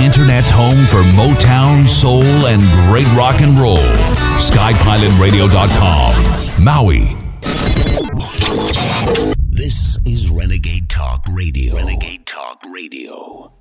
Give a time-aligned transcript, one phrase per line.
[0.00, 2.60] Internet's home for Motown, soul, and
[2.90, 3.78] great rock and roll.
[4.38, 6.62] SkyPilotRadio.com.
[6.62, 7.16] Maui.
[9.38, 11.76] This is Renegade Talk Radio.
[11.76, 13.52] Renegade Talk Radio.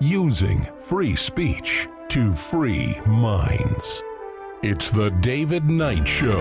[0.00, 4.02] Using free speech to free minds.
[4.64, 6.38] It's the David Knight Show.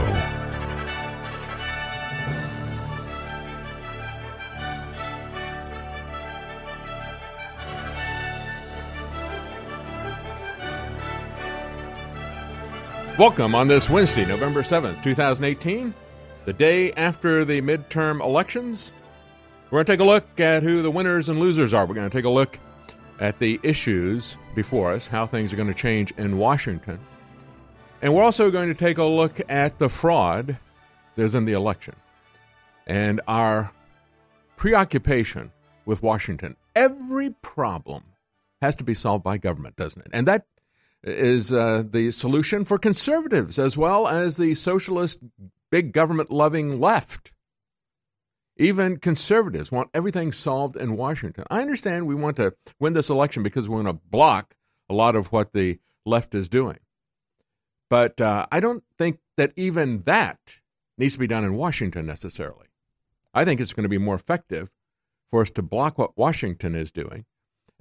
[13.18, 15.92] Welcome on this Wednesday, November 7th, 2018,
[16.46, 18.94] the day after the midterm elections.
[19.72, 21.88] We're going to take a look at who the winners and losers are.
[21.88, 22.60] We're going to take a look
[23.20, 27.00] at the issues before us, how things are going to change in Washington.
[28.02, 30.58] And we're also going to take a look at the fraud
[31.16, 31.96] that's in the election
[32.88, 33.72] and our
[34.56, 35.52] preoccupation
[35.86, 36.56] with Washington.
[36.76, 38.04] Every problem
[38.62, 40.10] has to be solved by government, doesn't it?
[40.14, 40.46] And that
[41.04, 45.20] is uh, the solution for conservatives as well as the socialist,
[45.72, 47.32] big government loving left.
[48.58, 51.46] Even conservatives want everything solved in Washington.
[51.50, 54.56] I understand we want to win this election because we want to block
[54.90, 56.78] a lot of what the left is doing.
[57.92, 60.60] But uh, I don't think that even that
[60.98, 62.68] needs to be done in Washington necessarily.
[63.34, 64.72] I think it's going to be more effective
[65.28, 67.26] for us to block what Washington is doing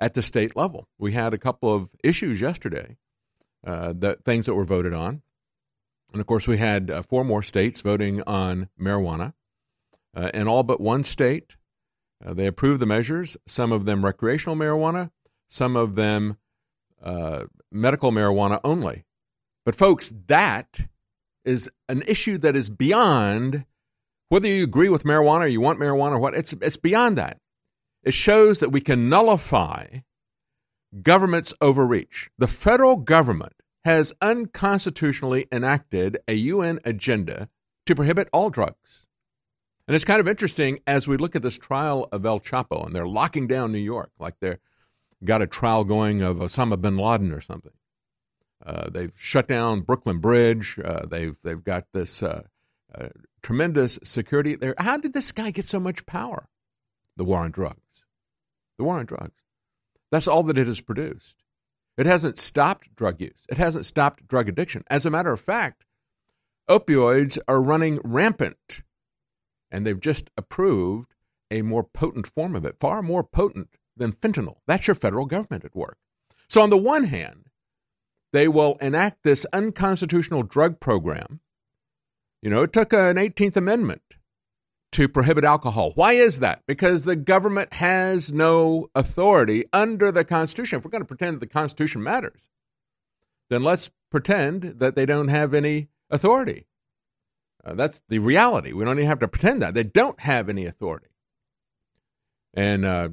[0.00, 0.88] at the state level.
[0.98, 2.96] We had a couple of issues yesterday
[3.64, 5.22] uh, that things that were voted on.
[6.12, 9.34] And of course, we had uh, four more states voting on marijuana.
[10.12, 11.54] Uh, in all but one state,
[12.26, 15.12] uh, they approved the measures, some of them recreational marijuana,
[15.46, 16.36] some of them
[17.00, 19.04] uh, medical marijuana only.
[19.64, 20.88] But, folks, that
[21.44, 23.64] is an issue that is beyond
[24.28, 26.34] whether you agree with marijuana or you want marijuana or what.
[26.34, 27.38] It's, it's beyond that.
[28.02, 29.86] It shows that we can nullify
[31.02, 32.30] government's overreach.
[32.38, 33.54] The federal government
[33.84, 37.48] has unconstitutionally enacted a UN agenda
[37.86, 39.06] to prohibit all drugs.
[39.86, 42.94] And it's kind of interesting as we look at this trial of El Chapo, and
[42.94, 44.58] they're locking down New York like they've
[45.24, 47.72] got a trial going of Osama bin Laden or something.
[48.64, 50.78] Uh, they've shut down Brooklyn Bridge.
[50.82, 52.42] Uh, they've they've got this uh,
[53.42, 54.74] tremendous security there.
[54.78, 56.48] How did this guy get so much power?
[57.16, 58.04] The war on drugs.
[58.78, 59.42] The war on drugs.
[60.10, 61.36] That's all that it has produced.
[61.96, 63.44] It hasn't stopped drug use.
[63.48, 64.84] It hasn't stopped drug addiction.
[64.88, 65.84] As a matter of fact,
[66.68, 68.82] opioids are running rampant,
[69.70, 71.14] and they've just approved
[71.50, 74.56] a more potent form of it, far more potent than fentanyl.
[74.66, 75.98] That's your federal government at work.
[76.48, 77.49] So, on the one hand,
[78.32, 81.40] they will enact this unconstitutional drug program.
[82.42, 84.02] You know, it took an 18th Amendment
[84.92, 85.92] to prohibit alcohol.
[85.94, 86.62] Why is that?
[86.66, 90.78] Because the government has no authority under the Constitution.
[90.78, 92.48] If we're going to pretend that the Constitution matters,
[93.50, 96.66] then let's pretend that they don't have any authority.
[97.64, 98.72] Uh, that's the reality.
[98.72, 99.74] We don't even have to pretend that.
[99.74, 101.08] They don't have any authority.
[102.54, 103.10] And uh,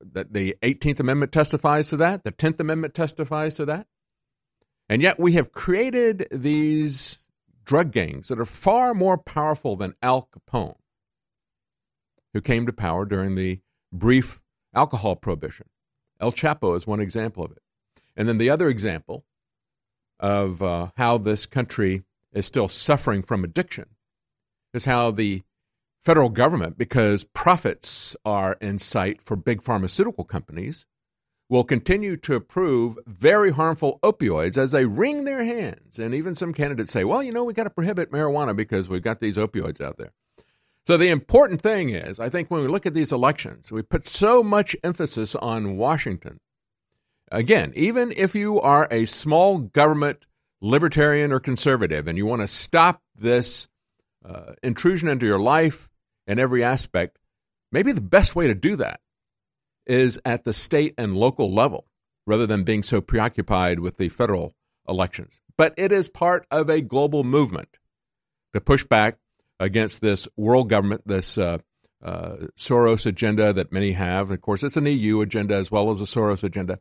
[0.00, 2.24] the 18th Amendment testifies to that.
[2.24, 3.86] The 10th Amendment testifies to that.
[4.92, 7.18] And yet we have created these
[7.64, 10.76] drug gangs that are far more powerful than Al Capone
[12.34, 13.60] who came to power during the
[13.90, 14.42] brief
[14.74, 15.70] alcohol prohibition.
[16.20, 17.62] El Chapo is one example of it.
[18.18, 19.24] And then the other example
[20.20, 22.02] of uh, how this country
[22.34, 23.86] is still suffering from addiction
[24.74, 25.42] is how the
[26.04, 30.84] federal government, because profits are in sight for big pharmaceutical companies,
[31.52, 35.98] will continue to approve very harmful opioids as they wring their hands.
[35.98, 39.02] And even some candidates say, well, you know, we got to prohibit marijuana because we've
[39.02, 40.12] got these opioids out there.
[40.86, 44.06] So the important thing is, I think when we look at these elections, we put
[44.06, 46.40] so much emphasis on Washington.
[47.30, 50.24] Again, even if you are a small government
[50.62, 53.68] libertarian or conservative and you want to stop this
[54.24, 55.90] uh, intrusion into your life
[56.26, 57.18] in every aspect,
[57.70, 59.02] maybe the best way to do that
[59.86, 61.86] is at the state and local level
[62.26, 64.54] rather than being so preoccupied with the federal
[64.88, 65.40] elections.
[65.56, 67.78] But it is part of a global movement
[68.52, 69.18] to push back
[69.60, 71.58] against this world government, this uh,
[72.02, 74.30] uh, Soros agenda that many have.
[74.30, 76.78] Of course, it's an EU agenda as well as a Soros agenda.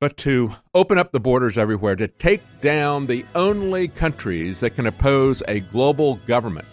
[0.00, 4.86] But to open up the borders everywhere, to take down the only countries that can
[4.86, 6.68] oppose a global government.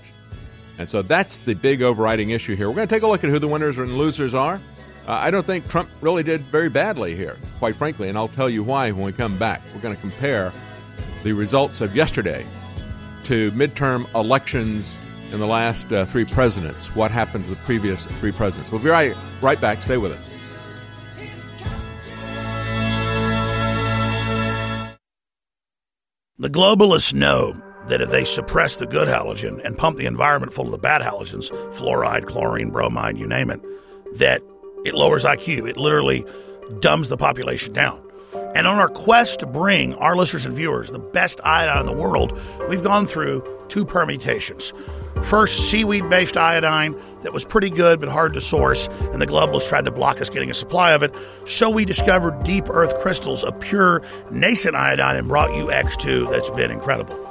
[0.78, 2.68] And so that's the big overriding issue here.
[2.68, 4.60] We're going to take a look at who the winners and losers are.
[5.08, 8.50] Uh, I don't think Trump really did very badly here, quite frankly, and I'll tell
[8.50, 9.62] you why when we come back.
[9.74, 10.52] We're going to compare
[11.24, 12.46] the results of yesterday
[13.26, 14.96] to midterm elections
[15.32, 16.96] in the last uh, three presidents.
[16.96, 18.72] What happened to the previous three presidents?
[18.72, 19.82] We'll be right, right back.
[19.82, 20.30] Stay with us.
[26.38, 27.56] The globalists know
[27.88, 31.02] that if they suppress the good halogen and pump the environment full of the bad
[31.02, 33.62] halogens, fluoride, chlorine, bromide, you name it,
[34.18, 34.42] that
[34.86, 35.70] it lowers IQ.
[35.70, 36.26] It literally
[36.80, 38.02] dumbs the population down.
[38.56, 42.02] And on our quest to bring our listeners and viewers the best iodine in the
[42.02, 42.40] world,
[42.70, 44.74] we've gone through two permutations.
[45.24, 49.70] First, seaweed based iodine that was pretty good but hard to source, and the globalists
[49.70, 51.14] tried to block us getting a supply of it.
[51.46, 54.02] So we discovered deep earth crystals of pure
[54.32, 57.31] nascent iodine and brought you X2 that's been incredible.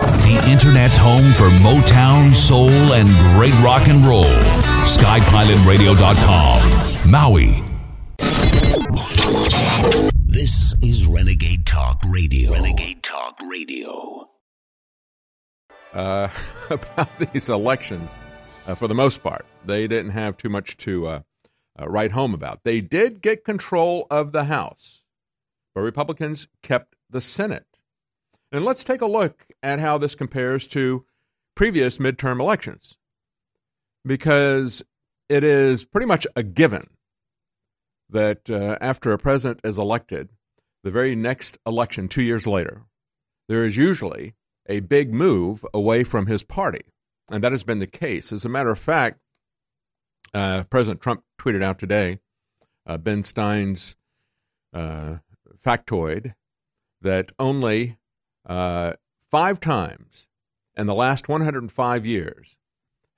[0.00, 4.24] The Internet's home for Motown, Soul, and great rock and roll.
[4.86, 7.10] SkyPilotRadio.com.
[7.10, 7.62] Maui.
[10.26, 12.52] This is Renegade Talk Radio.
[12.52, 14.28] Renegade Talk Radio.
[15.92, 16.28] uh,
[16.70, 18.10] about these elections,
[18.66, 21.20] uh, for the most part, they didn't have too much to uh,
[21.80, 22.64] uh, write home about.
[22.64, 25.02] They did get control of the House,
[25.74, 27.66] but Republicans kept the Senate.
[28.50, 31.04] And let's take a look at how this compares to
[31.54, 32.96] previous midterm elections,
[34.04, 34.82] because
[35.28, 36.86] it is pretty much a given
[38.08, 40.30] that uh, after a president is elected,
[40.82, 42.84] the very next election, two years later,
[43.48, 44.34] there is usually
[44.66, 46.82] a big move away from his party.
[47.30, 48.32] And that has been the case.
[48.32, 49.18] As a matter of fact,
[50.32, 52.20] uh, President Trump tweeted out today
[52.86, 53.96] uh, Ben Stein's
[54.72, 55.16] uh,
[55.62, 56.34] factoid
[57.02, 57.98] that only
[58.48, 58.94] uh,
[59.30, 60.26] five times
[60.76, 62.56] in the last 105 years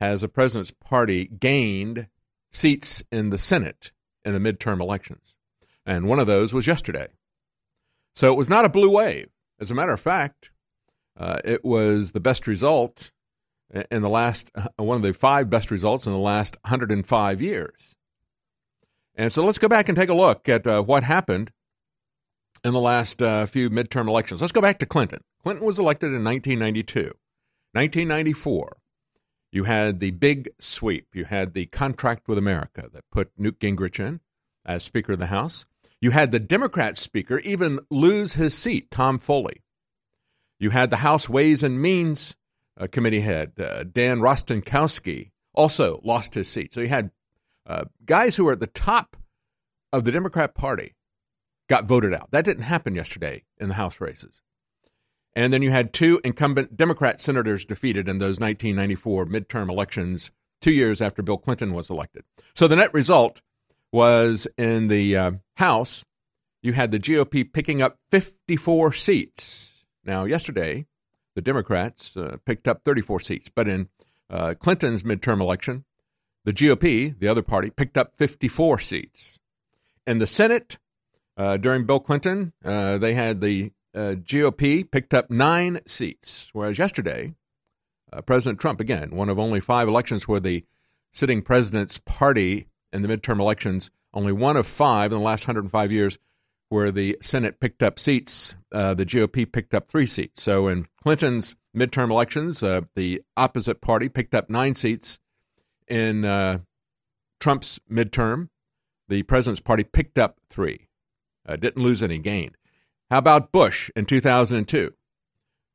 [0.00, 2.08] has a president's party gained
[2.50, 3.92] seats in the Senate
[4.24, 5.36] in the midterm elections.
[5.86, 7.08] And one of those was yesterday.
[8.14, 9.28] So it was not a blue wave.
[9.60, 10.50] As a matter of fact,
[11.18, 13.12] uh, it was the best result
[13.90, 17.96] in the last, uh, one of the five best results in the last 105 years.
[19.14, 21.52] And so let's go back and take a look at uh, what happened
[22.64, 24.40] in the last uh, few midterm elections.
[24.40, 25.22] Let's go back to Clinton.
[25.42, 27.12] Clinton was elected in 1992.
[27.72, 28.76] 1994,
[29.52, 31.08] you had the big sweep.
[31.14, 34.20] You had the contract with America that put Newt Gingrich in
[34.64, 35.66] as Speaker of the House.
[36.00, 39.62] You had the Democrat Speaker even lose his seat, Tom Foley.
[40.58, 42.36] You had the House Ways and Means
[42.78, 46.72] uh, Committee head, uh, Dan Rostenkowski, also lost his seat.
[46.72, 47.10] So you had
[47.66, 49.16] uh, guys who were at the top
[49.92, 50.94] of the Democrat Party
[51.70, 52.32] got voted out.
[52.32, 54.42] That didn't happen yesterday in the House races.
[55.36, 60.72] And then you had two incumbent Democrat senators defeated in those 1994 midterm elections two
[60.72, 62.24] years after Bill Clinton was elected.
[62.54, 63.40] So the net result
[63.92, 66.04] was in the uh, House,
[66.60, 69.84] you had the GOP picking up 54 seats.
[70.04, 70.86] Now, yesterday,
[71.36, 73.88] the Democrats uh, picked up 34 seats, but in
[74.28, 75.84] uh, Clinton's midterm election,
[76.44, 79.38] the GOP, the other party, picked up 54 seats.
[80.06, 80.78] In the Senate,
[81.40, 86.78] uh, during Bill Clinton, uh, they had the uh, GOP picked up nine seats, whereas
[86.78, 87.34] yesterday,
[88.26, 90.64] President Trump, again, one of only five elections where the
[91.12, 95.92] sitting president's party in the midterm elections, only one of five in the last 105
[95.92, 96.18] years
[96.68, 100.42] where the Senate picked up seats, uh, the GOP picked up three seats.
[100.42, 105.18] So in Clinton's midterm elections, uh, the opposite party picked up nine seats.
[105.88, 106.58] In uh,
[107.40, 108.48] Trump's midterm,
[109.08, 110.86] the president's party picked up three,
[111.50, 112.52] uh, didn't lose any gain.
[113.10, 114.86] How about Bush in 2002?
[114.86, 114.92] Of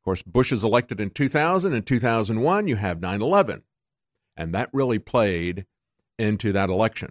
[0.04, 1.72] course, Bush is elected in 2000.
[1.72, 3.62] In 2001, you have 9 11.
[4.36, 5.66] And that really played
[6.18, 7.10] into that election.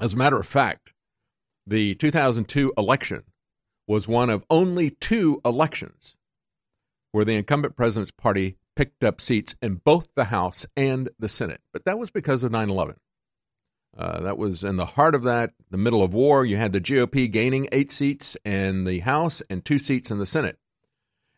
[0.00, 0.92] As a matter of fact,
[1.66, 3.24] the 2002 election
[3.86, 6.14] was one of only two elections
[7.10, 11.60] where the incumbent president's party picked up seats in both the House and the Senate.
[11.72, 12.96] But that was because of 9 11.
[13.98, 16.44] Uh, that was in the heart of that, the middle of war.
[16.44, 20.26] You had the GOP gaining eight seats in the House and two seats in the
[20.26, 20.56] Senate.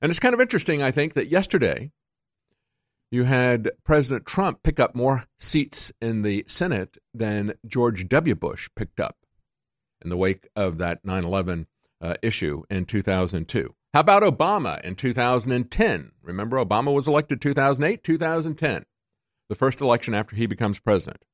[0.02, 1.90] And it's kind of interesting, I think, that yesterday
[3.10, 8.34] you had President Trump pick up more seats in the Senate than George W.
[8.34, 9.16] Bush picked up
[10.02, 11.66] in the wake of that 9 11
[12.02, 13.74] uh, issue in 2002.
[13.94, 16.12] How about Obama in 2010?
[16.22, 18.84] Remember, Obama was elected 2008, 2010,
[19.48, 21.24] the first election after he becomes president.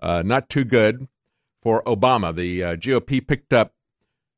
[0.00, 1.08] Uh, not too good
[1.62, 2.34] for Obama.
[2.34, 3.74] The uh, GOP picked up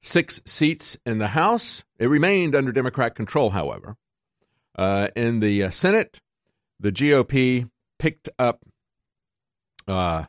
[0.00, 1.84] six seats in the House.
[1.98, 3.96] It remained under Democrat control, however.
[4.76, 6.20] Uh, in the uh, Senate,
[6.78, 8.60] the GOP picked up
[9.86, 10.24] uh,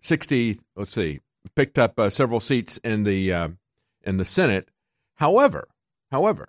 [0.00, 1.20] 60, let's see,
[1.54, 3.56] picked up uh, several seats in the
[4.04, 4.68] in the Senate.
[5.16, 5.68] However,
[6.10, 6.48] however,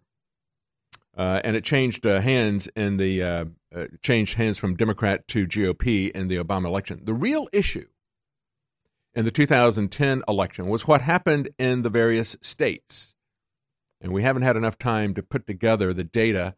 [1.20, 3.46] uh, and it changed uh, hands in the uh,
[3.76, 7.02] uh, changed hands from Democrat to GOP in the Obama election.
[7.04, 7.88] The real issue
[9.14, 13.16] in the 2010 election was what happened in the various states,
[14.02, 16.56] and we haven't had enough time to put together the data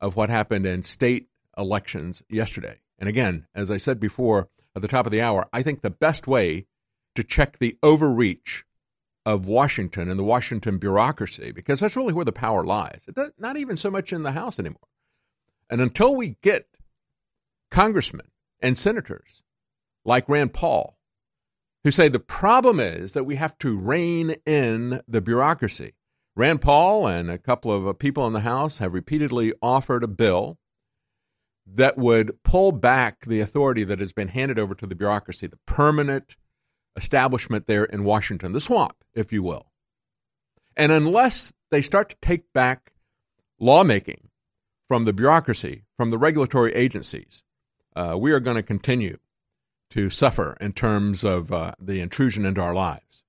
[0.00, 2.80] of what happened in state elections yesterday.
[2.98, 5.90] And again, as I said before at the top of the hour, I think the
[5.90, 6.66] best way
[7.14, 8.64] to check the overreach
[9.24, 13.08] of Washington and the Washington bureaucracy, because that's really where the power lies.
[13.12, 14.88] Does, not even so much in the House anymore.
[15.68, 16.68] And until we get
[17.70, 18.28] congressmen
[18.60, 19.42] and senators
[20.04, 20.95] like Rand Paul,
[21.86, 25.92] who say the problem is that we have to rein in the bureaucracy.
[26.34, 30.08] Rand Paul and a couple of uh, people in the House have repeatedly offered a
[30.08, 30.58] bill
[31.64, 35.60] that would pull back the authority that has been handed over to the bureaucracy, the
[35.64, 36.36] permanent
[36.96, 39.70] establishment there in Washington, the swamp, if you will.
[40.76, 42.94] And unless they start to take back
[43.60, 44.30] lawmaking
[44.88, 47.44] from the bureaucracy, from the regulatory agencies,
[47.94, 49.18] uh, we are going to continue
[49.90, 53.24] to suffer in terms of uh, the intrusion into our lives.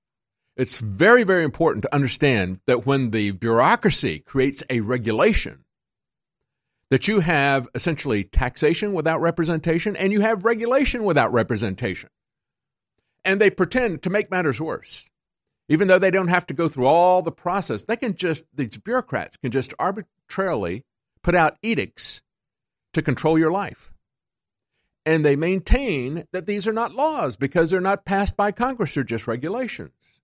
[0.56, 5.64] It's very, very important to understand that when the bureaucracy creates a regulation,
[6.90, 12.10] that you have essentially taxation without representation and you have regulation without representation
[13.24, 15.10] and they pretend to make matters worse.
[15.68, 18.78] Even though they don't have to go through all the process, they can just, these
[18.78, 20.84] bureaucrats can just arbitrarily
[21.22, 22.22] put out edicts
[22.94, 23.92] to control your life.
[25.06, 29.04] And they maintain that these are not laws because they're not passed by Congress, they're
[29.04, 30.20] just regulations.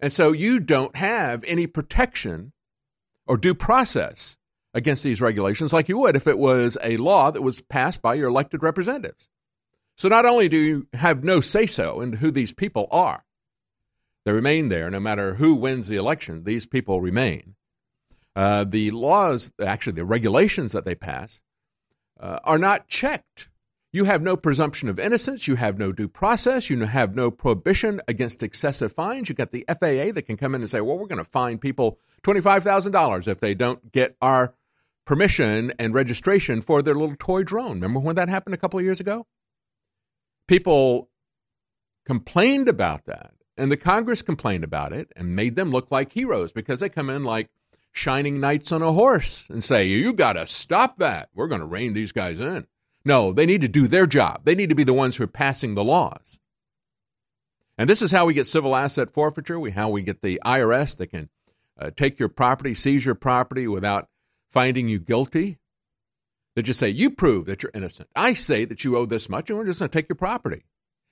[0.00, 2.52] And so you don't have any protection
[3.26, 4.36] or due process
[4.74, 8.14] against these regulations like you would if it was a law that was passed by
[8.14, 9.28] your elected representatives.
[9.96, 13.24] So not only do you have no say so in who these people are,
[14.24, 17.56] they remain there no matter who wins the election, these people remain.
[18.36, 21.40] Uh, the laws, actually, the regulations that they pass,
[22.20, 23.47] uh, are not checked.
[23.92, 25.48] You have no presumption of innocence.
[25.48, 26.68] You have no due process.
[26.68, 29.28] You have no prohibition against excessive fines.
[29.28, 31.58] You've got the FAA that can come in and say, well, we're going to fine
[31.58, 34.54] people $25,000 if they don't get our
[35.06, 37.72] permission and registration for their little toy drone.
[37.72, 39.26] Remember when that happened a couple of years ago?
[40.48, 41.10] people
[42.04, 46.50] complained about that, and the Congress complained about it and made them look like heroes
[46.50, 47.50] because they come in like
[47.92, 51.28] shining knights on a horse and say, You got to stop that.
[51.34, 52.66] We're going to rein these guys in.
[53.08, 54.42] No, they need to do their job.
[54.44, 56.38] They need to be the ones who are passing the laws.
[57.78, 59.58] And this is how we get civil asset forfeiture.
[59.58, 61.30] We how we get the IRS that can
[61.80, 64.10] uh, take your property, seize your property without
[64.50, 65.58] finding you guilty.
[66.54, 68.10] They just say, You prove that you're innocent.
[68.14, 70.66] I say that you owe this much, and we're just going to take your property.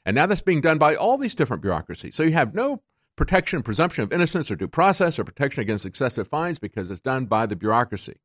[0.05, 2.15] And now that's being done by all these different bureaucracies.
[2.15, 2.83] So you have no
[3.17, 7.25] protection, presumption of innocence, or due process, or protection against excessive fines because it's done
[7.25, 8.17] by the bureaucracy.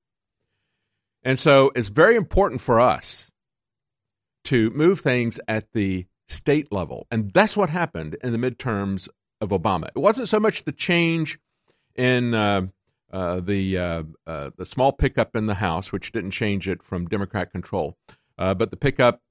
[1.23, 3.30] And so it's very important for us
[4.45, 7.07] to move things at the state level.
[7.11, 9.87] And that's what happened in the midterms of Obama.
[9.87, 11.39] It wasn't so much the change
[11.95, 12.67] in uh,
[13.11, 17.07] uh, the uh, uh, the small pickup in the House, which didn't change it from
[17.07, 17.97] Democrat control,
[18.37, 19.21] uh, but the pickup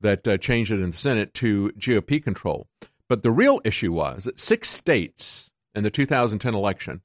[0.00, 2.68] that uh, changed it in the Senate to GOP control.
[3.08, 7.02] But the real issue was that six states in the 2010 election,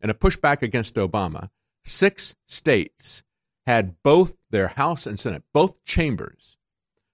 [0.00, 1.50] in a pushback against Obama,
[1.84, 3.22] six states
[3.66, 6.57] had both their House and Senate, both chambers,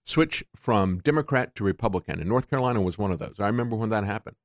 [0.04, 3.36] switch from Democrat to Republican, and North Carolina was one of those.
[3.38, 4.36] I remember when that happened.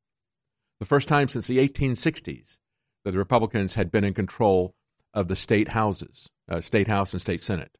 [0.79, 2.59] The first time since the 1860s
[3.03, 4.75] that the Republicans had been in control
[5.13, 7.77] of the state houses, uh, state house and state senate.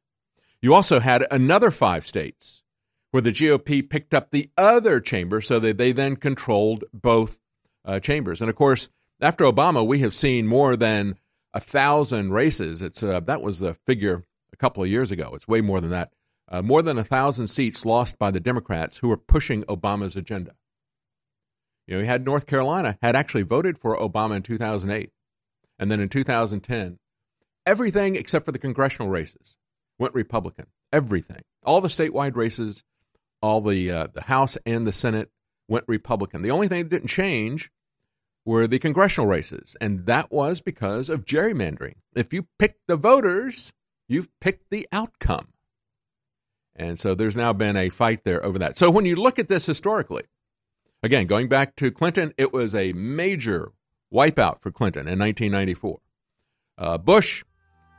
[0.60, 2.62] You also had another five states
[3.10, 7.38] where the GOP picked up the other chamber so that they then controlled both
[7.84, 8.40] uh, chambers.
[8.40, 8.88] And of course,
[9.20, 11.16] after Obama, we have seen more than
[11.52, 12.82] a thousand races.
[12.82, 15.32] It's uh, that was the figure a couple of years ago.
[15.34, 16.12] It's way more than that.
[16.50, 20.52] Uh, more than a thousand seats lost by the Democrats who were pushing Obama's agenda.
[21.86, 25.10] You know, he had North Carolina had actually voted for Obama in 2008.
[25.78, 26.98] And then in 2010,
[27.64, 29.56] everything except for the congressional races
[29.98, 30.66] went Republican.
[30.92, 31.42] Everything.
[31.64, 32.82] All the statewide races,
[33.40, 35.30] all the uh, the House and the Senate
[35.68, 36.42] went Republican.
[36.42, 37.70] The only thing that didn't change
[38.44, 41.94] were the congressional races, and that was because of gerrymandering.
[42.14, 43.72] If you pick the voters,
[44.08, 45.48] you've picked the outcome.
[46.80, 48.78] And so there's now been a fight there over that.
[48.78, 50.22] So when you look at this historically,
[51.02, 53.72] again, going back to Clinton, it was a major
[54.10, 56.00] wipeout for Clinton in 1994.
[56.78, 57.44] Uh, Bush,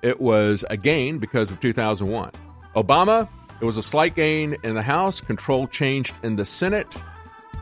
[0.02, 2.32] it was a gain because of 2001.
[2.76, 3.30] Obama,
[3.62, 6.98] it was a slight gain in the House, control changed in the Senate,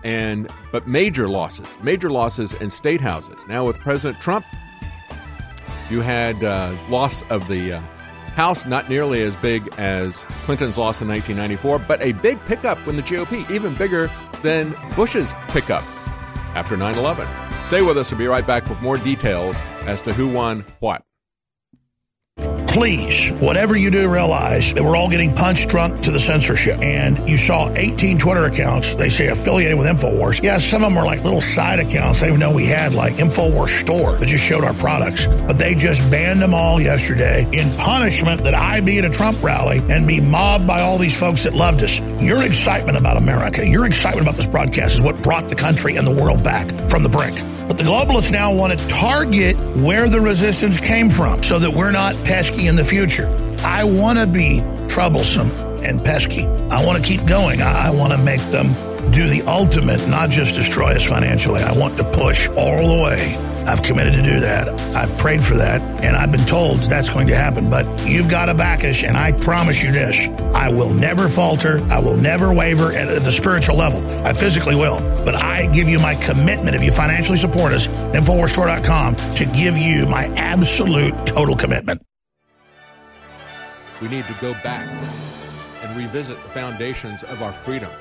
[0.05, 3.35] and but major losses, major losses in state houses.
[3.49, 4.45] Now with President Trump,
[5.89, 7.81] you had uh, loss of the uh,
[8.39, 12.95] House, not nearly as big as Clinton's loss in 1994, but a big pickup when
[12.95, 14.09] the GOP, even bigger
[14.43, 15.83] than Bush's pickup
[16.55, 17.27] after 9 11.
[17.65, 18.11] Stay with us.
[18.11, 21.03] We'll be right back with more details as to who won what
[22.79, 26.81] please, whatever you do, realize that we're all getting punched drunk to the censorship.
[26.81, 30.41] And you saw 18 Twitter accounts, they say affiliated with InfoWars.
[30.41, 32.21] Yeah, some of them were like little side accounts.
[32.21, 35.27] They didn't know we had like InfoWars store that just showed our products.
[35.27, 39.43] But they just banned them all yesterday in punishment that I be at a Trump
[39.43, 41.99] rally and be mobbed by all these folks that loved us.
[42.23, 46.07] Your excitement about America, your excitement about this broadcast is what brought the country and
[46.07, 47.37] the world back from the brink.
[47.79, 52.13] The globalists now want to target where the resistance came from so that we're not
[52.25, 53.33] pesky in the future.
[53.63, 55.49] I want to be troublesome
[55.81, 56.45] and pesky.
[56.45, 57.61] I want to keep going.
[57.61, 58.73] I want to make them
[59.13, 61.61] do the ultimate, not just destroy us financially.
[61.61, 64.67] I want to push all the way I've committed to do that.
[64.95, 67.69] I've prayed for that, and I've been told that's going to happen.
[67.69, 71.79] But you've got to back us, and I promise you this I will never falter.
[71.91, 74.03] I will never waver at the spiritual level.
[74.25, 74.97] I physically will.
[75.23, 80.07] But I give you my commitment, if you financially support us, InfoWarsStore.com, to give you
[80.07, 82.01] my absolute total commitment.
[84.01, 84.89] We need to go back
[85.83, 87.91] and revisit the foundations of our freedom.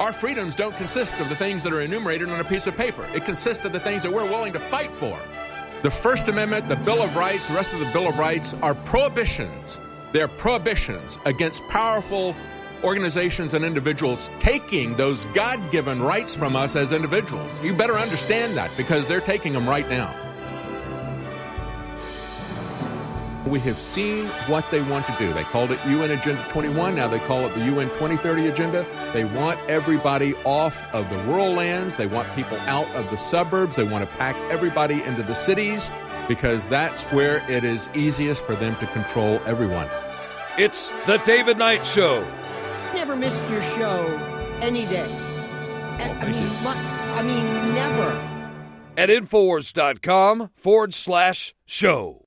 [0.00, 3.06] Our freedoms don't consist of the things that are enumerated on a piece of paper.
[3.14, 5.18] It consists of the things that we're willing to fight for.
[5.82, 8.74] The First Amendment, the Bill of Rights, the rest of the Bill of Rights are
[8.74, 9.78] prohibitions.
[10.12, 12.34] They're prohibitions against powerful
[12.82, 17.52] organizations and individuals taking those God given rights from us as individuals.
[17.62, 20.29] You better understand that because they're taking them right now.
[23.46, 25.32] We have seen what they want to do.
[25.32, 26.94] They called it UN Agenda 21.
[26.94, 28.86] Now they call it the UN 2030 Agenda.
[29.14, 31.96] They want everybody off of the rural lands.
[31.96, 33.76] They want people out of the suburbs.
[33.76, 35.90] They want to pack everybody into the cities
[36.28, 39.88] because that's where it is easiest for them to control everyone.
[40.58, 42.22] It's the David Knight Show.
[42.94, 44.04] Never missed your show
[44.60, 45.08] any day.
[45.08, 48.40] Oh, I mean, I mean, never.
[48.98, 52.26] At Infowars.com forward slash show.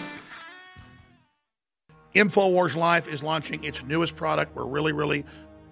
[2.13, 4.55] InfoWars Life is launching its newest product.
[4.55, 5.25] We're really, really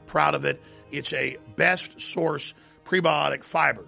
[0.06, 0.62] proud of it.
[0.92, 2.54] It's a best source
[2.86, 3.86] prebiotic fiber,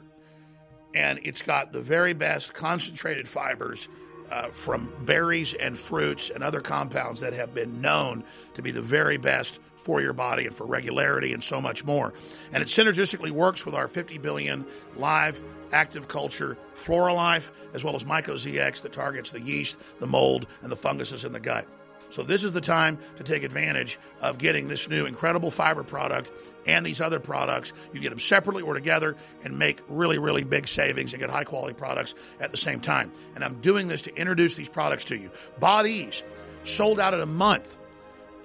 [0.93, 3.89] and it's got the very best concentrated fibers
[4.31, 8.81] uh, from berries and fruits and other compounds that have been known to be the
[8.81, 12.13] very best for your body and for regularity and so much more.
[12.53, 15.41] And it synergistically works with our 50 billion live
[15.73, 20.47] active culture Flora Life, as well as Myco ZX that targets the yeast, the mold,
[20.61, 21.65] and the funguses in the gut.
[22.11, 26.31] So this is the time to take advantage of getting this new incredible fiber product
[26.67, 27.73] and these other products.
[27.93, 31.45] You get them separately or together and make really, really big savings and get high
[31.45, 33.11] quality products at the same time.
[33.35, 35.31] And I'm doing this to introduce these products to you.
[35.59, 36.23] Bodease
[36.63, 37.77] sold out in a month.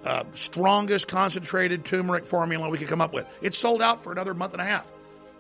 [0.05, 3.27] Uh, strongest concentrated turmeric formula we could come up with.
[3.43, 4.93] It's sold out for another month and a half.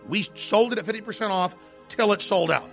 [0.08, 1.54] We sold it at 50% off
[1.88, 2.68] till it's sold out.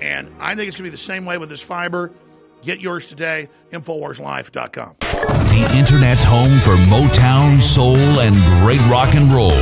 [0.00, 2.12] And I think it's going to be the same way with this fiber.
[2.62, 4.96] Get yours today, InfoWarsLife.com.
[5.00, 9.52] The Internet's home for Motown, Soul, and great rock and roll.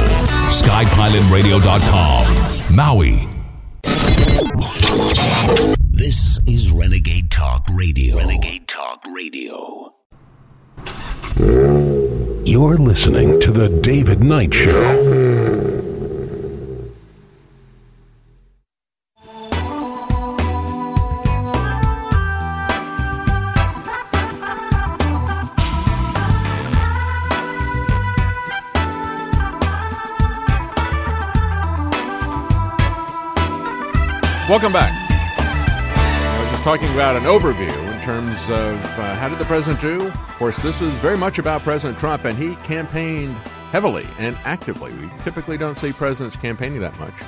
[0.50, 2.74] SkyPilotRadio.com.
[2.76, 3.28] Maui.
[5.90, 8.16] This is Renegade Talk Radio.
[8.16, 9.92] Renegade Talk Radio.
[12.44, 15.85] You're listening to The David Knight Show.
[34.48, 34.92] Welcome back.
[35.40, 39.80] I was just talking about an overview in terms of uh, how did the president
[39.80, 40.06] do?
[40.06, 43.34] Of course, this is very much about President Trump, and he campaigned
[43.72, 44.92] heavily and actively.
[44.92, 47.20] We typically don't see presidents campaigning that much.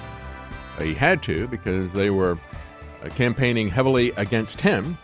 [0.79, 2.39] Uh, he had to because they were
[3.03, 4.97] uh, campaigning heavily against him.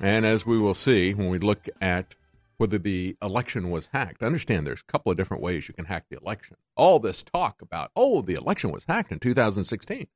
[0.00, 2.16] And as we will see when we look at
[2.56, 6.06] whether the election was hacked, understand there's a couple of different ways you can hack
[6.10, 6.56] the election.
[6.74, 10.08] All this talk about, oh, the election was hacked in 2016.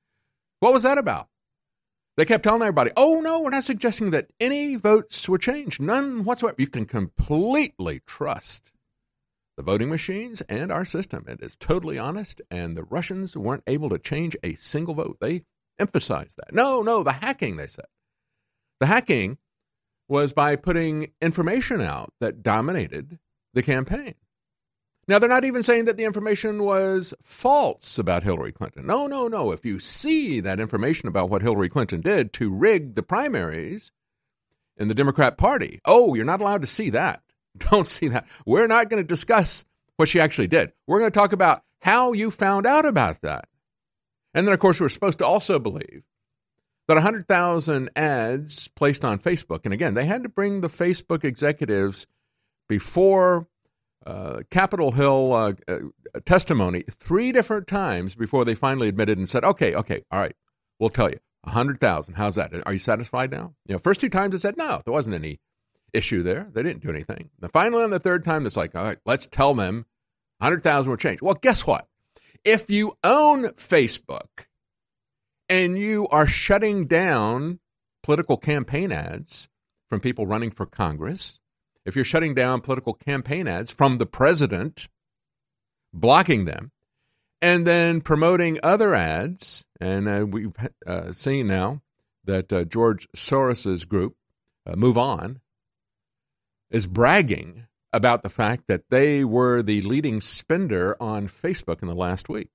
[0.67, 1.29] What was that about?
[2.17, 5.81] They kept telling everybody, oh, no, we're not suggesting that any votes were changed.
[5.81, 6.57] None whatsoever.
[6.59, 8.73] You can completely trust
[9.57, 11.25] the voting machines and our system.
[11.29, 15.19] It is totally honest, and the Russians weren't able to change a single vote.
[15.21, 15.45] They
[15.79, 16.53] emphasized that.
[16.53, 17.87] No, no, the hacking, they said.
[18.81, 19.39] The hacking
[20.09, 23.21] was by putting information out that dominated
[23.55, 24.15] the campaign.
[25.09, 28.87] Now, they're not even saying that the information was false about Hillary Clinton.
[28.87, 29.53] No, no, no.
[29.53, 33.93] If you see that information about what Hillary Clinton did to rig the primaries
[34.77, 37.23] in the Democrat Party, oh, you're not allowed to see that.
[37.71, 38.27] Don't see that.
[38.45, 39.65] We're not going to discuss
[39.97, 40.73] what she actually did.
[40.89, 43.47] We're going to talk about how you found out about that.
[44.35, 46.03] And then, of course, we're supposed to also believe
[46.89, 52.07] that 100,000 ads placed on Facebook, and again, they had to bring the Facebook executives
[52.69, 53.47] before
[54.07, 55.79] uh, Capitol Hill uh, uh,
[56.25, 60.35] testimony three different times before they finally admitted and said, "Okay, okay, all right,
[60.79, 62.15] we'll tell you, a hundred thousand.
[62.15, 62.53] How's that?
[62.65, 65.41] Are you satisfied now?" You know, first two times they said no, there wasn't any
[65.93, 66.49] issue there.
[66.53, 67.31] They didn't do anything.
[67.43, 69.87] And finally, on the third time, it's like, all right, let's tell them,
[70.41, 71.23] hundred thousand will change.
[71.23, 71.89] Well, guess what?
[72.45, 74.47] If you own Facebook
[75.49, 77.61] and you are shutting down
[78.03, 79.49] political campaign ads
[79.89, 81.41] from people running for Congress
[81.87, 84.89] if you're shutting down political campaign ads from the president,
[85.95, 86.73] blocking them,
[87.41, 90.53] and then promoting other ads, and uh, we've
[90.87, 91.81] uh, seen now
[92.25, 94.17] that uh, George Soros's group,
[94.67, 95.41] uh, Move On,
[96.71, 101.95] is bragging about the fact that they were the leading spender on Facebook in the
[101.95, 102.49] last week.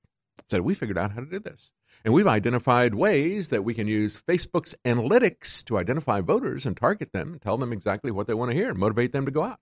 [0.50, 1.72] Said we figured out how to do this.
[2.04, 7.14] And we've identified ways that we can use Facebook's analytics to identify voters and target
[7.14, 9.44] them and tell them exactly what they want to hear and motivate them to go
[9.44, 9.60] out.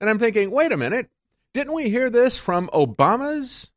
[0.00, 1.10] And I'm thinking, wait a minute,
[1.52, 3.72] didn't we hear this from Obama's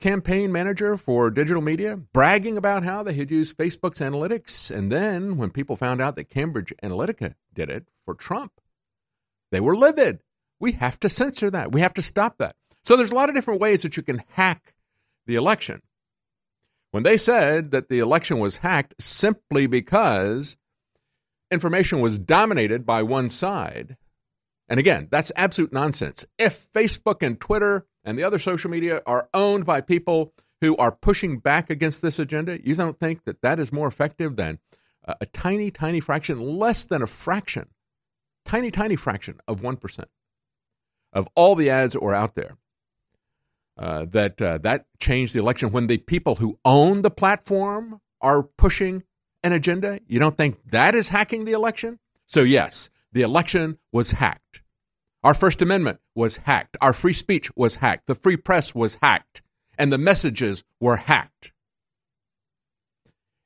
[0.00, 4.74] campaign manager for digital media bragging about how they had used Facebook's analytics?
[4.74, 8.52] And then when people found out that Cambridge Analytica did it for Trump,
[9.50, 10.22] they were livid.
[10.58, 11.72] We have to censor that.
[11.72, 12.56] We have to stop that.
[12.84, 14.74] So there's a lot of different ways that you can hack
[15.26, 15.82] the election
[16.92, 20.56] when they said that the election was hacked simply because
[21.50, 23.96] information was dominated by one side.
[24.68, 26.24] And again, that's absolute nonsense.
[26.38, 30.92] If Facebook and Twitter and the other social media are owned by people who are
[30.92, 34.58] pushing back against this agenda, you don't think that that is more effective than
[35.04, 37.68] a, a tiny, tiny fraction, less than a fraction,
[38.44, 40.04] tiny, tiny fraction of 1%
[41.12, 42.56] of all the ads that were out there
[43.78, 48.42] uh, that uh, that changed the election when the people who own the platform are
[48.42, 49.02] pushing
[49.42, 50.00] an agenda.
[50.06, 51.98] You don't think that is hacking the election?
[52.26, 54.62] So yes, the election was hacked.
[55.22, 56.76] Our First Amendment was hacked.
[56.80, 58.06] Our free speech was hacked.
[58.06, 59.42] The free press was hacked.
[59.78, 61.52] And the messages were hacked.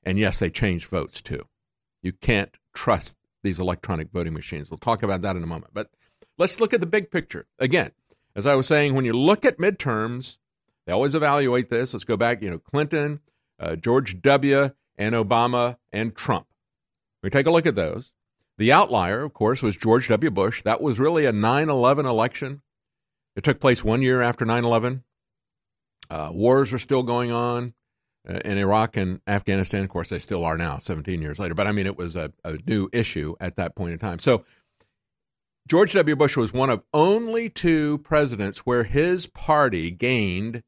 [0.03, 1.45] And yes, they changed votes too.
[2.03, 4.71] You can't trust these electronic voting machines.
[4.71, 5.73] We'll talk about that in a moment.
[5.75, 5.91] But
[6.39, 7.47] let's look at the big picture.
[7.59, 7.91] Again,
[8.37, 10.37] as I was saying, when you look at midterms,
[10.87, 11.93] they always evaluate this.
[11.95, 13.21] Let's go back, you know, Clinton,
[13.59, 16.47] uh, George W., and Obama and Trump.
[17.23, 18.13] We take a look at those.
[18.59, 20.31] The outlier, of course, was George W.
[20.31, 20.63] Bush.
[20.63, 22.63] That was really a 9 11 election.
[23.35, 25.05] It took place one year after 9 11.
[26.09, 27.75] Uh, wars are still going on
[28.29, 29.85] uh, in Iraq and Afghanistan.
[29.85, 31.55] Of course, they still are now, 17 years later.
[31.55, 34.19] But I mean, it was a, a new issue at that point in time.
[34.19, 34.45] So
[35.67, 36.15] George W.
[36.15, 40.63] Bush was one of only two presidents where his party gained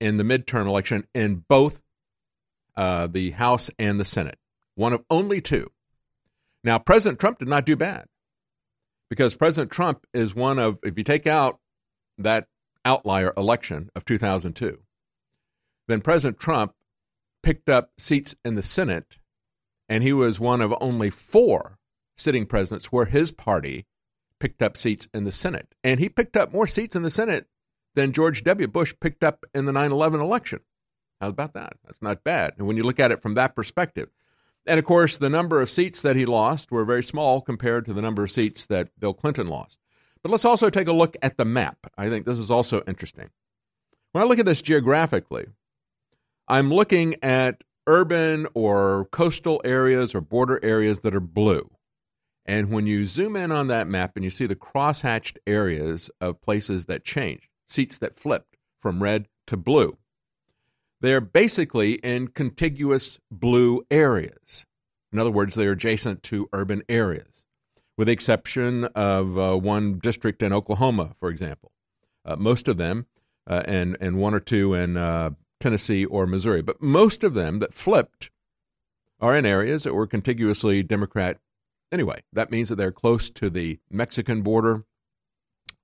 [0.00, 1.82] in the midterm election in both
[2.76, 4.38] uh, the House and the Senate.
[4.76, 5.72] One of only two.
[6.62, 8.06] Now, President Trump did not do bad
[9.10, 11.58] because President Trump is one of, if you take out
[12.16, 12.46] that
[12.84, 14.78] outlier election of 2002,
[15.88, 16.74] then President Trump
[17.42, 19.18] picked up seats in the Senate,
[19.88, 21.78] and he was one of only four
[22.16, 23.84] sitting presidents where his party
[24.42, 25.72] picked up seats in the Senate.
[25.84, 27.46] And he picked up more seats in the Senate
[27.94, 28.66] than George W.
[28.66, 30.58] Bush picked up in the 9 11 election.
[31.20, 31.74] How about that?
[31.84, 32.54] That's not bad.
[32.58, 34.08] And when you look at it from that perspective,
[34.66, 37.92] and of course, the number of seats that he lost were very small compared to
[37.92, 39.78] the number of seats that Bill Clinton lost.
[40.24, 41.86] But let's also take a look at the map.
[41.96, 43.30] I think this is also interesting.
[44.10, 45.46] When I look at this geographically,
[46.48, 51.70] I'm looking at urban or coastal areas or border areas that are blue.
[52.44, 56.40] And when you zoom in on that map and you see the crosshatched areas of
[56.40, 59.98] places that changed, seats that flipped from red to blue,
[61.00, 64.66] they're basically in contiguous blue areas.
[65.12, 67.44] In other words, they're adjacent to urban areas,
[67.98, 71.72] with the exception of uh, one district in Oklahoma, for example.
[72.24, 73.06] Uh, most of them,
[73.46, 77.58] uh, and, and one or two in uh, Tennessee or Missouri, but most of them
[77.58, 78.30] that flipped
[79.20, 81.38] are in areas that were contiguously Democrat
[81.92, 82.22] anyway.
[82.32, 84.84] That means that they're close to the Mexican border.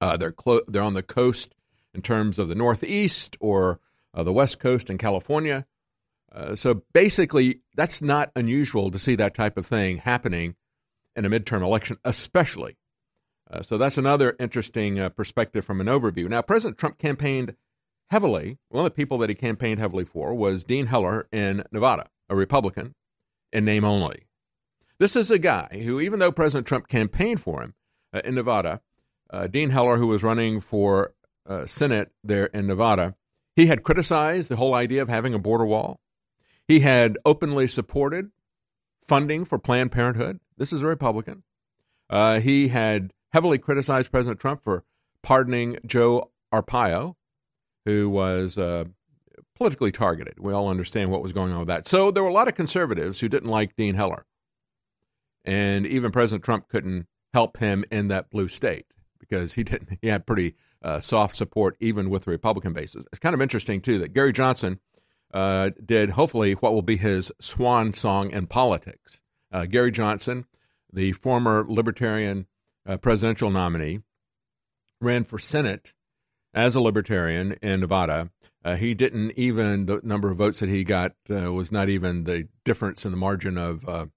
[0.01, 1.55] Uh, they're clo- they're on the coast
[1.95, 3.81] in terms of the Northeast or
[4.15, 5.67] uh, the West Coast in California.
[6.33, 10.55] Uh, so basically, that's not unusual to see that type of thing happening
[11.17, 12.77] in a midterm election, especially.
[13.51, 16.29] Uh, so that's another interesting uh, perspective from an overview.
[16.29, 17.55] Now, President Trump campaigned
[18.11, 18.59] heavily.
[18.69, 22.37] One of the people that he campaigned heavily for was Dean Heller in Nevada, a
[22.37, 22.95] Republican
[23.53, 24.28] in name only.
[24.99, 27.75] This is a guy who, even though President Trump campaigned for him
[28.13, 28.81] uh, in Nevada,
[29.31, 31.15] uh, Dean Heller, who was running for
[31.65, 33.15] Senate there in Nevada,
[33.57, 35.99] he had criticized the whole idea of having a border wall.
[36.67, 38.31] He had openly supported
[39.01, 40.41] funding for Planned Parenthood.
[40.59, 41.43] This is a Republican.
[42.11, 44.85] Uh, he had heavily criticized President Trump for
[45.23, 47.15] pardoning Joe Arpaio,
[47.87, 48.85] who was uh,
[49.57, 50.39] politically targeted.
[50.39, 51.87] We all understand what was going on with that.
[51.87, 54.27] So there were a lot of conservatives who didn't like Dean Heller.
[55.45, 58.87] And even President Trump couldn't help him in that blue state
[59.19, 59.99] because he didn't.
[60.01, 63.05] He had pretty uh, soft support even with the Republican bases.
[63.13, 64.81] It's kind of interesting, too, that Gary Johnson
[65.33, 69.23] uh, did hopefully what will be his swan song in politics.
[69.53, 70.47] Uh, Gary Johnson,
[70.93, 72.47] the former Libertarian
[72.87, 74.01] uh, presidential nominee,
[75.01, 75.95] ran for Senate
[76.55, 78.31] as a Libertarian in Nevada.
[78.65, 82.25] Uh, he didn't even, the number of votes that he got uh, was not even
[82.25, 84.11] the difference in the margin of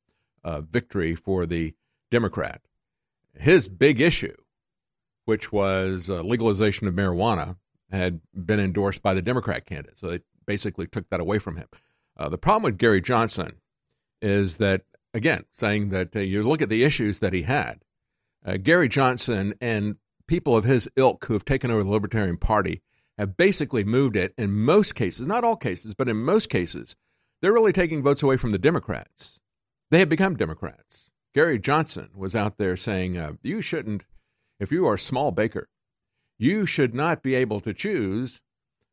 [0.43, 1.73] victory for the
[2.09, 2.61] Democrat.
[3.33, 4.35] His big issue
[5.25, 7.57] which was uh, legalization of marijuana,
[7.91, 9.97] had been endorsed by the Democrat candidate.
[9.97, 11.67] So they basically took that away from him.
[12.17, 13.57] Uh, the problem with Gary Johnson
[14.21, 17.81] is that, again, saying that uh, you look at the issues that he had,
[18.45, 22.81] uh, Gary Johnson and people of his ilk who have taken over the Libertarian Party
[23.17, 26.95] have basically moved it in most cases, not all cases, but in most cases,
[27.41, 29.39] they're really taking votes away from the Democrats.
[29.91, 31.11] They have become Democrats.
[31.35, 34.05] Gary Johnson was out there saying, uh, you shouldn't
[34.61, 35.69] if you are a small baker,
[36.37, 38.41] you should not be able to choose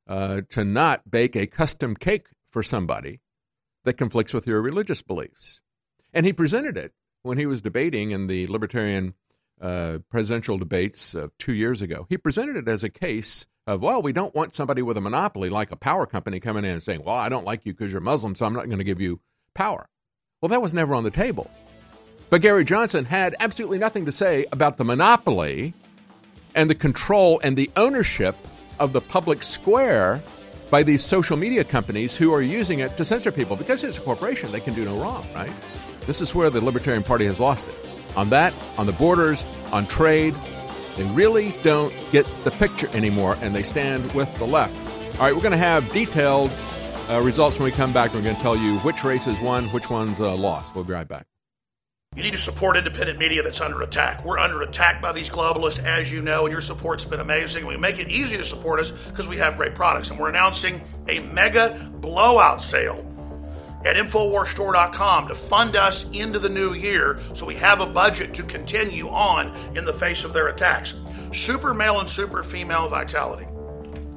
[0.08, 3.20] uh, to not bake a custom cake for somebody
[3.84, 5.60] that conflicts with your religious beliefs.
[6.14, 9.12] And he presented it when he was debating in the libertarian
[9.60, 12.06] uh, presidential debates of two years ago.
[12.08, 15.50] He presented it as a case of, well, we don't want somebody with a monopoly
[15.50, 18.00] like a power company coming in and saying, well, I don't like you because you're
[18.00, 19.20] Muslim, so I'm not going to give you
[19.54, 19.90] power.
[20.40, 21.50] Well, that was never on the table.
[22.30, 25.74] But Gary Johnson had absolutely nothing to say about the monopoly
[26.54, 28.36] and the control and the ownership
[28.78, 30.22] of the public square
[30.70, 33.56] by these social media companies who are using it to censor people.
[33.56, 35.50] Because it's a corporation, they can do no wrong, right?
[36.06, 37.74] This is where the Libertarian Party has lost it.
[38.14, 40.36] On that, on the borders, on trade,
[40.96, 44.76] they really don't get the picture anymore and they stand with the left.
[45.16, 46.52] All right, we're going to have detailed
[47.10, 48.14] uh, results when we come back.
[48.14, 50.74] We're going to tell you which races won, which ones uh, lost.
[50.74, 51.26] We'll be right back.
[52.16, 54.24] You need to support independent media that's under attack.
[54.24, 57.66] We're under attack by these globalists, as you know, and your support's been amazing.
[57.66, 60.10] We make it easy to support us because we have great products.
[60.10, 63.04] And we're announcing a mega blowout sale
[63.84, 68.42] at InfoWarsStore.com to fund us into the new year so we have a budget to
[68.42, 70.94] continue on in the face of their attacks.
[71.32, 73.46] Super male and super female vitality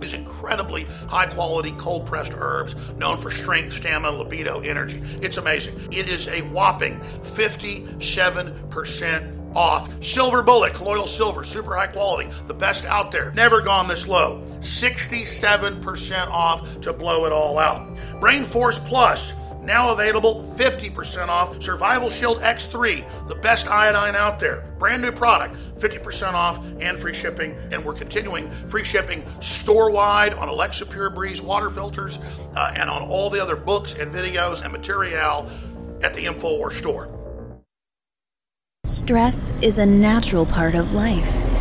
[0.02, 5.02] these incredibly high quality cold pressed herbs known for strength, stamina, libido, energy.
[5.22, 5.80] It's amazing.
[5.92, 10.04] It is a whopping 57% off.
[10.04, 13.32] Silver Bullet, colloidal silver, super high quality, the best out there.
[13.32, 14.44] Never gone this low.
[14.60, 17.98] 67% off to blow it all out.
[18.20, 24.68] Brain Force Plus Now available 50% off Survival Shield X3, the best iodine out there.
[24.80, 27.56] Brand new product, 50% off and free shipping.
[27.72, 32.20] And we're continuing free shipping store wide on Alexa Pure Breeze water filters
[32.56, 35.50] uh, and on all the other books and videos and material
[36.04, 37.18] at the InfoWars store.
[38.86, 41.61] Stress is a natural part of life.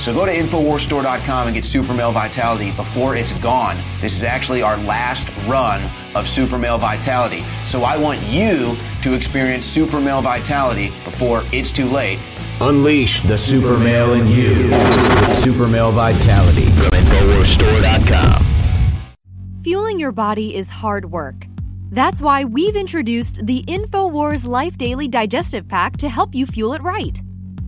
[0.00, 3.76] So go to InfoWarsStore.com and get Super Male Vitality before it's gone.
[4.00, 5.82] This is actually our last run
[6.14, 7.42] of Super Male Vitality.
[7.66, 12.18] So I want you to experience Super Male Vitality before it's too late.
[12.62, 18.46] Unleash the super male in you with Super Male Vitality from InfoWarsStore.com.
[19.62, 21.46] Fueling your body is hard work.
[21.92, 26.82] That's why we've introduced the InfoWars Life Daily Digestive Pack to help you fuel it
[26.82, 27.20] right.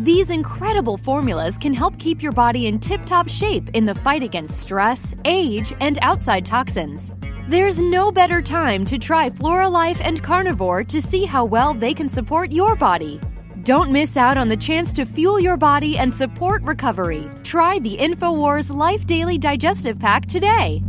[0.00, 4.22] These incredible formulas can help keep your body in tip top shape in the fight
[4.22, 7.12] against stress, age, and outside toxins.
[7.50, 11.92] There's no better time to try Flora Life and Carnivore to see how well they
[11.92, 13.20] can support your body.
[13.62, 17.30] Don't miss out on the chance to fuel your body and support recovery.
[17.44, 20.82] Try the InfoWars Life Daily Digestive Pack today.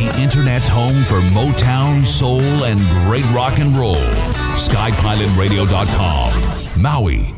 [0.00, 3.96] The Internet's home for Motown, soul, and great rock and roll.
[4.56, 6.80] SkyPilotRadio.com.
[6.80, 7.34] Maui.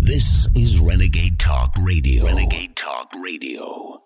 [0.00, 2.24] This is Renegade Talk Radio.
[2.24, 4.02] Renegade Talk Radio.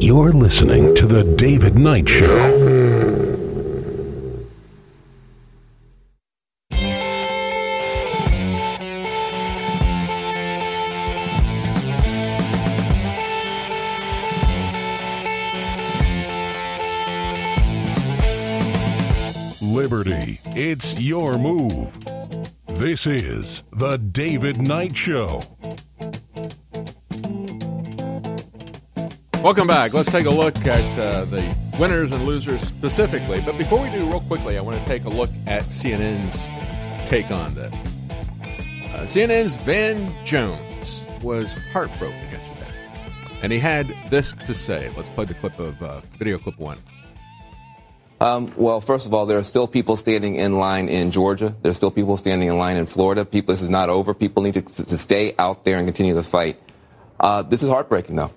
[0.00, 3.11] You're listening to The David Knight Show.
[19.72, 21.98] Liberty, it's your move.
[22.66, 25.40] This is The David Knight Show.
[29.42, 29.94] Welcome back.
[29.94, 33.40] Let's take a look at uh, the winners and losers specifically.
[33.46, 37.30] But before we do, real quickly, I want to take a look at CNN's take
[37.30, 37.72] on this.
[37.72, 42.74] Uh, CNN's Van Jones was heartbroken yesterday,
[43.40, 44.92] and he had this to say.
[44.98, 46.76] Let's play the clip of uh, video clip one.
[48.22, 51.56] Um, well, first of all, there are still people standing in line in Georgia.
[51.62, 53.24] There's still people standing in line in Florida.
[53.24, 54.14] People, this is not over.
[54.14, 56.56] People need to, to stay out there and continue the fight.
[57.18, 58.32] Uh, this is heartbreaking, though.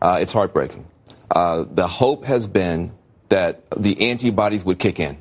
[0.00, 0.86] Uh, it's heartbreaking.
[1.30, 2.92] Uh, the hope has been
[3.28, 5.18] that the antibodies would kick in,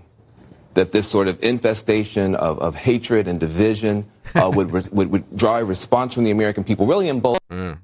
[0.75, 5.67] that this sort of infestation of, of hatred and division uh, would, would, would drive
[5.67, 7.79] response from the American people, really in both Mm.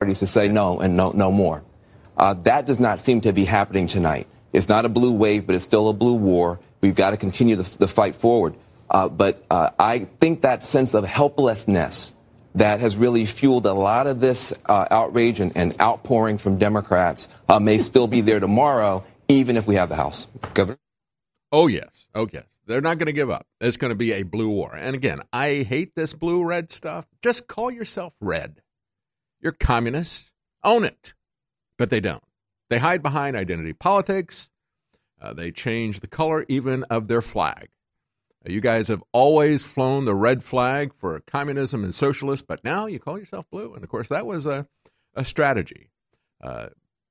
[0.00, 1.62] parties to say no and no, no more.
[2.16, 4.26] Uh, that does not seem to be happening tonight.
[4.52, 6.60] It's not a blue wave, but it's still a blue war.
[6.80, 8.54] We've got to continue the, the fight forward.
[8.90, 12.14] Uh, but uh, I think that sense of helplessness
[12.54, 17.28] that has really fueled a lot of this uh, outrage and, and, outpouring from Democrats
[17.48, 20.28] uh, may still be there tomorrow, even if we have the House.
[20.54, 20.78] Governor?
[21.52, 22.08] Oh, yes.
[22.14, 22.60] Oh, yes.
[22.66, 23.46] They're not going to give up.
[23.60, 24.74] It's going to be a blue war.
[24.74, 27.06] And again, I hate this blue red stuff.
[27.22, 28.60] Just call yourself red.
[29.40, 30.32] You're communists.
[30.64, 31.14] Own it.
[31.78, 32.22] But they don't.
[32.70, 34.50] They hide behind identity politics.
[35.20, 37.68] Uh, they change the color even of their flag.
[38.46, 42.86] Uh, you guys have always flown the red flag for communism and socialists, but now
[42.86, 43.74] you call yourself blue.
[43.74, 44.66] And of course, that was a,
[45.14, 45.90] a strategy
[46.42, 46.68] uh,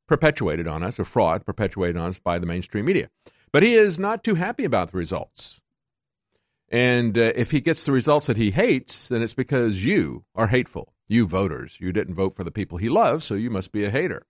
[0.07, 3.09] perpetuated on us, a fraud perpetuated on us by the mainstream media.
[3.51, 5.61] But he is not too happy about the results.
[6.69, 10.47] And uh, if he gets the results that he hates, then it's because you are
[10.47, 10.93] hateful.
[11.07, 13.89] You voters, you didn't vote for the people he loves, so you must be a
[13.89, 14.23] hater.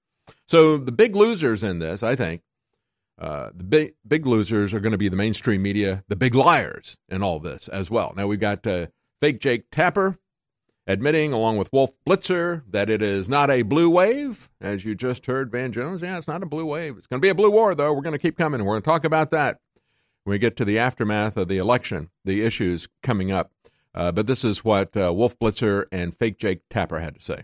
[0.47, 2.41] So the big losers in this, I think,
[3.19, 6.97] uh, the big big losers are going to be the mainstream media, the big liars
[7.09, 8.13] in all this as well.
[8.15, 8.87] Now we've got uh,
[9.21, 10.19] fake Jake Tapper
[10.85, 15.25] admitting, along with Wolf Blitzer, that it is not a blue wave, as you just
[15.25, 16.01] heard Van Jones.
[16.01, 16.97] Yeah, it's not a blue wave.
[16.97, 17.93] It's going to be a blue war, though.
[17.93, 19.59] We're going to keep coming, we're going to talk about that
[20.23, 23.51] when we get to the aftermath of the election, the issues coming up.
[23.93, 27.43] Uh, but this is what uh, Wolf Blitzer and fake Jake Tapper had to say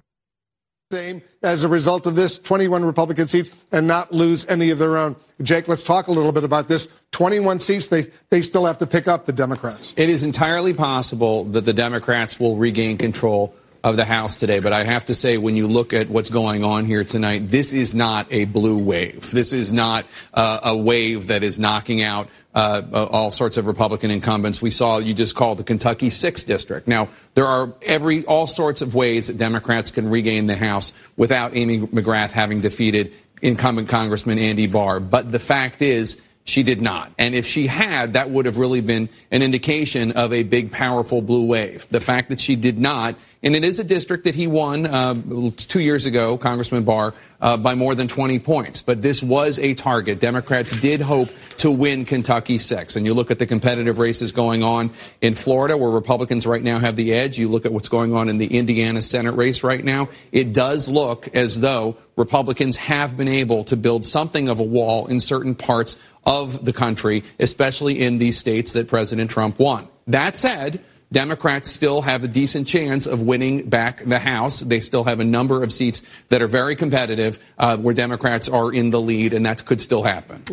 [0.94, 4.96] same as a result of this 21 Republican seats and not lose any of their
[4.96, 5.16] own.
[5.42, 6.88] Jake, let's talk a little bit about this.
[7.12, 9.96] 21 seats, they, they still have to pick up the Democrats.
[9.98, 14.60] It is entirely possible that the Democrats will regain control of the House today.
[14.60, 17.74] But I have to say, when you look at what's going on here tonight, this
[17.74, 19.30] is not a blue wave.
[19.32, 23.68] This is not uh, a wave that is knocking out uh, uh, all sorts of
[23.68, 24.62] Republican incumbents.
[24.62, 26.88] We saw you just called the Kentucky 6th district.
[26.88, 31.56] Now, there are every all sorts of ways that Democrats can regain the House without
[31.56, 33.12] Amy McGrath having defeated
[33.42, 35.02] incumbent Congressman Andy Barr.
[35.02, 37.12] But the fact is, she did not.
[37.18, 41.22] And if she had, that would have really been an indication of a big, powerful
[41.22, 41.88] blue wave.
[41.88, 45.16] The fact that she did not and it is a district that he won uh,
[45.58, 48.82] two years ago, Congressman Barr, uh, by more than 20 points.
[48.82, 50.22] But this was a target.
[50.22, 51.28] Democrats did hope
[51.58, 52.96] to win Kentucky 6.
[52.96, 56.80] And you look at the competitive races going on in Florida, where Republicans right now
[56.80, 57.38] have the edge.
[57.38, 60.08] You look at what's going on in the Indiana Senate race right now.
[60.32, 65.08] It does look as though Republicans have been able to build something of a wall
[65.08, 69.88] in certain parts of the country, especially in these states that President Trump won.
[70.08, 70.82] That said,
[71.14, 74.62] Democrats still have a decent chance of winning back the House.
[74.62, 78.74] They still have a number of seats that are very competitive uh, where Democrats are
[78.74, 80.44] in the lead, and that could still happen.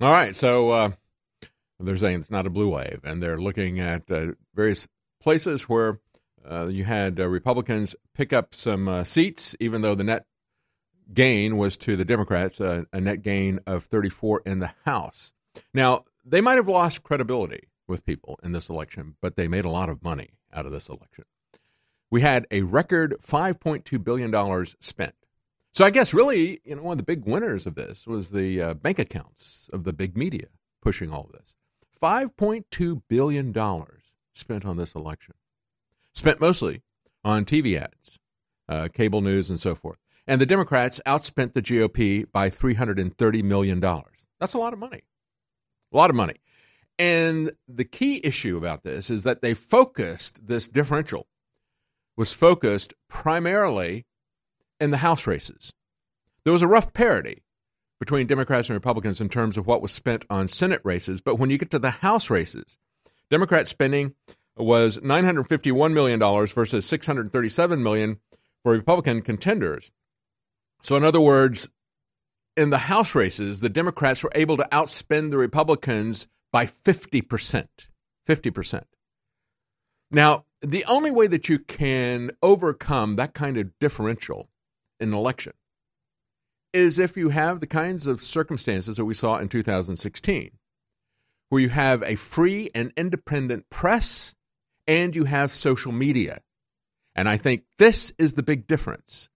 [0.00, 0.36] All right.
[0.36, 0.90] So uh,
[1.80, 4.86] they're saying it's not a blue wave, and they're looking at uh, various
[5.20, 5.98] places where
[6.48, 10.26] uh, you had uh, Republicans pick up some uh, seats, even though the net
[11.12, 15.32] gain was to the Democrats, a net gain of 34 in the House.
[15.72, 19.70] Now, they might have lost credibility with people in this election, but they made a
[19.70, 21.24] lot of money out of this election.
[22.10, 25.14] We had a record $5.2 billion spent.
[25.74, 28.62] So I guess really, you know, one of the big winners of this was the
[28.62, 30.48] uh, bank accounts of the big media
[30.82, 31.54] pushing all of this.
[32.02, 33.54] $5.2 billion
[34.32, 35.34] spent on this election.
[36.14, 36.82] Spent mostly
[37.24, 38.18] on TV ads,
[38.68, 39.98] uh, cable news, and so forth.
[40.26, 43.80] And the Democrats outspent the GOP by $330 million.
[43.80, 45.02] That's a lot of money.
[45.92, 46.34] A lot of money.
[46.98, 51.26] And the key issue about this is that they focused this differential
[52.16, 54.04] was focused primarily
[54.80, 55.72] in the House races.
[56.44, 57.44] There was a rough parity
[58.00, 61.50] between Democrats and Republicans in terms of what was spent on Senate races, but when
[61.50, 62.76] you get to the House races,
[63.30, 64.14] Democrat spending
[64.56, 68.18] was $951 million versus 637 million
[68.62, 69.92] for Republican contenders.
[70.82, 71.68] So, in other words,
[72.56, 77.66] in the House races, the Democrats were able to outspend the Republicans by 50%.
[78.26, 78.82] 50%.
[80.10, 84.48] Now, the only way that you can overcome that kind of differential
[84.98, 85.52] in an election
[86.72, 90.50] is if you have the kinds of circumstances that we saw in 2016,
[91.48, 94.34] where you have a free and independent press
[94.86, 96.40] and you have social media.
[97.14, 99.30] And I think this is the big difference.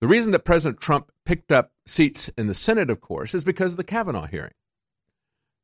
[0.00, 3.72] The reason that President Trump picked up seats in the Senate, of course, is because
[3.72, 4.52] of the Kavanaugh hearing.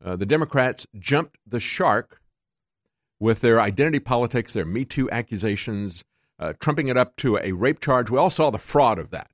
[0.04, 2.20] Uh, the Democrats jumped the shark
[3.18, 6.04] with their identity politics, their Me Too accusations,
[6.38, 8.10] uh, trumping it up to a rape charge.
[8.10, 9.30] We all saw the fraud of that.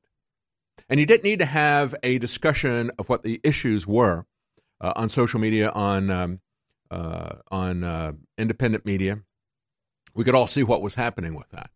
[0.88, 4.26] And you didn't need to have a discussion of what the issues were
[4.80, 6.40] uh, on social media, on um,
[6.90, 9.20] uh, on uh, independent media.
[10.14, 11.70] We could all see what was happening with that,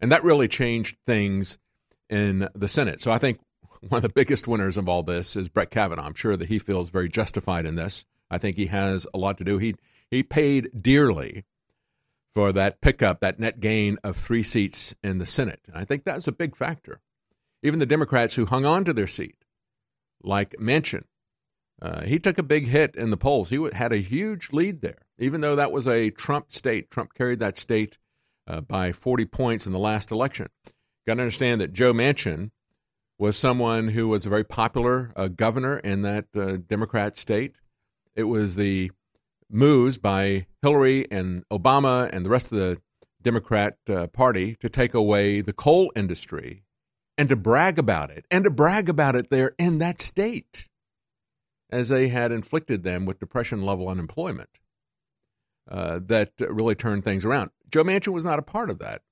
[0.00, 1.58] and that really changed things
[2.08, 3.00] in the Senate.
[3.00, 3.40] So I think
[3.88, 6.06] one of the biggest winners of all this is Brett Kavanaugh.
[6.06, 8.04] I'm sure that he feels very justified in this.
[8.30, 9.58] I think he has a lot to do.
[9.58, 9.74] He
[10.10, 11.44] he paid dearly
[12.32, 15.60] for that pickup, that net gain of three seats in the Senate.
[15.66, 17.00] And I think that's a big factor.
[17.62, 19.36] Even the Democrats who hung on to their seat,
[20.22, 21.04] like Manchin,
[21.80, 23.48] uh, he took a big hit in the polls.
[23.48, 26.90] He had a huge lead there, even though that was a Trump state.
[26.90, 27.98] Trump carried that state
[28.46, 30.48] uh, by 40 points in the last election.
[31.06, 32.50] Got to understand that Joe Manchin
[33.18, 37.56] was someone who was a very popular uh, governor in that uh, Democrat state.
[38.16, 38.90] It was the
[39.50, 42.80] moves by Hillary and Obama and the rest of the
[43.22, 46.64] Democrat uh, Party to take away the coal industry
[47.18, 50.68] and to brag about it and to brag about it there in that state
[51.70, 54.50] as they had inflicted them with depression level unemployment
[55.70, 57.50] uh, that really turned things around.
[57.70, 59.02] Joe Manchin was not a part of that.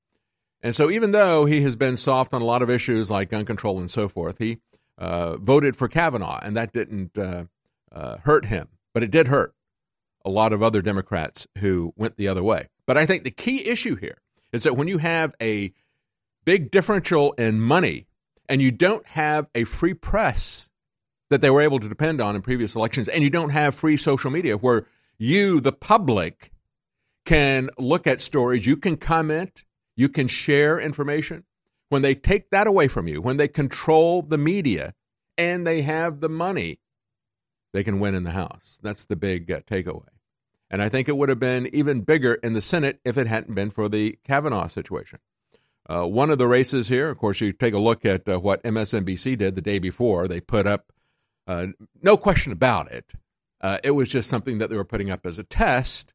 [0.62, 3.44] And so, even though he has been soft on a lot of issues like gun
[3.44, 4.58] control and so forth, he
[4.96, 7.44] uh, voted for Kavanaugh, and that didn't uh,
[7.92, 9.54] uh, hurt him, but it did hurt
[10.24, 12.68] a lot of other Democrats who went the other way.
[12.86, 14.18] But I think the key issue here
[14.52, 15.72] is that when you have a
[16.44, 18.06] big differential in money
[18.48, 20.68] and you don't have a free press
[21.30, 23.96] that they were able to depend on in previous elections, and you don't have free
[23.96, 24.86] social media where
[25.18, 26.52] you, the public,
[27.24, 29.64] can look at stories, you can comment,
[29.96, 31.44] you can share information.
[31.88, 34.94] When they take that away from you, when they control the media
[35.38, 36.78] and they have the money,
[37.74, 38.78] they can win in the House.
[38.82, 40.06] That's the big uh, takeaway.
[40.70, 43.54] And I think it would have been even bigger in the Senate if it hadn't
[43.54, 45.18] been for the Kavanaugh situation.
[45.90, 48.62] Uh, one of the races here, of course, you take a look at uh, what
[48.62, 50.28] MSNBC did the day before.
[50.28, 50.92] They put up,
[51.48, 51.66] uh,
[52.00, 53.12] no question about it,
[53.60, 56.14] uh, it was just something that they were putting up as a test,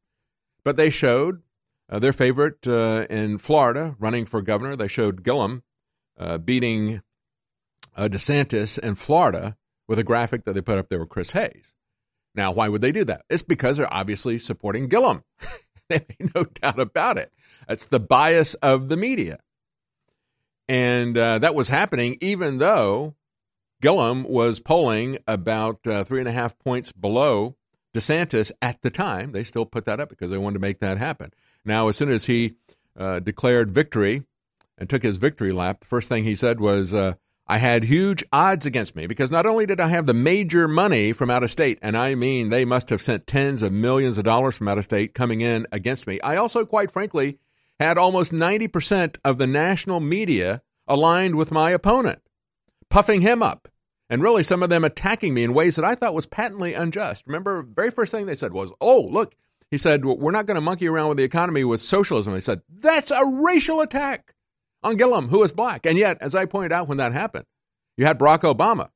[0.63, 1.41] but they showed
[1.89, 4.77] uh, their favorite in Florida running for governor.
[4.77, 5.63] They showed Gillum
[6.45, 7.01] beating
[7.97, 9.57] DeSantis in Florida
[9.89, 11.73] with a graphic that they put up there with Chris Hayes.
[12.35, 13.23] Now, why would they do that?
[13.27, 15.23] It's because they're obviously supporting Gillum.
[15.89, 17.33] made no doubt about it.
[17.67, 19.39] That's the bias of the media.
[20.67, 23.15] And uh, that was happening even though
[23.81, 27.55] Gillum was polling about uh, three and a half points below
[27.95, 29.31] DeSantis at the time.
[29.31, 31.31] They still put that up because they wanted to make that happen.
[31.65, 32.53] Now, as soon as he
[32.95, 34.23] uh, declared victory
[34.77, 37.15] and took his victory lap, the first thing he said was, uh,
[37.51, 41.11] I had huge odds against me because not only did I have the major money
[41.13, 44.23] from out of state, and I mean they must have sent tens of millions of
[44.23, 47.39] dollars from out of state coming in against me, I also, quite frankly,
[47.79, 52.21] had almost 90% of the national media aligned with my opponent,
[52.87, 53.67] puffing him up,
[54.11, 57.25] and really some of them attacking me in ways that I thought was patently unjust.
[57.25, 59.33] Remember, very first thing they said was, oh, look,
[59.71, 62.33] he said, We're not going to monkey around with the economy with socialism.
[62.33, 64.33] They said, That's a racial attack
[64.83, 65.85] on Gillum, who is black.
[65.85, 67.45] And yet, as I pointed out when that happened,
[67.97, 68.89] you had Barack Obama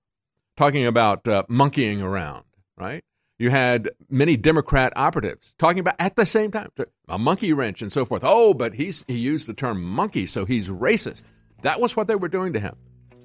[0.55, 2.45] talking about uh, monkeying around,
[2.77, 3.03] right?
[3.39, 6.69] You had many Democrat operatives talking about at the same time
[7.09, 8.21] a monkey wrench and so forth.
[8.23, 11.23] Oh, but he's he used the term monkey, so he's racist.
[11.63, 12.75] That was what they were doing to him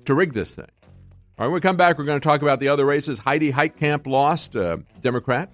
[0.06, 0.66] to rig this thing.
[1.38, 3.20] All right, when we come back, we're going to talk about the other races.
[3.20, 5.52] Heidi Heitkamp lost, uh, Democrat.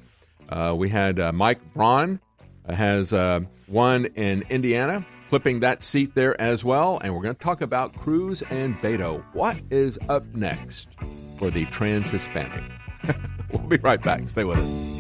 [0.48, 2.20] Uh, we had uh, Mike Braun
[2.66, 6.98] uh, has uh, won in Indiana, flipping that seat there as well.
[7.02, 9.22] And we're going to talk about Cruz and Beto.
[9.32, 10.96] What is up next
[11.38, 12.64] for the trans Hispanic?
[13.52, 14.28] we'll be right back.
[14.28, 14.94] Stay with us.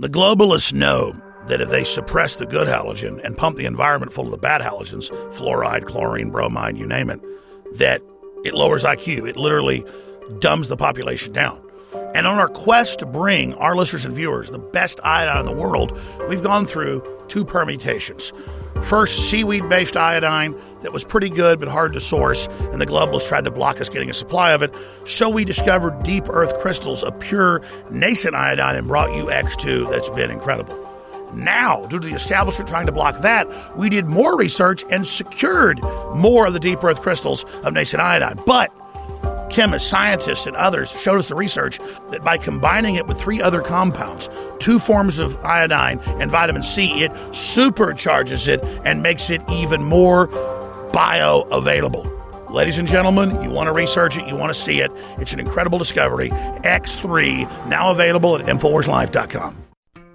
[0.00, 4.26] The globalists know that if they suppress the good halogen and pump the environment full
[4.26, 7.20] of the bad halogens, fluoride, chlorine, bromide, you name it,
[7.78, 8.00] that
[8.44, 9.28] it lowers IQ.
[9.28, 9.84] It literally
[10.38, 11.67] dumbs the population down.
[12.14, 15.52] And on our quest to bring our listeners and viewers the best iodine in the
[15.52, 15.98] world,
[16.28, 18.32] we've gone through two permutations.
[18.82, 23.28] First, seaweed based iodine that was pretty good but hard to source, and the globalists
[23.28, 24.74] tried to block us getting a supply of it.
[25.04, 30.10] So we discovered deep earth crystals of pure nascent iodine and brought you X2 that's
[30.10, 30.76] been incredible.
[31.34, 35.82] Now, due to the establishment trying to block that, we did more research and secured
[36.14, 38.40] more of the deep earth crystals of nascent iodine.
[38.46, 38.72] But
[39.50, 41.78] chemists, scientists, and others showed us the research
[42.10, 44.28] that by combining it with three other compounds,
[44.58, 50.28] two forms of iodine and vitamin C, it supercharges it and makes it even more
[50.28, 52.14] bioavailable.
[52.50, 54.90] Ladies and gentlemen, you want to research it, you want to see it.
[55.18, 56.30] It's an incredible discovery.
[56.30, 59.67] X3, now available at InfoWarsLife.com.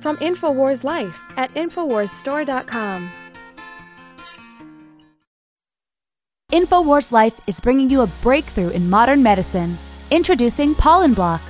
[0.00, 3.10] from InfoWars Life at InfoWarsStore.com.
[6.52, 9.78] InfoWars Life is bringing you a breakthrough in modern medicine.
[10.10, 11.40] Introducing Pollen Block.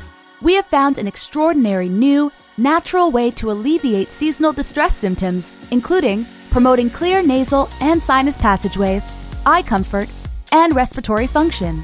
[0.43, 6.91] We have found an extraordinary new, natural way to alleviate seasonal distress symptoms, including promoting
[6.91, 9.13] clear nasal and sinus passageways,
[9.47, 10.09] eye comfort,
[10.53, 11.83] and respiratory function.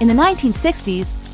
[0.00, 1.33] In the 1960s,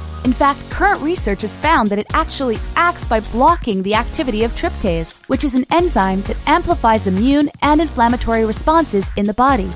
[0.23, 4.51] In fact, current research has found that it actually acts by blocking the activity of
[4.51, 9.69] tryptase, which is an enzyme that amplifies immune and inflammatory responses in the body.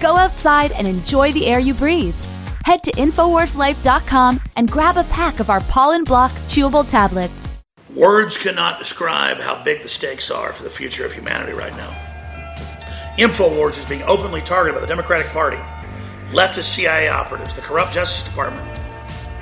[0.00, 2.14] Go outside and enjoy the air you breathe.
[2.64, 7.50] Head to InfoWarsLife.com and grab a pack of our Pollen Block chewable tablets.
[7.94, 11.90] Words cannot describe how big the stakes are for the future of humanity right now.
[13.16, 15.56] InfoWars is being openly targeted by the Democratic Party,
[16.32, 18.75] leftist CIA operatives, the corrupt Justice Department,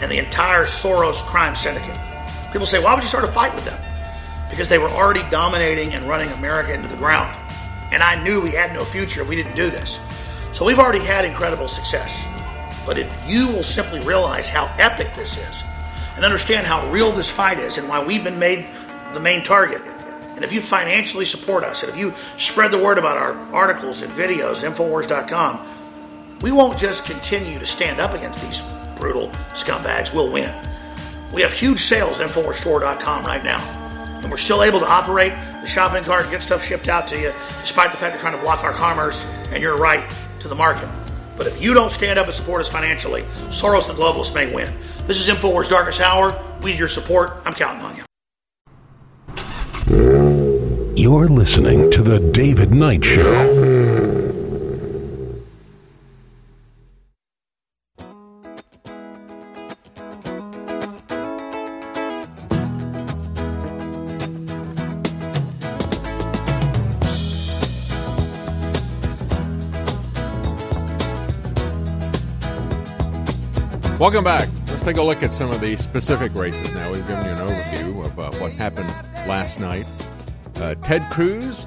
[0.01, 1.99] and the entire Soros crime syndicate.
[2.53, 3.81] People say, why would you start a fight with them?
[4.51, 7.35] Because they were already dominating and running America into the ground.
[7.91, 9.99] And I knew we had no future if we didn't do this.
[10.53, 12.25] So we've already had incredible success.
[12.87, 15.63] But if you will simply realize how epic this is
[16.17, 18.67] and understand how real this fight is and why we've been made
[19.15, 19.83] the main target,
[20.35, 24.03] and if you financially support us, and if you spread the word about our articles
[24.03, 28.61] and videos Infowars.com, we won't just continue to stand up against these
[28.99, 30.15] brutal scumbags.
[30.15, 30.53] We'll win.
[31.33, 33.61] We have huge sales at InfoWarsStore.com right now.
[34.23, 37.21] And we're still able to operate the shopping cart and get stuff shipped out to
[37.21, 40.05] you, despite the fact they're trying to block our commerce and your right
[40.41, 40.89] to the market.
[41.37, 44.55] But if you don't stand up and support us financially, Soros and the globalists may
[44.55, 44.73] win.
[45.07, 46.41] This is InfoWars Darkest Hour.
[46.63, 47.37] We need your support.
[47.45, 48.05] I'm counting on you.
[50.97, 53.84] You're listening to The David Knight Show.
[74.05, 74.51] Welcome back.
[74.67, 76.93] Let's take a look at some of the specific races now.
[76.93, 78.87] We've given you an overview of uh, what happened
[79.27, 79.87] last night.
[80.57, 81.67] Uh, Ted Cruz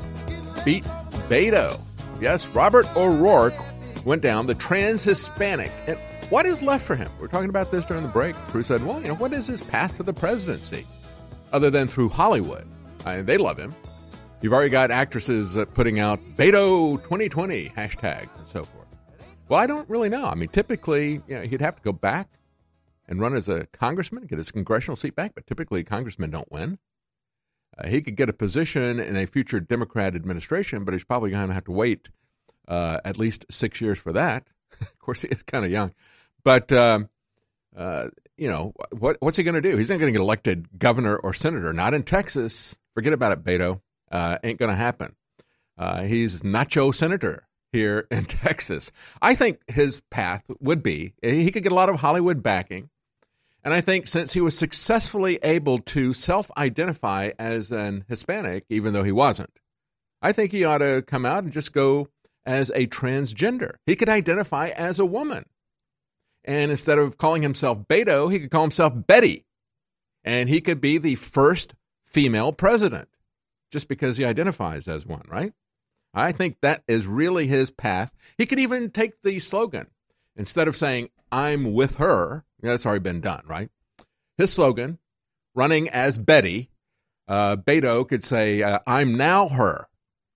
[0.63, 0.83] beat
[1.29, 1.79] Beto.
[2.21, 3.55] Yes, Robert O'Rourke
[4.05, 5.71] went down, the trans Hispanic.
[5.87, 5.97] And
[6.29, 7.09] what is left for him?
[7.19, 8.35] We are talking about this during the break.
[8.35, 10.85] Cruz said, well, you know, what is his path to the presidency
[11.51, 12.67] other than through Hollywood?
[13.03, 13.73] I they love him.
[14.41, 18.76] You've already got actresses uh, putting out Beto 2020 hashtags and so forth.
[19.49, 20.25] Well, I don't really know.
[20.25, 22.29] I mean, typically, you know, he'd have to go back
[23.07, 26.79] and run as a congressman, get his congressional seat back, but typically congressmen don't win.
[27.77, 31.47] Uh, he could get a position in a future Democrat administration, but he's probably going
[31.47, 32.09] to have to wait
[32.67, 34.47] uh, at least six years for that.
[34.81, 35.93] of course, he is kind of young,
[36.43, 37.09] but um,
[37.75, 39.77] uh, you know what, what's he going to do?
[39.77, 41.71] He's not going to get elected governor or senator.
[41.71, 42.77] Not in Texas.
[42.93, 43.81] Forget about it, Beto.
[44.11, 45.15] Uh, ain't going to happen.
[45.77, 48.91] Uh, he's nacho senator here in Texas.
[49.21, 52.89] I think his path would be he could get a lot of Hollywood backing.
[53.63, 58.93] And I think since he was successfully able to self identify as an Hispanic, even
[58.93, 59.59] though he wasn't,
[60.21, 62.07] I think he ought to come out and just go
[62.45, 63.75] as a transgender.
[63.85, 65.45] He could identify as a woman.
[66.45, 69.45] And instead of calling himself Beto, he could call himself Betty.
[70.23, 73.09] And he could be the first female president
[73.69, 75.51] just because he identifies as one, right?
[76.17, 78.11] I think that is really his path.
[78.37, 79.87] He could even take the slogan
[80.35, 82.43] instead of saying, I'm with her.
[82.59, 83.69] That's already been done, right?
[84.37, 84.97] His slogan,
[85.53, 86.71] running as Betty,
[87.27, 89.87] uh, Beto could say, uh, I'm now her.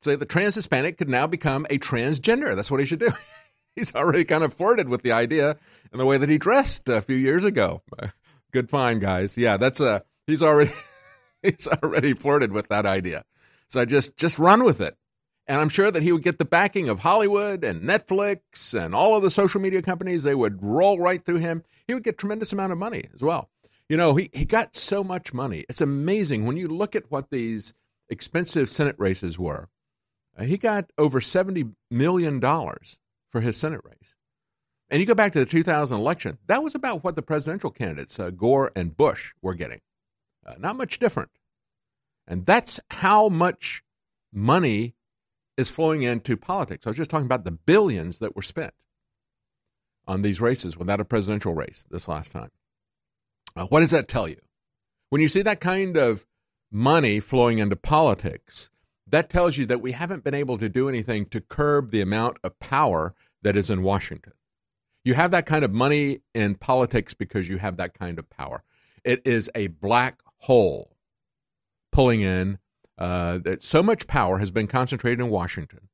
[0.02, 2.56] Say the trans Hispanic could now become a transgender.
[2.56, 3.12] That's what he should do.
[3.76, 5.58] He's already kind of flirted with the idea
[5.92, 7.82] in the way that he dressed a few years ago.
[8.52, 9.38] Good find, guys.
[9.38, 10.72] Yeah, that's a he's already
[11.42, 13.24] he's already flirted with that idea.
[13.68, 14.98] So just just run with it
[15.52, 19.18] And I'm sure that he would get the backing of Hollywood and Netflix and all
[19.18, 20.24] of the social media companies.
[20.24, 21.66] They would roll right through him.
[21.86, 23.49] He would get tremendous amount of money as well.
[23.89, 25.66] You know, he, he got so much money.
[25.68, 27.74] It's amazing when you look at what these
[28.08, 29.68] expensive Senate races were.
[30.39, 34.16] Uh, he got over $70 million for his Senate race.
[34.89, 38.18] And you go back to the 2000 election, that was about what the presidential candidates,
[38.22, 39.82] uh, Gore and Bush, were getting.
[40.45, 41.32] Uh, not much different.
[42.26, 43.84] And that's how much
[44.32, 44.95] money
[45.58, 46.86] is flowing into politics.
[46.86, 48.74] I was just talking about the billions that were spent
[50.08, 52.49] on these races without a presidential race this last time.
[53.56, 54.39] Uh, what does that tell you?
[55.10, 56.26] When you see that kind of
[56.72, 58.70] money flowing into politics,
[59.08, 62.38] that tells you that we haven't been able to do anything to curb the amount
[62.43, 64.34] of power that is in Washington.
[65.04, 68.64] You have that kind of money in politics because you have that kind of power.
[69.04, 70.95] It is a black hole
[71.91, 72.60] pulling in
[73.02, 75.89] uh, that so much power has been concentrated in Washington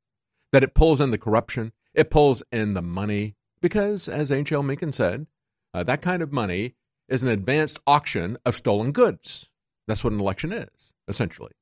[0.51, 4.62] that it pulls in the corruption, it pulls in the money, because as H.L.
[4.62, 5.26] Mencken said,
[5.74, 6.76] uh, that kind of money
[7.08, 9.49] is an advanced auction of stolen goods.
[9.88, 11.53] That's what an election is, essentially.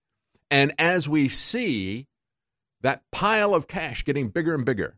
[0.49, 2.07] And as we see
[2.81, 4.97] that pile of cash getting bigger and bigger,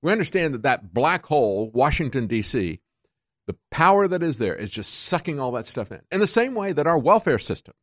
[0.00, 2.80] we understand that that black hole, Washington, D.C.,
[3.46, 6.00] the power that is there is just sucking all that stuff in.
[6.10, 7.74] In the same way that our welfare system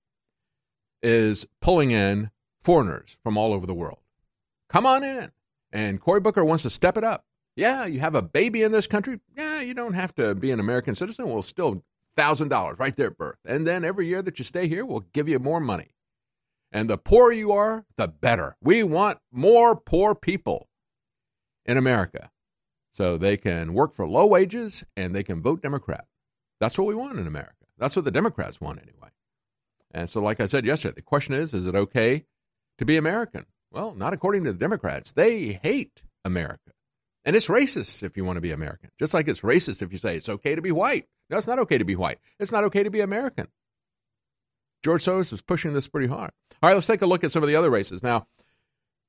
[1.05, 3.99] is pulling in foreigners from all over the world.
[4.69, 5.31] Come on in.
[5.71, 7.25] And Cory Booker wants to step it up.
[7.55, 9.19] Yeah, you have a baby in this country.
[9.37, 11.29] Yeah, you don't have to be an American citizen.
[11.29, 11.83] We'll still
[12.17, 13.37] thousand dollars right there at birth.
[13.45, 15.91] And then every year that you stay here, we'll give you more money.
[16.71, 18.57] And the poorer you are, the better.
[18.61, 20.69] We want more poor people
[21.65, 22.31] in America
[22.91, 26.07] so they can work for low wages and they can vote Democrat.
[26.59, 27.53] That's what we want in America.
[27.77, 29.04] That's what the Democrats want anyway.
[29.95, 32.25] And so, like I said yesterday, the question is is it okay
[32.77, 33.45] to be American?
[33.71, 35.13] Well, not according to the Democrats.
[35.13, 36.71] They hate America.
[37.23, 39.97] And it's racist if you want to be American, just like it's racist if you
[39.97, 41.05] say it's okay to be white.
[41.29, 42.19] No, it's not okay to be white.
[42.39, 43.47] It's not okay to be American.
[44.83, 46.31] George Soros is pushing this pretty hard.
[46.61, 48.03] All right, let's take a look at some of the other races.
[48.03, 48.27] Now,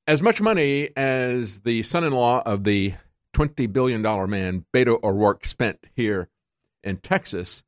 [0.07, 2.93] as much money as the son in law of the
[3.35, 6.29] $20 billion man, Beto O'Rourke, spent here
[6.83, 7.63] in Texas,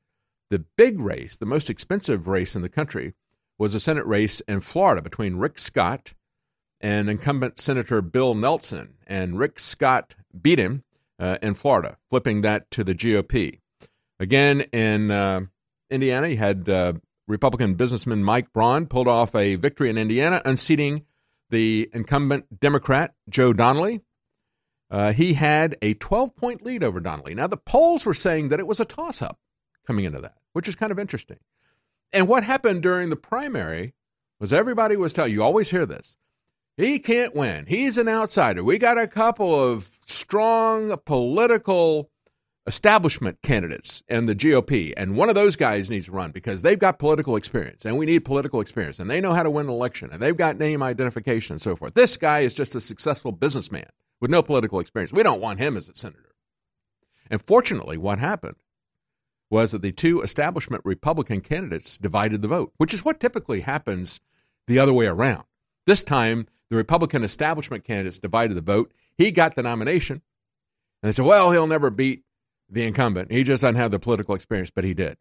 [0.49, 3.13] the big race, the most expensive race in the country,
[3.57, 6.13] was a Senate race in Florida between Rick Scott
[6.81, 8.95] and incumbent Senator Bill Nelson.
[9.05, 10.83] And Rick Scott beat him
[11.19, 13.59] uh, in Florida, flipping that to the GOP.
[14.19, 15.41] Again, in uh,
[15.89, 16.93] Indiana, you had uh,
[17.27, 21.05] Republican businessman Mike Braun pulled off a victory in Indiana, unseating
[21.49, 24.01] the incumbent Democrat Joe Donnelly.
[24.89, 27.35] Uh, he had a 12 point lead over Donnelly.
[27.35, 29.37] Now, the polls were saying that it was a toss up
[29.85, 31.39] coming into that, which is kind of interesting.
[32.11, 33.93] And what happened during the primary
[34.39, 36.17] was everybody was telling you always hear this.
[36.77, 37.65] He can't win.
[37.67, 38.63] He's an outsider.
[38.63, 42.09] We got a couple of strong political
[42.65, 46.79] establishment candidates in the GOP, and one of those guys needs to run because they've
[46.79, 49.71] got political experience, and we need political experience, and they know how to win an
[49.71, 51.95] election, and they've got name identification and so forth.
[51.95, 53.87] This guy is just a successful businessman
[54.21, 55.11] with no political experience.
[55.11, 56.35] We don't want him as a senator.
[57.31, 58.55] And fortunately, what happened
[59.49, 64.19] was that the two establishment Republican candidates divided the vote, which is what typically happens
[64.67, 65.43] the other way around.
[65.85, 68.91] This time, the Republican establishment candidates divided the vote.
[69.17, 70.21] He got the nomination.
[71.01, 72.23] And they said, well, he'll never beat
[72.69, 73.31] the incumbent.
[73.31, 75.17] He just doesn't have the political experience, but he did.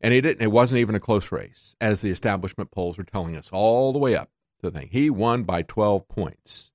[0.00, 0.42] And he didn't.
[0.42, 3.98] It wasn't even a close race, as the establishment polls were telling us all the
[3.98, 4.30] way up
[4.60, 4.90] to the thing.
[4.92, 6.70] He won by 12 points.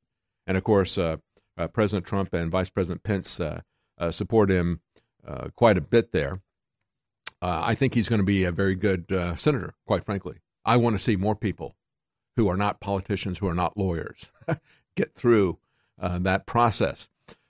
[0.47, 1.17] And of course, uh,
[1.57, 3.61] uh, President Trump and Vice President Pence uh,
[3.97, 4.81] uh support him
[5.27, 6.41] uh, quite a bit there.
[7.41, 9.05] Uh, I think he's going to be a very good
[9.37, 10.37] senator, quite frankly.
[10.65, 11.75] I want to see more people
[12.35, 14.31] who are not politicians, who are not lawyers,
[14.95, 15.57] get through
[15.97, 17.09] that process.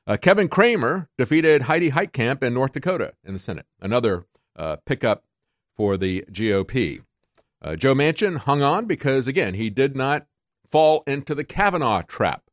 [0.09, 4.25] Uh, Kevin Cramer defeated Heidi Heitkamp in North Dakota in the Senate, another
[4.55, 5.23] uh, pickup
[5.77, 7.03] for the GOP.
[7.61, 10.25] Uh, Joe Manchin hung on because, again, he did not
[10.65, 12.49] fall into the Kavanaugh trap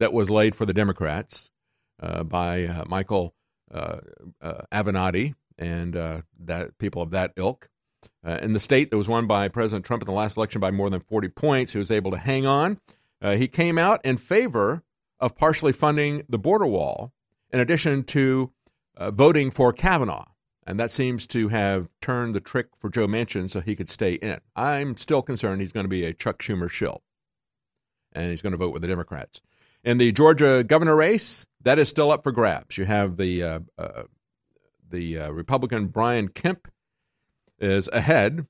[0.00, 1.50] that was laid for the Democrats
[1.98, 3.34] uh, by uh, Michael
[3.72, 4.00] uh,
[4.70, 7.68] Avenatti and that people of that ilk.
[8.24, 10.90] in the state that was won by President Trump in the last election by more
[10.90, 12.80] than 40 points, he was able to hang on.
[13.22, 14.82] he came out in favor
[15.20, 17.12] of partially funding the border wall,
[17.50, 18.50] in addition to
[18.96, 20.24] uh, voting for Kavanaugh.
[20.66, 24.14] And that seems to have turned the trick for Joe Manchin so he could stay
[24.14, 24.38] in.
[24.54, 27.02] I'm still concerned he's going to be a Chuck Schumer shill,
[28.12, 29.40] and he's going to vote with the Democrats.
[29.82, 32.76] In the Georgia governor race, that is still up for grabs.
[32.76, 34.02] You have the uh, uh,
[34.90, 36.68] the uh, Republican Brian Kemp
[37.58, 38.46] is ahead,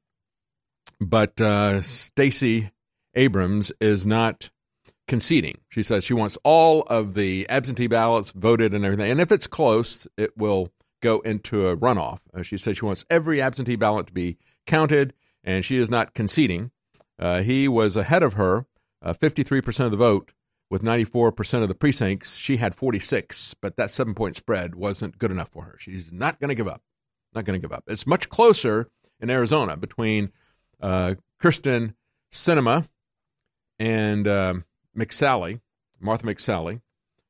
[1.00, 2.70] but uh, Stacey
[3.14, 4.50] Abrams is not
[5.08, 5.58] conceding.
[5.68, 9.10] She says she wants all of the absentee ballots voted and everything.
[9.10, 10.72] And if it's close, it will
[11.02, 12.20] go into a runoff.
[12.32, 14.36] Uh, she said she wants every absentee ballot to be
[14.66, 16.70] counted, and she is not conceding.
[17.18, 18.66] Uh, he was ahead of her,
[19.02, 20.32] uh, 53% of the vote,
[20.70, 22.36] with 94% of the precincts.
[22.36, 25.76] She had 46, but that seven point spread wasn't good enough for her.
[25.78, 26.82] She's not going to give up.
[27.34, 27.84] Not going to give up.
[27.88, 28.88] It's much closer
[29.20, 30.32] in Arizona between
[30.80, 31.94] uh, Kyrsten
[32.32, 32.88] Sinema
[33.78, 34.64] and um,
[34.96, 35.60] McSally,
[36.00, 36.80] Martha McSally.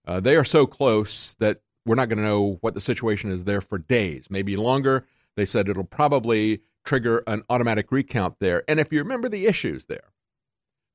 [0.07, 3.45] Uh, they are so close that we're not going to know what the situation is
[3.45, 5.07] there for days, maybe longer.
[5.37, 8.65] They said it'll probably trigger an automatic recount there.
[8.69, 10.13] And if you remember the issues there,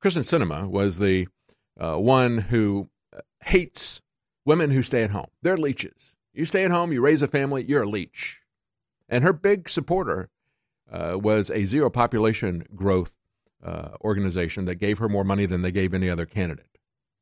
[0.03, 1.27] Kyrsten Sinema was the
[1.79, 4.01] uh, one who uh, hates
[4.45, 5.27] women who stay at home.
[5.41, 6.15] They're leeches.
[6.33, 8.41] You stay at home, you raise a family, you're a leech.
[9.07, 10.29] And her big supporter
[10.91, 13.13] uh, was a zero population growth
[13.63, 16.77] uh, organization that gave her more money than they gave any other candidate.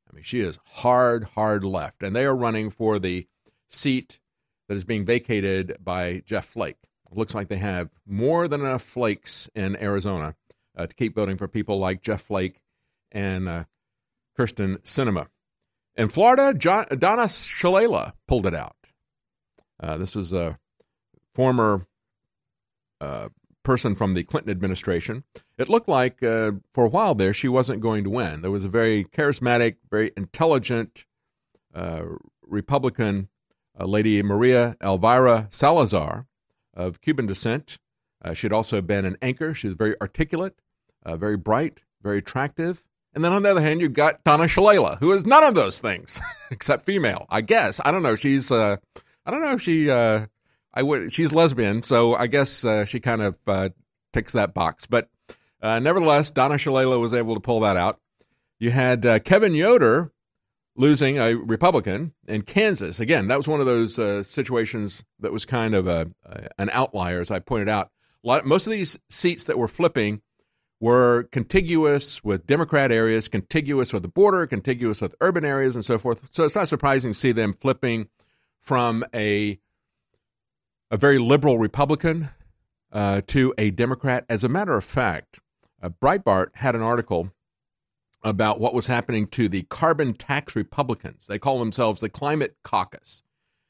[0.10, 2.04] I mean, she is hard, hard left.
[2.04, 3.28] And they are running for the
[3.70, 4.20] seat
[4.68, 6.78] that is being vacated by Jeff Flake.
[7.12, 10.36] It looks like they have more than enough flakes in Arizona
[10.76, 12.62] uh, to keep voting for people like Jeff Flake
[13.12, 13.48] and
[14.38, 14.44] uh,
[14.84, 15.28] Sinema.
[15.96, 18.76] In Florida, John, Donna Shalala pulled it out.
[19.80, 20.58] Uh, this is a
[21.34, 21.86] former
[23.02, 23.30] uh,
[23.64, 25.24] person from the Clinton administration.
[25.58, 28.42] It looked like uh, for a while there she wasn't going to win.
[28.42, 31.06] There was a very charismatic, very intelligent
[31.74, 32.04] uh,
[32.42, 33.30] Republican
[33.80, 36.28] uh, lady, Maria Elvira Salazar,
[36.74, 37.78] of Cuban descent.
[38.24, 39.54] Uh, she'd also been an anchor.
[39.54, 40.60] She was very articulate,
[41.06, 42.86] very bright, very attractive.
[43.16, 45.80] And then on the other hand, you've got Donna Shalala, who is none of those
[45.80, 46.20] things
[46.52, 47.28] except female.
[47.30, 48.16] I guess I don't know.
[48.16, 48.78] She's uh,
[49.26, 50.26] I don't know she uh,
[50.74, 53.70] I would she's lesbian, so I guess uh, she kind of uh,
[54.12, 54.88] ticks that box.
[54.88, 55.10] But
[55.62, 58.00] uh, nevertheless, Donna Shalala was able to pull that out.
[58.60, 60.12] You had uh, Kevin Yoder
[60.76, 63.00] losing a Republican in Kansas.
[63.00, 66.10] Again, that was one of those uh, situations that was kind of a,
[66.58, 67.92] an outlier, as I pointed out.
[68.24, 70.22] Lot, most of these seats that were flipping
[70.84, 75.98] were contiguous with Democrat areas, contiguous with the border, contiguous with urban areas, and so
[75.98, 76.28] forth.
[76.34, 78.10] So it's not surprising to see them flipping
[78.60, 79.62] from a
[80.92, 82.28] a very liberal Republican
[82.92, 84.26] uh, to a Democrat.
[84.28, 85.40] As a matter of fact,
[85.82, 87.32] uh, Breitbart had an article
[88.22, 91.28] about what was happening to the carbon tax Republicans.
[91.28, 93.24] They call themselves the Climate Caucus.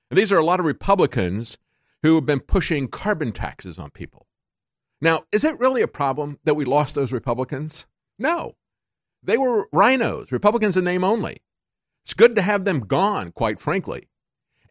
[0.09, 1.59] And these are a lot of Republicans
[2.01, 4.25] who have been pushing carbon taxes on people.
[5.03, 7.87] Now, is it really a problem that we lost those Republicans?
[8.17, 8.55] No.
[9.21, 11.39] They were RINOs, Republicans in name only.
[12.05, 14.07] It's good to have them gone, quite frankly.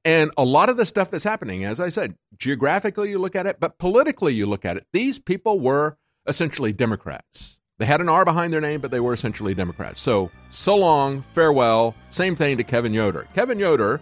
[0.07, 3.47] And a lot of the stuff that's happening, as I said, geographically you look at
[3.47, 7.59] it, but politically you look at it, these people were essentially Democrats.
[7.79, 10.01] They had an R behind their name, but they were essentially Democrats.
[10.01, 11.95] So, so long, farewell.
[12.09, 13.29] Same thing to Kevin Yoder.
[13.35, 14.01] Kevin Yoder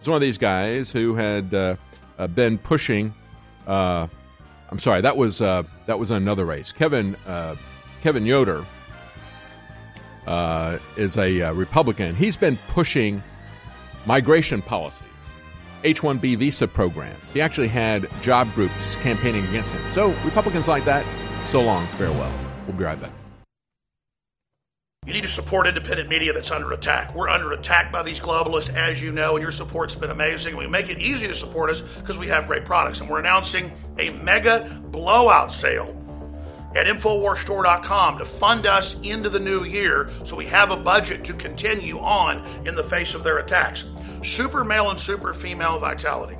[0.00, 1.74] is one of these guys who had uh,
[2.18, 3.12] uh, been pushing
[3.66, 4.06] uh,
[4.72, 6.72] I'm sorry, that was uh, that was another race.
[6.72, 7.56] Kevin uh,
[8.00, 8.64] Kevin Yoder
[10.26, 12.14] uh, is a uh, Republican.
[12.14, 13.22] He's been pushing
[14.06, 15.06] migration policies,
[15.84, 17.20] H-1B visa programs.
[17.34, 19.92] He actually had job groups campaigning against him.
[19.92, 21.04] So Republicans like that.
[21.44, 22.32] So long, farewell.
[22.66, 23.21] We'll be right back.
[25.04, 27.12] You need to support independent media that's under attack.
[27.12, 30.56] We're under attack by these globalists, as you know, and your support's been amazing.
[30.56, 33.00] We make it easy to support us because we have great products.
[33.00, 35.88] And we're announcing a mega blowout sale
[36.76, 41.32] at InfoWarsStore.com to fund us into the new year so we have a budget to
[41.32, 43.86] continue on in the face of their attacks.
[44.22, 46.36] Super male and super female vitality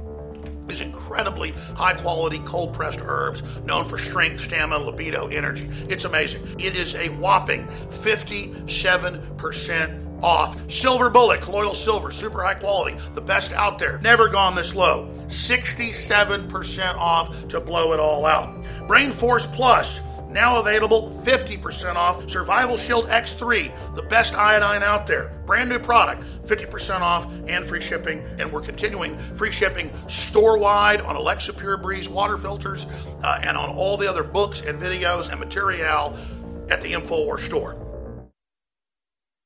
[0.66, 5.68] these incredibly high quality cold pressed herbs known for strength, stamina, libido, energy.
[5.88, 6.42] It's amazing.
[6.58, 10.70] It is a whopping 57% off.
[10.70, 13.98] Silver Bullet, colloidal silver, super high quality, the best out there.
[13.98, 15.10] Never gone this low.
[15.26, 18.64] 67% off to blow it all out.
[18.86, 20.00] Brain Force Plus
[20.32, 25.32] now available 50% off Survival Shield X3, the best iodine out there.
[25.46, 28.24] Brand new product, 50% off and free shipping.
[28.38, 32.86] And we're continuing free shipping store wide on Alexa Pure Breeze water filters
[33.22, 36.16] uh, and on all the other books and videos and material
[36.70, 37.91] at the InfoWars store.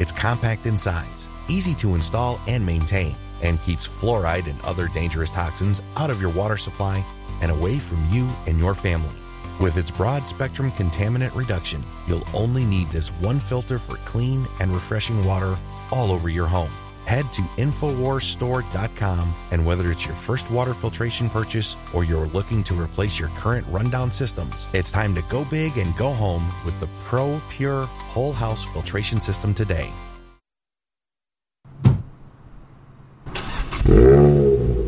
[0.00, 5.30] It's compact in size, easy to install and maintain, and keeps fluoride and other dangerous
[5.30, 7.04] toxins out of your water supply
[7.42, 9.12] and away from you and your family.
[9.60, 14.72] With its broad spectrum contaminant reduction, you'll only need this one filter for clean and
[14.72, 15.58] refreshing water
[15.92, 16.72] all over your home.
[17.06, 22.74] Head to InfoWarsStore.com and whether it's your first water filtration purchase or you're looking to
[22.74, 26.88] replace your current rundown systems, it's time to go big and go home with the
[27.04, 29.90] Pro Pure Whole House Filtration System today.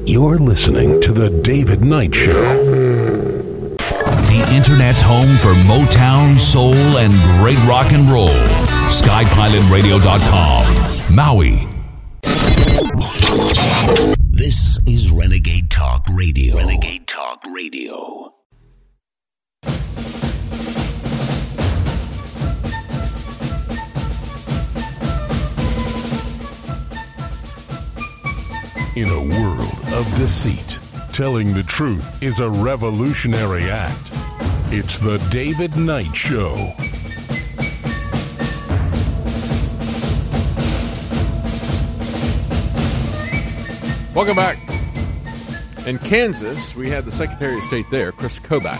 [0.04, 2.32] You're listening to The David Knight Show.
[4.28, 8.28] The Internet's home for Motown, Soul, and great rock and roll.
[8.90, 11.14] SkyPilotRadio.com.
[11.14, 11.71] Maui.
[14.30, 16.56] This is Renegade Talk Radio.
[16.56, 18.32] Renegade Talk Radio.
[28.94, 30.78] In a world of deceit,
[31.12, 34.10] telling the truth is a revolutionary act.
[34.70, 36.74] It's The David Knight Show.
[44.14, 44.58] Welcome back.
[45.86, 48.78] In Kansas, we had the Secretary of State there, Chris Kobach,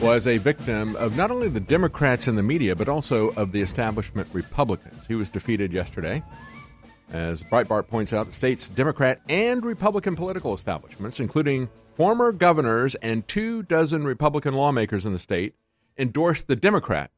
[0.00, 3.60] was a victim of not only the Democrats and the media, but also of the
[3.60, 5.06] establishment Republicans.
[5.06, 6.22] He was defeated yesterday.
[7.12, 13.28] As Breitbart points out, the state's Democrat and Republican political establishments, including former governors and
[13.28, 15.54] two dozen Republican lawmakers in the state,
[15.98, 17.10] endorsed the Democrat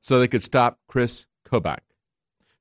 [0.00, 1.80] so they could stop Chris Kobach.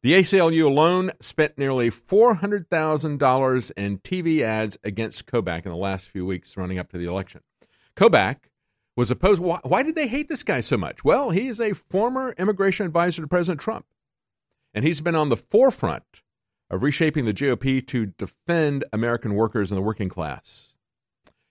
[0.03, 6.25] The ACLU alone spent nearly $400,000 in TV ads against Kobach in the last few
[6.25, 7.41] weeks running up to the election.
[7.95, 8.37] Kobach
[8.97, 9.39] was opposed.
[9.39, 11.03] Why, why did they hate this guy so much?
[11.03, 13.85] Well, he is a former immigration advisor to President Trump,
[14.73, 16.23] and he's been on the forefront
[16.71, 20.73] of reshaping the GOP to defend American workers and the working class.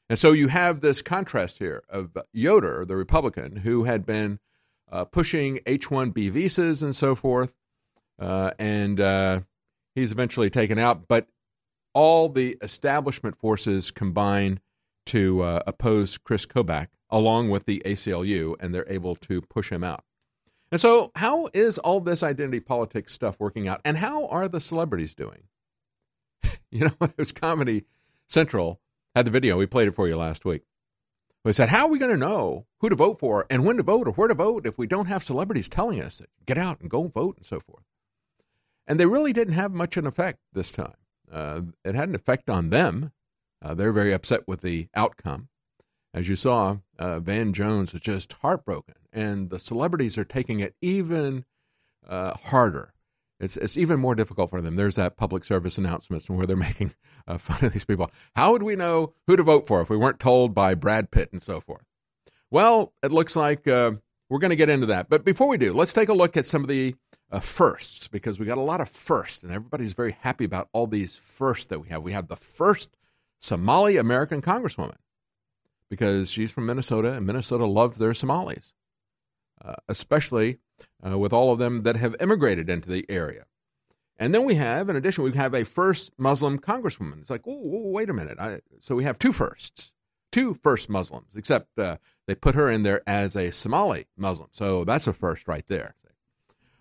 [0.08, 4.40] And so you have this contrast here of Yoder, the Republican, who had been
[4.90, 7.54] uh, pushing H 1B visas and so forth,
[8.20, 9.40] uh, and uh,
[9.94, 11.08] he's eventually taken out.
[11.08, 11.26] But
[11.94, 14.60] all the establishment forces combine
[15.06, 19.82] to uh, oppose Chris Kobach, along with the ACLU, and they're able to push him
[19.82, 20.04] out.
[20.70, 23.80] And so, how is all this identity politics stuff working out?
[23.84, 25.44] And how are the celebrities doing?
[26.70, 27.84] you know, it was Comedy
[28.28, 28.80] Central
[29.14, 29.56] had the video.
[29.56, 30.62] We played it for you last week.
[31.44, 33.82] We said, How are we going to know who to vote for and when to
[33.82, 36.90] vote or where to vote if we don't have celebrities telling us get out and
[36.90, 37.84] go vote and so forth?
[38.90, 40.96] And they really didn't have much of an effect this time.
[41.30, 43.12] Uh, it had an effect on them.
[43.62, 45.48] Uh, they're very upset with the outcome.
[46.12, 50.74] As you saw, uh, Van Jones was just heartbroken, and the celebrities are taking it
[50.82, 51.44] even
[52.04, 52.92] uh, harder.
[53.38, 54.74] It's it's even more difficult for them.
[54.74, 56.92] There's that public service announcements where they're making
[57.28, 58.10] uh, fun of these people.
[58.34, 61.30] How would we know who to vote for if we weren't told by Brad Pitt
[61.30, 61.84] and so forth?
[62.50, 63.92] Well, it looks like uh,
[64.28, 65.08] we're going to get into that.
[65.08, 66.96] But before we do, let's take a look at some of the
[67.30, 70.86] uh, firsts because we got a lot of firsts, and everybody's very happy about all
[70.86, 72.02] these firsts that we have.
[72.02, 72.96] We have the first
[73.38, 74.96] Somali American Congresswoman
[75.88, 78.74] because she's from Minnesota, and Minnesota loves their Somalis,
[79.64, 80.58] uh, especially
[81.04, 83.44] uh, with all of them that have immigrated into the area.
[84.16, 87.20] And then we have, in addition, we have a first Muslim congresswoman.
[87.20, 88.38] It's like, oh, wait a minute.
[88.38, 89.92] I, so we have two firsts,
[90.30, 94.50] two first Muslims, except uh, they put her in there as a Somali Muslim.
[94.52, 95.94] So that's a first right there.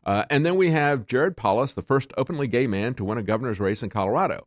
[0.06, 3.24] Uh, and then we have Jared Polis, the first openly gay man to win a
[3.24, 4.46] governor's race in Colorado.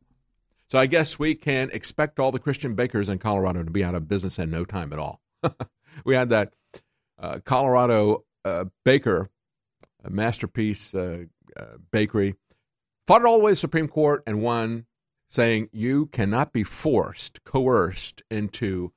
[0.69, 3.95] So I guess we can expect all the Christian bakers in Colorado to be out
[3.95, 5.21] of business in no time at all.
[6.05, 6.55] we had that
[7.19, 9.29] uh, Colorado uh, baker,
[10.09, 11.25] masterpiece uh,
[11.57, 12.35] uh, bakery,
[13.07, 14.87] fought it all the way to the Supreme Court and won,
[15.29, 18.93] saying you cannot be forced, coerced into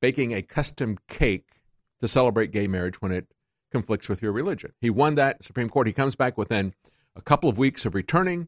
[0.00, 1.62] baking a custom cake
[2.00, 3.28] to celebrate gay marriage when it
[3.74, 4.72] conflicts with your religion.
[4.80, 5.88] He won that Supreme Court.
[5.88, 6.74] He comes back within
[7.16, 8.46] a couple of weeks of returning.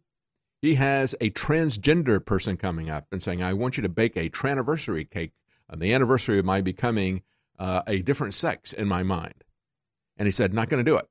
[0.62, 4.31] He has a transgender person coming up and saying, I want you to bake a
[4.31, 5.33] traniversary cake
[5.68, 7.22] on the anniversary of my becoming
[7.59, 9.43] uh, a different sex in my mind.
[10.16, 11.09] And he said, not going to do it.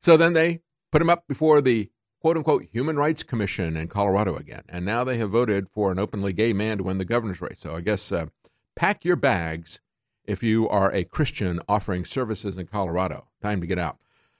[0.00, 1.88] So then they put him up before the
[2.20, 4.64] quote unquote Human Rights Commission in Colorado again.
[4.68, 7.60] And now they have voted for an openly gay man to win the governor's race.
[7.60, 8.26] So I guess uh,
[8.74, 9.80] pack your bags
[10.26, 13.28] if you are a Christian offering services in Colorado.
[13.42, 13.98] Time to get out.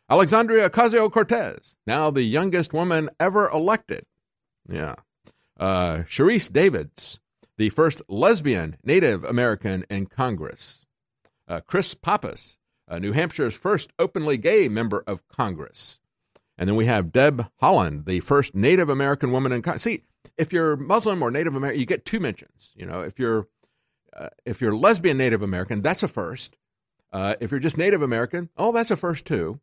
[0.09, 4.05] Alexandria Ocasio Cortez, now the youngest woman ever elected.
[4.69, 4.95] Yeah.
[5.59, 7.21] Uh, Sharice Davids,
[7.57, 10.87] the first lesbian Native American in Congress.
[11.49, 12.59] Uh, Chris Pappas,
[12.89, 16.01] uh, New Hampshire's first openly gay member of Congress.
[16.59, 19.83] And then we have Deb Haaland, the first Native American woman in Congress.
[19.83, 20.05] See,
[20.39, 22.73] if you're Muslim or Native American, you get two mentions.
[22.75, 23.49] You know, if you're
[24.17, 26.57] uh, if you're lesbian Native American, that's a first.
[27.13, 29.61] Uh, if you're just Native American, oh, that's a first too.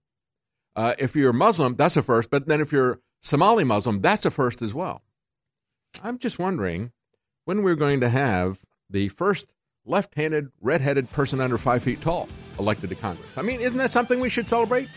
[0.76, 2.30] Uh, if you're Muslim, that's a first.
[2.30, 5.02] But then if you're Somali Muslim, that's a first as well.
[6.04, 6.92] I'm just wondering
[7.46, 9.48] when we're going to have the first
[9.86, 13.30] left-handed, red-headed person under five feet tall elected to Congress.
[13.38, 14.88] I mean, isn't that something we should celebrate?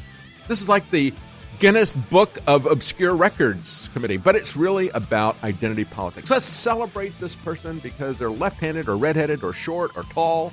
[0.49, 1.13] This is like the
[1.59, 6.31] Guinness Book of Obscure Records Committee, but it's really about identity politics.
[6.31, 10.53] Let's celebrate this person because they're left handed or redheaded or short or tall.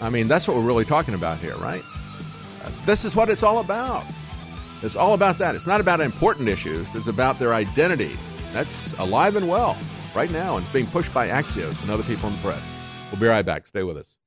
[0.00, 1.82] I mean, that's what we're really talking about here, right?
[2.86, 4.04] This is what it's all about.
[4.82, 5.54] It's all about that.
[5.54, 8.16] It's not about important issues, it's about their identity.
[8.54, 9.76] That's alive and well
[10.14, 12.62] right now, and it's being pushed by Axios and other people in the press.
[13.12, 13.66] We'll be right back.
[13.66, 14.17] Stay with us.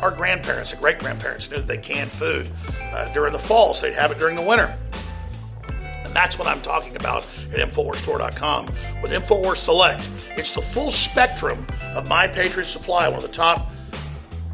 [0.00, 2.48] Our grandparents and great grandparents knew that they canned food
[2.92, 4.76] uh, during the fall, so they'd have it during the winter.
[6.04, 8.66] And that's what I'm talking about at InfoWarsStore.com
[9.02, 10.08] with InfoWars Select.
[10.36, 13.70] It's the full spectrum of My Patriot Supply, one of the top,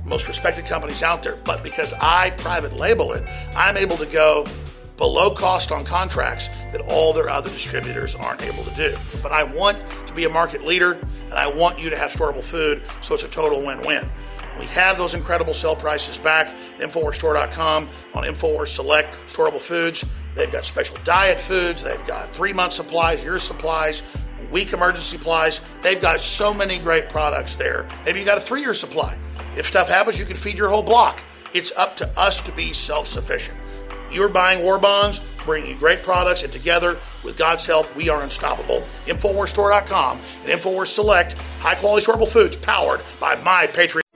[0.04, 1.36] most respected companies out there.
[1.44, 3.24] But because I private label it,
[3.54, 4.46] I'm able to go
[5.00, 8.96] below cost on contracts that all their other distributors aren't able to do.
[9.22, 12.44] But I want to be a market leader and I want you to have storable
[12.44, 14.06] food, so it's a total win win.
[14.60, 20.04] We have those incredible sale prices back InfoWarsStore.com on InfoWars Select Storable Foods.
[20.34, 24.02] They've got special diet foods, they've got three month supplies, year supplies,
[24.50, 25.62] week emergency supplies.
[25.80, 27.88] They've got so many great products there.
[28.04, 29.16] Maybe you got a three year supply.
[29.56, 31.22] If stuff happens, you can feed your whole block.
[31.54, 33.56] It's up to us to be self sufficient.
[34.12, 38.22] You're buying war bonds, bringing you great products, and together, with God's help, we are
[38.22, 38.84] unstoppable.
[39.06, 44.09] InfoWarsStore.com and InfoWars Select, high quality storable foods powered by My Patriot.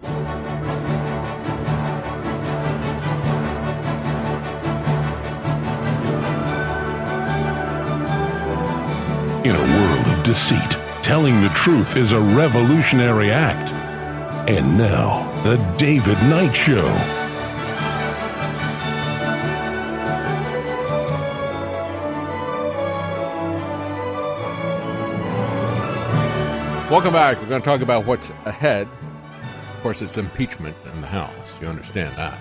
[9.44, 10.70] In a world of deceit,
[11.02, 13.72] telling the truth is a revolutionary act.
[14.48, 16.82] And now, The David Knight Show.
[26.90, 27.38] Welcome back.
[27.38, 28.88] We're going to talk about what's ahead.
[29.74, 31.60] Of course, it's impeachment in the House.
[31.60, 32.38] You understand that.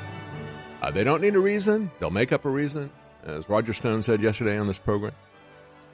[0.82, 2.90] Uh, they don't need a reason, they'll make up a reason.
[3.26, 5.12] As Roger Stone said yesterday on this program,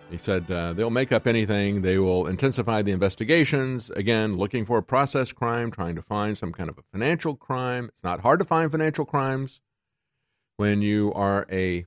[0.09, 1.81] he said uh, they'll make up anything.
[1.81, 3.89] They will intensify the investigations.
[3.91, 7.85] Again, looking for a process crime, trying to find some kind of a financial crime.
[7.93, 9.61] It's not hard to find financial crimes
[10.57, 11.85] when you are a,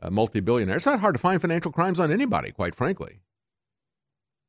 [0.00, 0.76] a multi billionaire.
[0.76, 3.20] It's not hard to find financial crimes on anybody, quite frankly.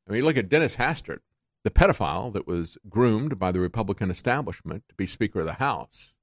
[0.08, 1.20] I mean, look at Dennis Hastert
[1.64, 6.14] the pedophile that was groomed by the Republican establishment to be Speaker of the House.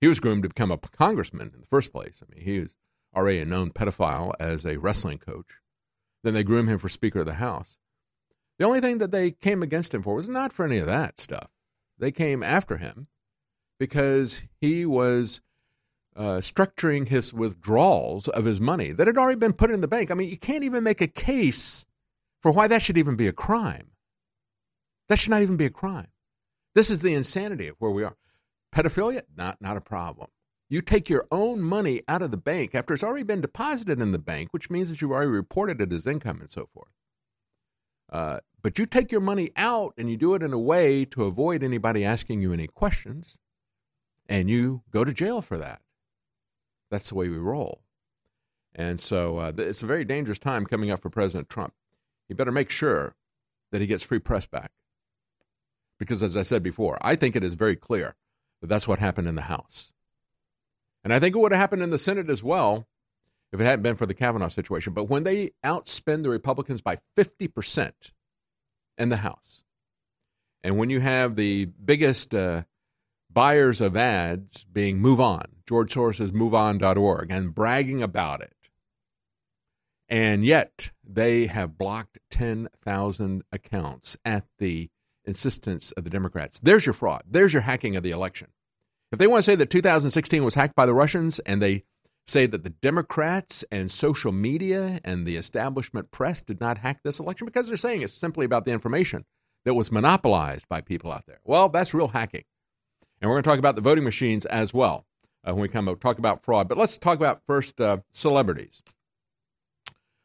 [0.00, 2.22] He was groomed to become a congressman in the first place.
[2.22, 2.76] I mean, he was
[3.14, 5.58] already a known pedophile as a wrestling coach.
[6.22, 7.78] Then they groomed him for Speaker of the House.
[8.58, 11.18] The only thing that they came against him for was not for any of that
[11.18, 11.48] stuff.
[11.98, 13.08] They came after him
[13.78, 15.40] because he was
[16.14, 20.10] uh, structuring his withdrawals of his money that had already been put in the bank.
[20.10, 21.86] I mean, you can't even make a case
[22.40, 23.92] for why that should even be a crime.
[25.08, 26.08] That should not even be a crime.
[26.74, 28.16] This is the insanity of where we are.
[28.74, 30.28] Pedophilia, not, not a problem.
[30.72, 34.12] You take your own money out of the bank after it's already been deposited in
[34.12, 36.88] the bank, which means that you've already reported it as income and so forth.
[38.10, 41.24] Uh, but you take your money out and you do it in a way to
[41.24, 43.36] avoid anybody asking you any questions,
[44.30, 45.82] and you go to jail for that.
[46.90, 47.82] That's the way we roll.
[48.74, 51.74] And so uh, it's a very dangerous time coming up for President Trump.
[52.28, 53.14] He better make sure
[53.72, 54.70] that he gets free press back.
[55.98, 58.14] Because, as I said before, I think it is very clear
[58.62, 59.91] that that's what happened in the House.
[61.04, 62.86] And I think it would have happened in the Senate as well
[63.52, 64.92] if it hadn't been for the Kavanaugh situation.
[64.92, 67.92] But when they outspend the Republicans by 50%
[68.98, 69.62] in the House,
[70.62, 72.62] and when you have the biggest uh,
[73.30, 78.54] buyers of ads being Move On, George Soros's MoveOn.org, and bragging about it,
[80.08, 84.90] and yet they have blocked 10,000 accounts at the
[85.24, 86.60] insistence of the Democrats.
[86.60, 87.22] There's your fraud.
[87.28, 88.48] There's your hacking of the election.
[89.12, 91.84] If they want to say that 2016 was hacked by the Russians and they
[92.26, 97.20] say that the Democrats and social media and the establishment press did not hack this
[97.20, 99.26] election because they're saying it's simply about the information
[99.66, 101.40] that was monopolized by people out there.
[101.44, 102.44] Well, that's real hacking.
[103.20, 105.04] And we're going to talk about the voting machines as well
[105.46, 106.68] uh, when we come to talk about fraud.
[106.68, 108.82] But let's talk about first uh, celebrities.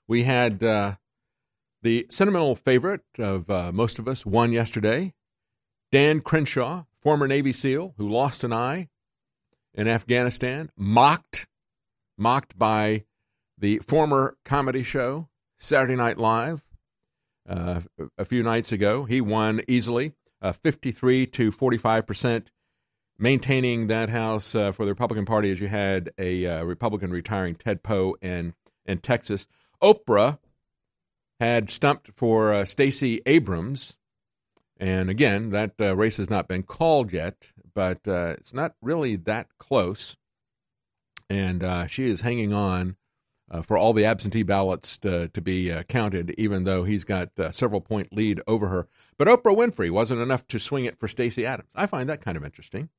[0.07, 0.95] We had uh,
[1.81, 5.13] the sentimental favorite of uh, most of us won yesterday.
[5.91, 8.89] Dan Crenshaw, former Navy SEAL who lost an eye
[9.73, 11.47] in Afghanistan, mocked,
[12.17, 13.05] mocked by
[13.57, 16.65] the former comedy show, Saturday Night Live,
[17.47, 17.79] uh,
[18.17, 19.05] a few nights ago.
[19.05, 22.51] He won easily, uh, 53 to 45 percent,
[23.17, 27.55] maintaining that House uh, for the Republican Party as you had a uh, Republican retiring
[27.55, 28.53] Ted Poe in,
[28.85, 29.47] in Texas.
[29.81, 30.39] Oprah
[31.39, 33.97] had stumped for uh, Stacey Abrams.
[34.79, 39.47] And again, that uh, race has not been called yet, but it's not really that
[39.57, 40.17] close.
[41.29, 42.95] And she is hanging on
[43.49, 47.29] uh, for all the absentee ballots to, to be uh, counted, even though he's got
[47.37, 48.87] a uh, several point lead over her.
[49.17, 51.71] But Oprah Winfrey wasn't enough to swing it for Stacey Adams.
[51.75, 52.89] I find that kind of interesting.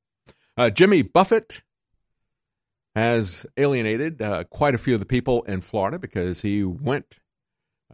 [0.57, 1.63] Uh, Jimmy Buffett
[2.95, 7.19] has alienated uh, quite a few of the people in Florida because he went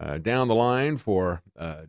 [0.00, 1.42] uh, down the line for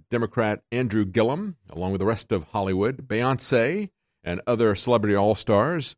[0.09, 3.89] Democrat Andrew Gillum, along with the rest of Hollywood, Beyonce,
[4.23, 5.95] and other celebrity all stars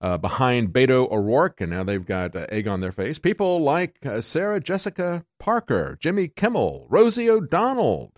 [0.00, 3.18] uh, behind Beto O'Rourke, and now they've got uh, egg on their face.
[3.18, 8.12] People like uh, Sarah Jessica Parker, Jimmy Kimmel, Rosie O'Donnell,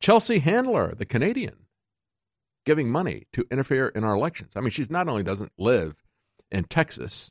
[0.00, 1.66] Chelsea Handler, the Canadian,
[2.64, 4.52] giving money to interfere in our elections.
[4.56, 6.02] I mean, she's not only doesn't live
[6.50, 7.30] in Texas,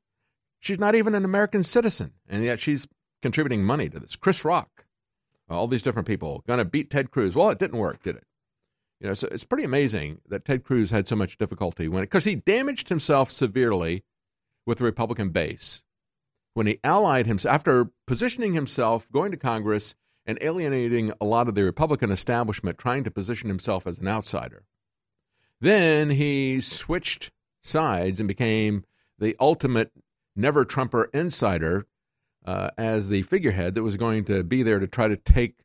[0.60, 2.88] she's not even an American citizen, and yet she's
[3.23, 4.15] contributing money to this.
[4.15, 4.85] Chris Rock,
[5.49, 7.35] all these different people going to beat Ted Cruz.
[7.35, 8.26] Well, it didn't work, did it?
[8.99, 12.26] You know, so it's pretty amazing that Ted Cruz had so much difficulty when because
[12.26, 14.03] he damaged himself severely
[14.65, 15.84] with the Republican base
[16.53, 19.95] when he allied himself after positioning himself, going to Congress
[20.26, 24.63] and alienating a lot of the Republican establishment, trying to position himself as an outsider.
[25.61, 27.31] Then he switched
[27.61, 28.84] sides and became
[29.17, 29.91] the ultimate
[30.35, 31.88] never Trumper insider
[32.45, 35.60] uh, as the figurehead that was going to be there to try to take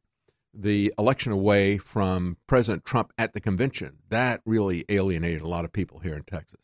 [0.52, 3.98] the election away from President Trump at the convention.
[4.10, 6.60] That really alienated a lot of people here in Texas.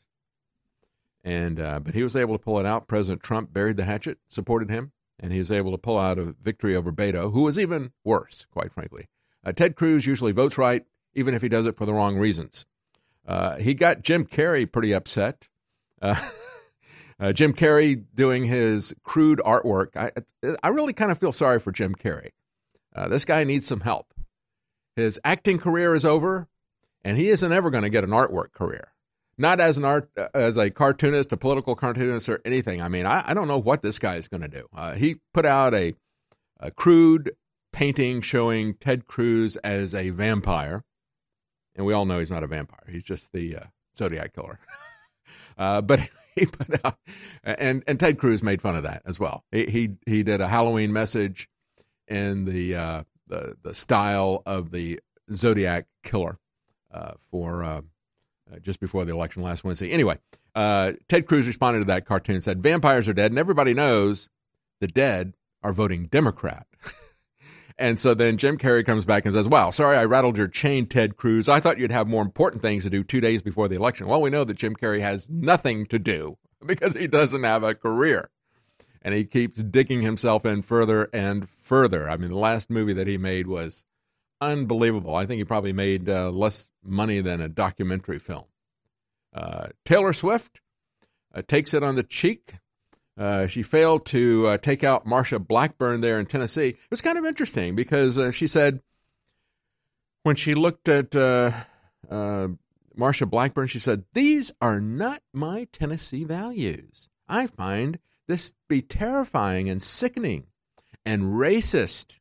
[1.22, 2.88] And uh, but he was able to pull it out.
[2.88, 6.34] President Trump buried the hatchet, supported him, and he was able to pull out a
[6.42, 9.08] victory over Beto, who was even worse, quite frankly.
[9.44, 10.84] Uh, Ted Cruz usually votes right,
[11.14, 12.64] even if he does it for the wrong reasons.
[13.26, 15.48] Uh, he got Jim Carrey pretty upset.
[17.20, 19.94] Uh, Jim Carrey doing his crude artwork.
[19.94, 20.10] I
[20.62, 22.30] I really kind of feel sorry for Jim Carrey.
[22.94, 24.14] Uh, this guy needs some help.
[24.96, 26.48] His acting career is over,
[27.04, 28.92] and he isn't ever going to get an artwork career.
[29.36, 32.82] Not as an art, uh, as a cartoonist, a political cartoonist, or anything.
[32.82, 34.66] I mean, I, I don't know what this guy is going to do.
[34.74, 35.94] Uh, he put out a,
[36.58, 37.32] a crude
[37.72, 40.84] painting showing Ted Cruz as a vampire,
[41.76, 42.86] and we all know he's not a vampire.
[42.90, 43.64] He's just the uh,
[43.96, 44.58] Zodiac killer.
[45.58, 46.00] uh, but
[46.52, 46.96] put out,
[47.44, 49.44] and and Ted Cruz made fun of that as well.
[49.50, 51.48] He he, he did a Halloween message
[52.08, 55.00] in the uh, the, the style of the
[55.32, 56.38] Zodiac killer
[56.92, 57.80] uh, for uh,
[58.52, 59.90] uh, just before the election last Wednesday.
[59.90, 60.18] Anyway,
[60.54, 64.28] uh, Ted Cruz responded to that cartoon and said, "Vampires are dead, and everybody knows
[64.80, 66.66] the dead are voting Democrat."
[67.80, 70.86] and so then Jim Carrey comes back and says, "Wow, sorry I rattled your chain,
[70.86, 71.48] Ted Cruz.
[71.48, 74.20] I thought you'd have more important things to do two days before the election." Well,
[74.20, 78.30] we know that Jim Carrey has nothing to do because he doesn't have a career
[79.02, 82.08] and he keeps digging himself in further and further.
[82.08, 83.84] I mean, the last movie that he made was
[84.40, 85.14] unbelievable.
[85.14, 88.44] I think he probably made uh, less money than a documentary film.
[89.34, 90.60] Uh, Taylor Swift
[91.34, 92.54] uh, takes it on the cheek.
[93.18, 96.68] Uh, she failed to uh, take out Marsha Blackburn there in Tennessee.
[96.68, 98.80] It was kind of interesting because uh, she said
[100.22, 101.66] when she looked at Marsha
[103.28, 107.08] Blackburn, she said, These are not my Tennessee values.
[107.28, 110.46] I find this be terrifying and sickening
[111.04, 112.18] and racist.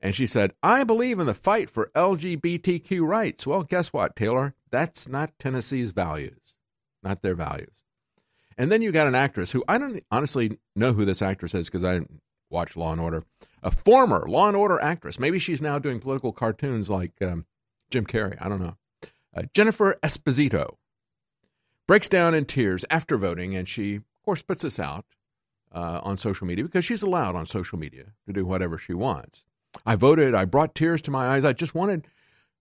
[0.00, 3.46] And she said, I believe in the fight for LGBTQ rights.
[3.46, 4.54] Well, guess what, Taylor?
[4.70, 6.54] That's not Tennessee's values,
[7.02, 7.83] not their values.
[8.56, 11.66] And then you got an actress who I don't honestly know who this actress is
[11.66, 12.00] because I
[12.50, 13.24] watch Law and Order.
[13.62, 15.18] A former Law and Order actress.
[15.18, 17.46] Maybe she's now doing political cartoons like um,
[17.90, 18.36] Jim Carrey.
[18.40, 18.76] I don't know.
[19.36, 20.76] Uh, Jennifer Esposito
[21.86, 25.04] breaks down in tears after voting, and she, of course, puts this out
[25.72, 29.42] uh, on social media because she's allowed on social media to do whatever she wants.
[29.84, 30.34] I voted.
[30.34, 31.44] I brought tears to my eyes.
[31.44, 32.06] I just wanted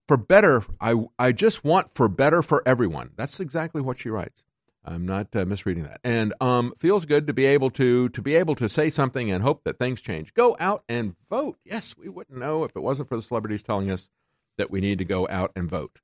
[0.08, 0.64] for better.
[0.82, 3.12] I I just want for better for everyone.
[3.16, 4.44] That's exactly what she writes.
[4.86, 6.02] I'm not uh, misreading that.
[6.04, 9.42] And um, feels good to be able to to be able to say something and
[9.42, 10.34] hope that things change.
[10.34, 11.58] Go out and vote.
[11.64, 14.10] Yes, we wouldn't know if it wasn't for the celebrities telling us
[14.58, 16.00] that we need to go out and vote.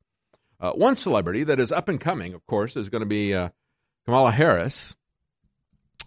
[0.60, 3.50] Uh, one celebrity that is up and coming, of course, is going to be uh,
[4.06, 4.96] Kamala Harris.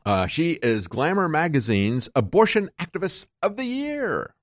[0.04, 4.34] Uh, she is Glamour Magazine's Abortion Activist of the Year.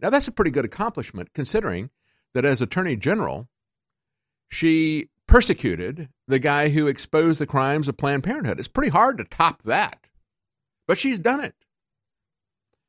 [0.00, 1.90] Now, that's a pretty good accomplishment considering
[2.34, 3.48] that as Attorney General,
[4.48, 8.58] she persecuted the guy who exposed the crimes of Planned Parenthood.
[8.58, 10.08] It's pretty hard to top that,
[10.88, 11.54] but she's done it.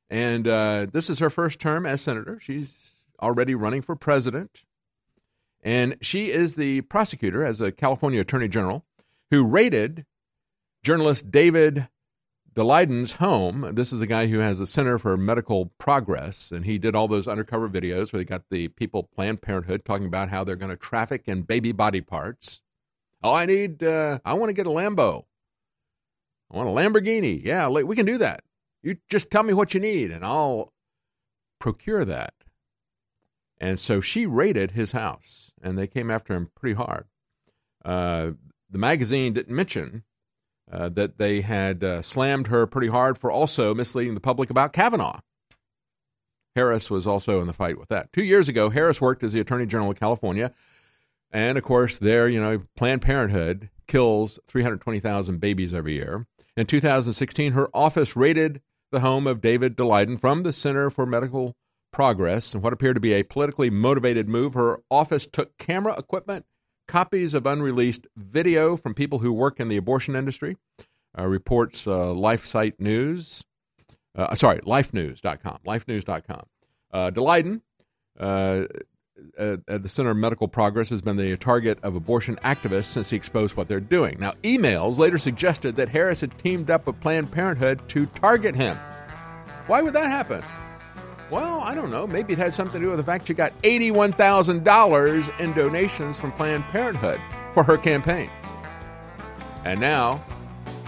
[0.09, 2.39] And uh, this is her first term as senator.
[2.41, 4.63] She's already running for president.
[5.61, 8.85] And she is the prosecutor, as a California attorney general,
[9.29, 10.07] who raided
[10.83, 11.89] journalist David
[12.53, 13.75] Daleiden's home.
[13.75, 17.07] This is a guy who has a Center for Medical Progress, and he did all
[17.07, 20.71] those undercover videos where he got the people Planned Parenthood talking about how they're going
[20.71, 22.61] to traffic in baby body parts.
[23.23, 25.25] Oh, I need, uh, I want to get a Lambo.
[26.51, 27.41] I want a Lamborghini.
[27.41, 28.43] Yeah, we can do that.
[28.83, 30.73] You just tell me what you need, and I'll
[31.59, 32.33] procure that.
[33.59, 37.05] And so she raided his house, and they came after him pretty hard.
[37.85, 38.31] Uh,
[38.69, 40.03] the magazine didn't mention
[40.71, 44.73] uh, that they had uh, slammed her pretty hard for also misleading the public about
[44.73, 45.19] Kavanaugh.
[46.55, 48.11] Harris was also in the fight with that.
[48.13, 50.53] Two years ago, Harris worked as the Attorney General of California.
[51.31, 56.27] And of course, there, you know, Planned Parenthood kills 320,000 babies every year.
[56.57, 58.61] In 2016, her office raided
[58.91, 61.55] the home of David Daleiden from the Center for Medical
[61.93, 62.53] Progress.
[62.53, 66.45] And what appeared to be a politically motivated move, her office took camera equipment
[66.91, 70.57] copies of unreleased video from people who work in the abortion industry,
[71.17, 73.45] uh, reports uh, LifeSite News.
[74.13, 75.59] Uh, sorry, lifenews.com.
[75.65, 76.41] Lifenews.com.
[76.91, 77.61] Uh, Daleiden,
[78.19, 78.65] uh,
[79.37, 83.09] at, at the Center of Medical Progress, has been the target of abortion activists since
[83.09, 84.17] he exposed what they're doing.
[84.19, 88.75] Now, emails later suggested that Harris had teamed up with Planned Parenthood to target him.
[89.67, 90.43] Why would that happen?
[91.31, 92.05] Well, I don't know.
[92.05, 96.33] Maybe it had something to do with the fact she got $81,000 in donations from
[96.33, 97.21] Planned Parenthood
[97.53, 98.29] for her campaign.
[99.63, 100.21] And now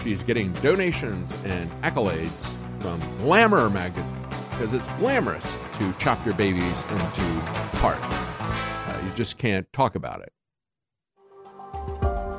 [0.02, 4.04] she's getting donations and accolades from Glamour magazine
[4.50, 7.22] because it's glamorous to chop your babies into
[7.78, 8.02] parts.
[8.38, 10.33] Uh, you just can't talk about it.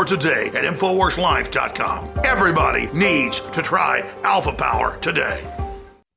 [0.00, 2.24] today at InfoWarsLife.com.
[2.24, 5.46] Everybody needs to try Alpha Power today.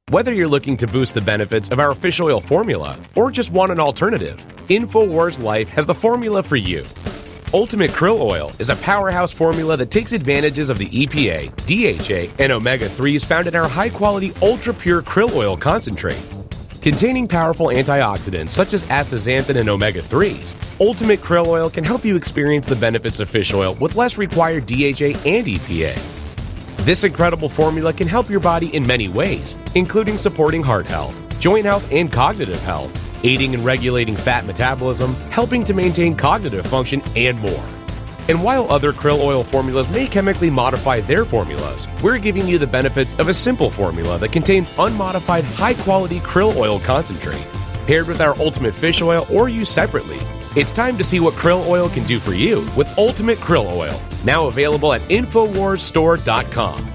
[0.09, 3.71] Whether you're looking to boost the benefits of our fish oil formula or just want
[3.71, 4.37] an alternative,
[4.69, 6.85] InfoWars Life has the formula for you.
[7.53, 12.51] Ultimate Krill Oil is a powerhouse formula that takes advantages of the EPA, DHA, and
[12.51, 16.21] omega 3s found in our high quality ultra pure krill oil concentrate.
[16.85, 22.15] Containing powerful antioxidants such as astaxanthin and omega 3s, Ultimate Krill Oil can help you
[22.15, 25.95] experience the benefits of fish oil with less required DHA and EPA.
[26.85, 31.65] This incredible formula can help your body in many ways, including supporting heart health, joint
[31.65, 37.39] health, and cognitive health, aiding and regulating fat metabolism, helping to maintain cognitive function, and
[37.39, 37.65] more.
[38.27, 42.67] And while other krill oil formulas may chemically modify their formulas, we're giving you the
[42.67, 47.45] benefits of a simple formula that contains unmodified high quality krill oil concentrate.
[47.85, 50.17] Paired with our ultimate fish oil or used separately,
[50.59, 53.99] it's time to see what krill oil can do for you with Ultimate Krill Oil,
[54.23, 56.94] now available at InfoWarsStore.com.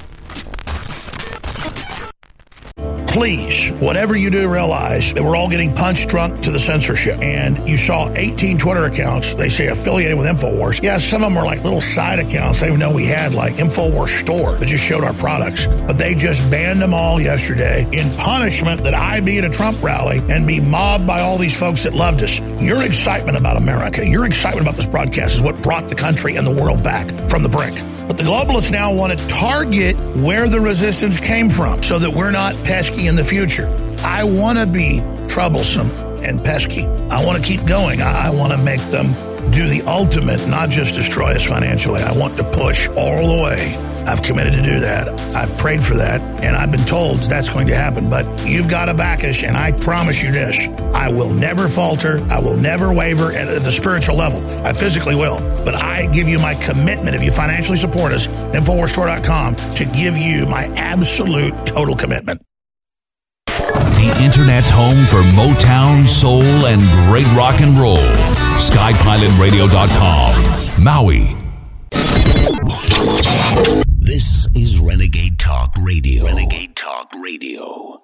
[3.11, 7.21] please, whatever you do, realize that we're all getting punched drunk to the censorship.
[7.21, 10.81] And you saw 18 Twitter accounts, they say affiliated with InfoWars.
[10.81, 14.17] Yeah, some of them were like little side accounts they know we had, like InfoWars
[14.19, 15.67] Store, that just showed our products.
[15.67, 19.83] But they just banned them all yesterday in punishment that I be at a Trump
[19.83, 22.39] rally and be mobbed by all these folks that loved us.
[22.61, 26.47] Your excitement about America, your excitement about this broadcast is what brought the country and
[26.47, 27.77] the world back from the brink.
[28.11, 32.31] But the globalists now want to target where the resistance came from so that we're
[32.31, 33.67] not pesky in the future.
[34.03, 35.89] I want to be troublesome
[36.23, 36.85] and pesky.
[37.11, 38.01] I want to keep going.
[38.01, 39.13] I, want to make them
[39.51, 42.01] do the ultimate, not just destroy us financially.
[42.01, 43.75] I want to push all the way.
[44.07, 45.07] I've committed to do that.
[45.35, 48.09] I've prayed for that, and I've been told that's going to happen.
[48.09, 50.57] But you've got to back us, and I promise you this
[50.95, 52.23] I will never falter.
[52.31, 54.43] I will never waver at the spiritual level.
[54.65, 55.39] I physically will.
[55.63, 60.45] But I give you my commitment, if you financially support us, InfoWarsStore.com, to give you
[60.45, 62.41] my absolute total commitment.
[64.01, 67.99] The Internet's home for Motown, soul, and great rock and roll.
[68.57, 70.83] SkyPilotRadio.com.
[70.83, 71.35] Maui.
[73.99, 76.25] This is Renegade Talk Radio.
[76.25, 78.01] Renegade Talk Radio.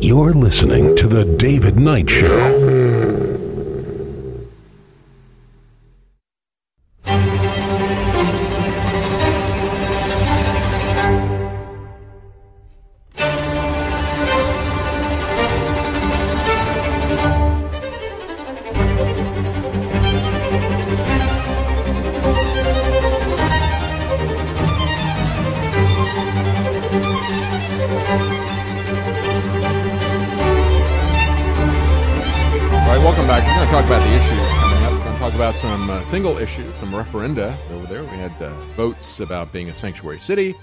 [0.00, 3.27] You're listening to The David Knight Show.
[33.88, 34.92] About the issues coming up.
[34.92, 38.02] We're going to talk about some uh, single issues, some referenda over there.
[38.02, 40.54] We had uh, votes about being a sanctuary city,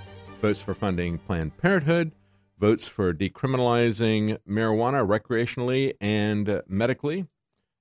[0.44, 2.12] votes for funding Planned Parenthood,
[2.60, 7.26] votes for decriminalizing marijuana recreationally and uh, medically.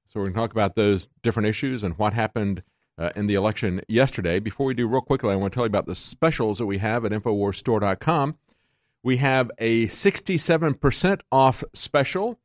[0.07, 2.63] So we're going to talk about those different issues and what happened
[2.97, 4.39] uh, in the election yesterday.
[4.39, 6.79] Before we do, real quickly, I want to tell you about the specials that we
[6.79, 8.39] have at InfoWarsStore.com.
[9.03, 12.41] We have a 67% off special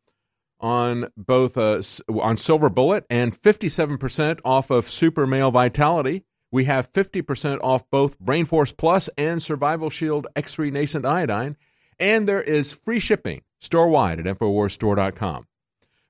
[0.60, 1.82] on both uh,
[2.22, 6.26] on Silver Bullet and 57% off of Super Male Vitality.
[6.52, 11.58] We have 50% off both Brain Force Plus and Survival Shield X3 Nascent Iodine.
[12.00, 15.48] And there is free shipping store wide at InfoWarsStore.com.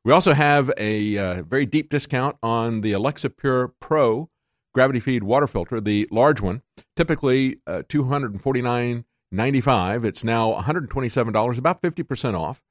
[0.05, 4.29] We also have a uh, very deep discount on the Alexa Pure Pro
[4.73, 6.61] gravity feed water filter, the large one,
[6.95, 10.05] typically uh, $249.95.
[10.05, 12.63] It's now $127, about 50% off.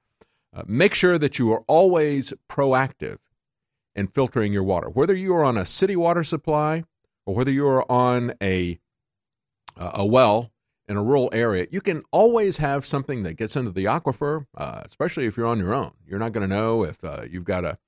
[0.59, 3.19] Uh, make sure that you are always proactive
[3.95, 6.83] in filtering your water, whether you are on a city water supply
[7.27, 8.77] or whether you are on a
[9.77, 10.51] uh, a well
[10.89, 11.69] in a rural area.
[11.71, 15.61] You can always have something that gets into the aquifer, uh, especially if you're on
[15.61, 15.93] your own.
[16.05, 17.79] You're not going to know if uh, you've got a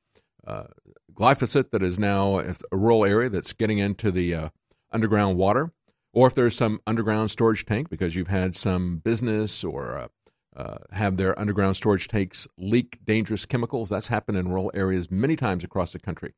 [0.46, 0.66] uh,
[1.12, 4.48] glyphosate that is now a rural area that's getting into the uh,
[4.92, 5.72] underground water,
[6.12, 10.08] or if there's some underground storage tank because you've had some business or
[10.60, 13.88] uh, have their underground storage tanks leak dangerous chemicals.
[13.88, 16.34] That's happened in rural areas many times across the country.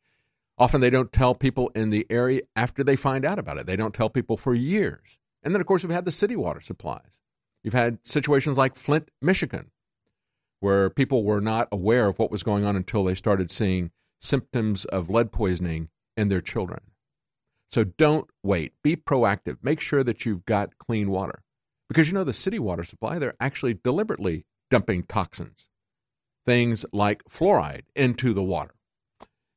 [0.59, 3.67] Often they don't tell people in the area after they find out about it.
[3.67, 5.19] They don't tell people for years.
[5.43, 7.19] And then, of course, we've had the city water supplies.
[7.65, 9.71] You've had situations like Flint, Michigan,
[10.61, 13.91] where people were not aware of what was going on until they started seeing
[14.21, 16.81] symptoms of lead poisoning in their children.
[17.69, 18.75] So don't wait.
[18.85, 19.57] Be proactive.
[19.63, 21.43] Make sure that you've got clean water.
[21.93, 25.69] Because you know, the city water supply, they're actually deliberately dumping toxins,
[26.47, 28.73] things like fluoride, into the water.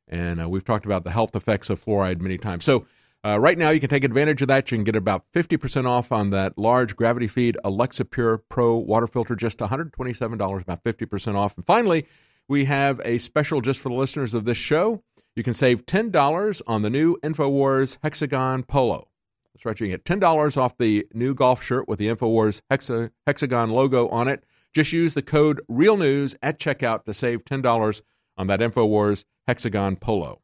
[0.09, 2.65] And uh, we've talked about the health effects of fluoride many times.
[2.65, 2.85] So,
[3.23, 4.69] uh, right now, you can take advantage of that.
[4.69, 9.07] You can get about 50% off on that large gravity feed Alexa Pure Pro water
[9.07, 11.55] filter, just $127, about 50% off.
[11.55, 12.05] And finally,
[12.49, 15.01] we have a special just for the listeners of this show.
[15.37, 19.07] You can save $10 on the new InfoWars Hexagon Polo.
[19.55, 23.69] That's right, you get $10 off the new golf shirt with the InfoWars Hexa, Hexagon
[23.69, 24.43] logo on it.
[24.73, 28.01] Just use the code REALNEWS at checkout to save $10
[28.37, 30.41] on that InfoWars Hexagon Polo.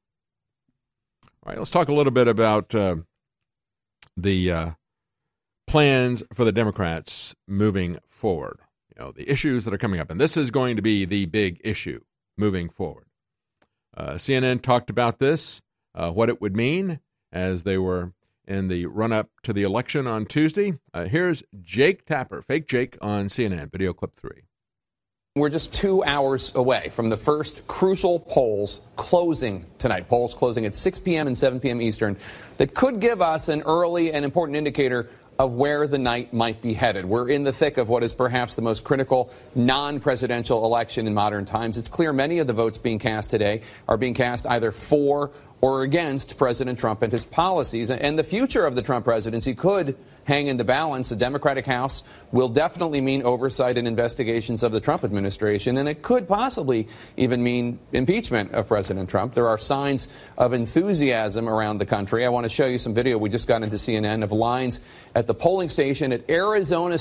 [1.43, 2.95] All right, let's talk a little bit about uh,
[4.15, 4.71] the uh,
[5.67, 8.59] plans for the Democrats moving forward.
[8.95, 11.25] You know, the issues that are coming up, and this is going to be the
[11.25, 11.99] big issue
[12.37, 13.07] moving forward.
[13.97, 15.61] Uh, CNN talked about this,
[15.95, 17.01] uh, what it would mean
[17.33, 18.13] as they were
[18.47, 20.73] in the run up to the election on Tuesday.
[20.93, 24.43] Uh, here's Jake Tapper, fake Jake, on CNN, video clip three.
[25.37, 30.09] We're just two hours away from the first crucial polls closing tonight.
[30.09, 31.25] Polls closing at 6 p.m.
[31.27, 31.81] and 7 p.m.
[31.81, 32.17] Eastern
[32.57, 35.09] that could give us an early and important indicator
[35.39, 37.05] of where the night might be headed.
[37.05, 41.13] We're in the thick of what is perhaps the most critical non presidential election in
[41.13, 41.77] modern times.
[41.77, 45.31] It's clear many of the votes being cast today are being cast either for
[45.61, 47.91] or against President Trump and his policies.
[47.91, 51.09] And the future of the Trump presidency could hang in the balance.
[51.09, 56.01] The Democratic House will definitely mean oversight and investigations of the Trump administration, and it
[56.01, 59.33] could possibly even mean impeachment of President Trump.
[59.33, 60.07] There are signs
[60.37, 62.25] of enthusiasm around the country.
[62.25, 64.79] I want to show you some video we just got into CNN of lines
[65.15, 66.97] at the polling station at Arizona.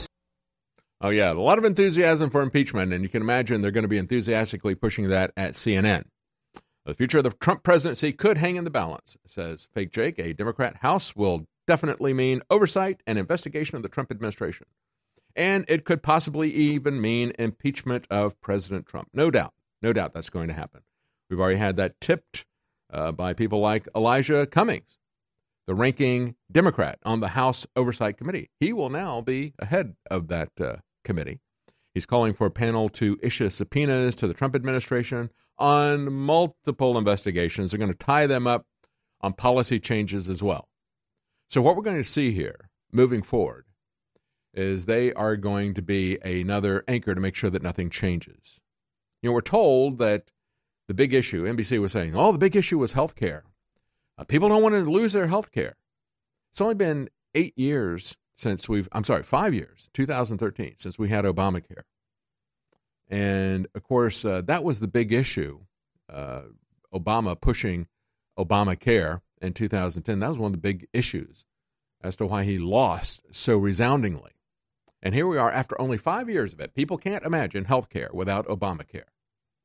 [1.02, 3.88] Oh, yeah, a lot of enthusiasm for impeachment, and you can imagine they're going to
[3.88, 6.04] be enthusiastically pushing that at CNN.
[6.86, 10.18] The future of the Trump presidency could hang in the balance, says Fake Jake.
[10.18, 14.66] A Democrat House will definitely mean oversight and investigation of the Trump administration.
[15.36, 19.08] And it could possibly even mean impeachment of President Trump.
[19.12, 19.52] No doubt.
[19.82, 20.82] No doubt that's going to happen.
[21.28, 22.44] We've already had that tipped
[22.92, 24.98] uh, by people like Elijah Cummings,
[25.66, 28.50] the ranking Democrat on the House Oversight Committee.
[28.58, 31.40] He will now be ahead of that uh, committee.
[31.94, 35.30] He's calling for a panel to issue subpoenas to the Trump administration
[35.60, 37.70] on multiple investigations.
[37.70, 38.66] They're going to tie them up
[39.20, 40.68] on policy changes as well.
[41.48, 43.66] So, what we're going to see here moving forward
[44.52, 48.58] is they are going to be another anchor to make sure that nothing changes.
[49.22, 50.30] You know, we're told that
[50.88, 53.44] the big issue, NBC was saying, oh, the big issue was health care.
[54.18, 55.76] Uh, people don't want to lose their health care.
[56.50, 61.24] It's only been eight years since we've, I'm sorry, five years, 2013, since we had
[61.24, 61.82] Obamacare.
[63.10, 65.60] And of course, uh, that was the big issue.
[66.08, 66.42] Uh,
[66.94, 67.88] Obama pushing
[68.38, 70.20] Obamacare in 2010.
[70.20, 71.44] That was one of the big issues
[72.02, 74.32] as to why he lost so resoundingly.
[75.02, 76.74] And here we are after only five years of it.
[76.74, 79.08] People can't imagine health care without Obamacare.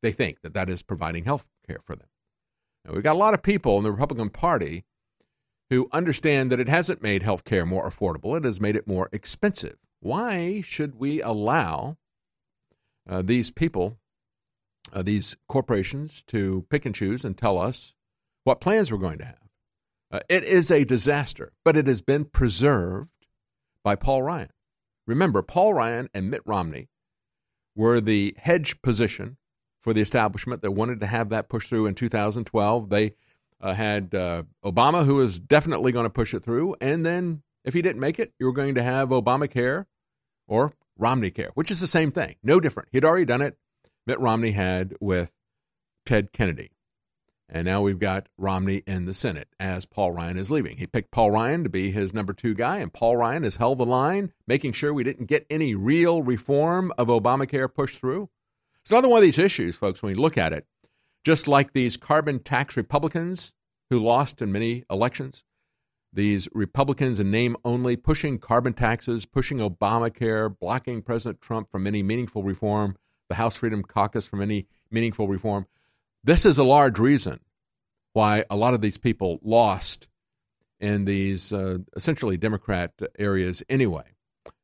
[0.02, 2.08] They think that that is providing health care for them.
[2.84, 4.86] Now, we've got a lot of people in the Republican Party
[5.70, 9.10] who understand that it hasn't made health care more affordable, it has made it more
[9.12, 9.78] expensive.
[10.00, 11.98] Why should we allow
[13.10, 13.98] uh, these people,
[14.94, 17.94] uh, these corporations, to pick and choose and tell us
[18.44, 19.50] what plans we're going to have?
[20.12, 23.12] Uh, it is a disaster, but it has been preserved
[23.84, 24.50] by Paul Ryan.
[25.08, 26.90] Remember, Paul Ryan and Mitt Romney
[27.76, 29.38] were the hedge position
[29.82, 32.90] for the establishment that wanted to have that pushed through in 2012.
[32.90, 33.14] They
[33.62, 36.76] uh, had uh, Obama, who was definitely going to push it through.
[36.82, 39.86] And then if he didn't make it, you were going to have Obamacare
[40.48, 42.90] or Romney Care, which is the same thing, no different.
[42.92, 43.58] He'd already done it.
[44.08, 45.32] Mitt Romney had with
[46.06, 46.72] Ted Kennedy.
[47.48, 50.78] And now we've got Romney in the Senate as Paul Ryan is leaving.
[50.78, 53.78] He picked Paul Ryan to be his number two guy, and Paul Ryan has held
[53.78, 58.30] the line, making sure we didn't get any real reform of Obamacare pushed through.
[58.82, 60.66] It's another one of these issues, folks, when you look at it.
[61.24, 63.54] Just like these carbon tax Republicans
[63.90, 65.44] who lost in many elections,
[66.16, 72.02] these Republicans in name only pushing carbon taxes, pushing Obamacare, blocking President Trump from any
[72.02, 72.96] meaningful reform,
[73.30, 75.68] the House Freedom Caucus from any meaningful reform.
[76.24, 77.42] This is a large reason
[78.14, 80.08] why a lot of these people lost
[80.80, 84.06] in these uh, essentially Democrat areas anyway.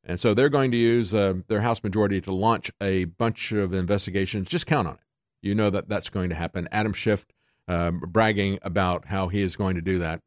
[0.04, 3.74] And so they're going to use uh, their House majority to launch a bunch of
[3.74, 4.50] investigations.
[4.50, 5.00] Just count on it.
[5.42, 6.68] You know that that's going to happen.
[6.72, 7.26] Adam Schiff
[7.68, 10.22] uh, bragging about how he is going to do that.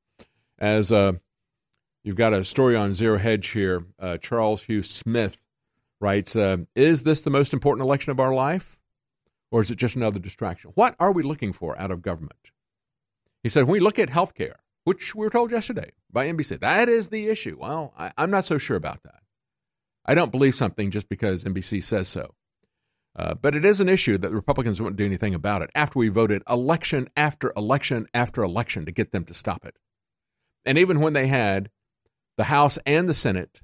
[0.65, 1.13] As uh,
[2.05, 5.45] you've got a story on Zero Hedge here, uh, Charles Hugh Smith
[6.01, 8.79] writes uh, Is this the most important election of our life?
[9.51, 10.71] Or is it just another distraction?
[10.75, 12.51] What are we looking for out of government?
[13.43, 16.61] He said, when we look at health care, which we were told yesterday by NBC,
[16.61, 17.59] that is the issue.
[17.61, 19.21] Well, I, am not so sure about that.
[20.07, 22.37] I don't believe something just because NBC says so.
[23.15, 25.99] Uh, but it is an issue that the Republicans won't do anything about it after
[25.99, 29.77] we voted election after election after election to get them to stop it.
[30.65, 31.71] And even when they had
[32.37, 33.61] the House and the Senate,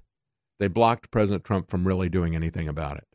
[0.59, 3.07] they blocked President Trump from really doing anything about it.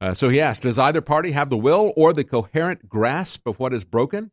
[0.00, 3.58] Uh, so he asked Does either party have the will or the coherent grasp of
[3.58, 4.30] what is broken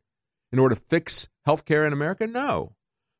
[0.52, 2.26] in order to fix health care in America?
[2.26, 2.74] No.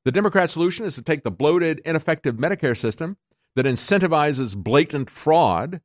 [0.04, 3.18] The Democrat solution is to take the bloated, ineffective Medicare system
[3.54, 5.80] that incentivizes blatant fraud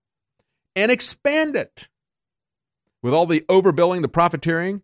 [0.75, 1.89] and expand it
[3.03, 4.81] with all the overbilling, the profiteering,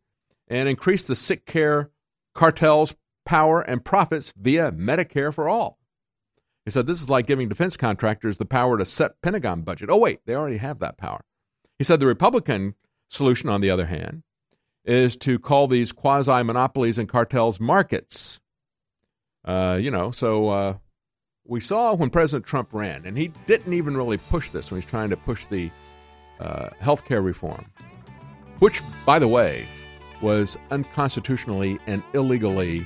[0.47, 1.89] and increase the sick care
[2.35, 2.95] cartels'
[3.31, 5.79] power and profits via Medicare for all.
[6.65, 9.89] He said this is like giving defense contractors the power to set Pentagon budget.
[9.89, 11.23] Oh, wait, they already have that power.
[11.77, 12.75] He said the Republican
[13.07, 14.23] solution, on the other hand,
[14.83, 18.41] is to call these quasi monopolies and cartels markets.
[19.45, 20.73] Uh, you know, so uh,
[21.45, 24.85] we saw when President Trump ran, and he didn't even really push this when he's
[24.85, 25.71] trying to push the
[26.41, 27.65] uh, health care reform,
[28.59, 29.69] which, by the way,
[30.21, 32.85] was unconstitutionally and illegally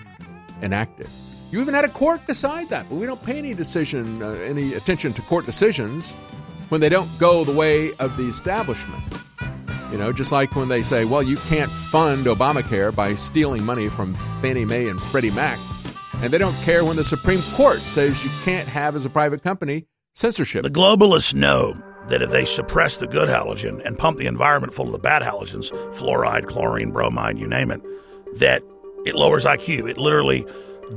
[0.61, 1.07] enacted.
[1.52, 4.73] You even had a court decide that, but we don't pay any decision, uh, any
[4.73, 6.14] attention to court decisions
[6.69, 9.03] when they don't go the way of the establishment.
[9.91, 13.88] You know, just like when they say, well, you can't fund Obamacare by stealing money
[13.88, 15.60] from Fannie Mae and Freddie Mac.
[16.22, 19.44] And they don't care when the Supreme Court says you can't have, as a private
[19.44, 20.64] company, censorship.
[20.64, 24.88] The globalists know that if they suppress the good halogen and pump the environment full
[24.88, 27.82] of the bad halogens, fluoride, chlorine, bromide, you name it,
[28.40, 28.64] that
[29.06, 29.90] it lowers IQ.
[29.90, 30.45] It literally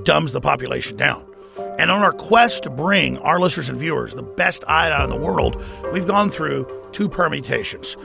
[0.03, 1.25] dumbs the population down.
[1.79, 5.17] And on our quest to bring our listeners and viewers the best iodine in the
[5.17, 5.63] world,
[5.93, 7.97] we've gone through two permutations.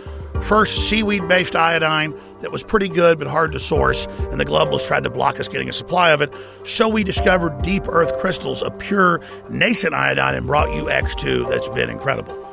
[0.42, 4.88] First, seaweed based iodine that was pretty good but hard to source, and the globalists
[4.88, 6.34] tried to block us getting a supply of it.
[6.66, 11.70] So we discovered deep earth crystals of pure nascent iodine and brought you X2 that's
[11.70, 12.53] been incredible.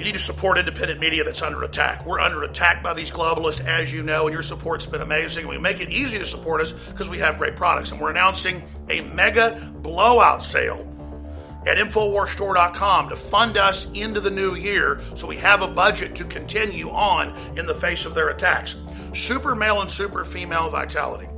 [0.00, 2.06] You need to support independent media that's under attack.
[2.06, 5.46] We're under attack by these globalists, as you know, and your support's been amazing.
[5.46, 7.90] We make it easy to support us because we have great products.
[7.90, 10.86] And we're announcing a mega blowout sale
[11.66, 16.24] at InfoWarsStore.com to fund us into the new year so we have a budget to
[16.24, 18.76] continue on in the face of their attacks.
[19.12, 21.28] Super male and super female vitality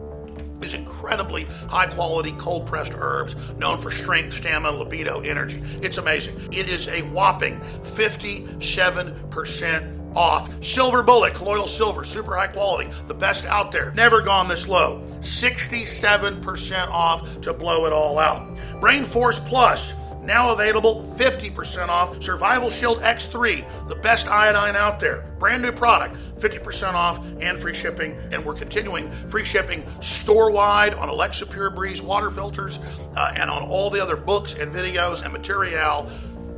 [0.65, 5.63] is incredibly high quality cold pressed herbs known for strength, stamina, libido, energy.
[5.83, 6.37] It's amazing.
[6.53, 10.65] It is a whopping 57% off.
[10.65, 13.93] Silver Bullet, colloidal silver, super high quality, the best out there.
[13.93, 15.05] Never gone this low.
[15.21, 18.57] 67% off to blow it all out.
[18.81, 25.31] Brain Force Plus now available 50% off Survival Shield X3, the best iodine out there.
[25.39, 28.13] Brand new product, 50% off and free shipping.
[28.33, 32.79] And we're continuing free shipping store wide on Alexa Pure Breeze water filters
[33.17, 36.11] uh, and on all the other books and videos and material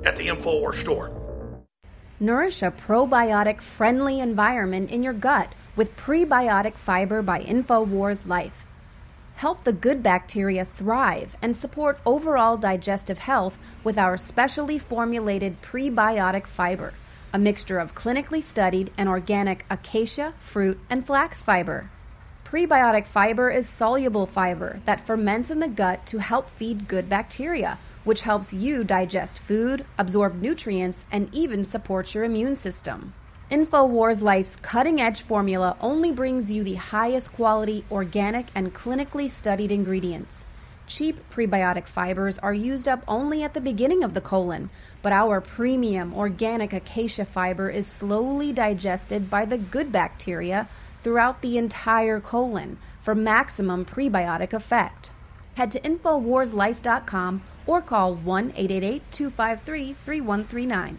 [0.05, 1.11] at the InfoWars store.
[2.21, 8.64] Nourish a probiotic friendly environment in your gut with prebiotic fiber by InfoWars Life
[9.37, 16.47] help the good bacteria thrive and support overall digestive health with our specially formulated prebiotic
[16.47, 16.95] fiber,
[17.33, 21.91] a mixture of clinically studied and organic acacia, fruit, and flax fiber.
[22.45, 27.79] Prebiotic fiber is soluble fiber that ferments in the gut to help feed good bacteria,
[28.05, 33.15] which helps you digest food, absorb nutrients, and even support your immune system.
[33.51, 39.71] InfoWars Life's cutting edge formula only brings you the highest quality, organic, and clinically studied
[39.71, 40.47] ingredients.
[40.87, 44.71] Cheap prebiotic fibers are used up only at the beginning of the colon,
[45.03, 50.67] but our premium organic acacia fiber is slowly digested by the good bacteria
[51.03, 55.11] throughout the entire colon for maximum prebiotic effect.
[55.57, 60.99] Head to InfoWarsLife.com or call 1 888 253 3139.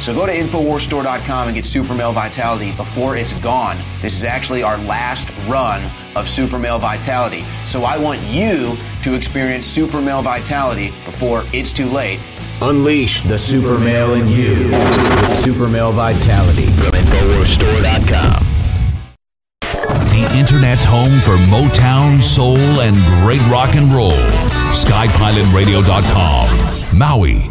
[0.00, 3.76] So go to InfoWarsStore.com and get Super Male Vitality before it's gone.
[4.02, 7.42] This is actually our last run of Super Male Vitality.
[7.66, 12.20] So I want you to experience Super Male Vitality before it's too late.
[12.62, 14.72] Unleash the super male in you
[15.36, 18.46] Super Male Vitality from InfoWarsStore.com.
[20.10, 24.12] The Internet's home for Motown, soul, and great rock and roll.
[24.72, 26.98] SkyPilotRadio.com.
[26.98, 27.50] Maui.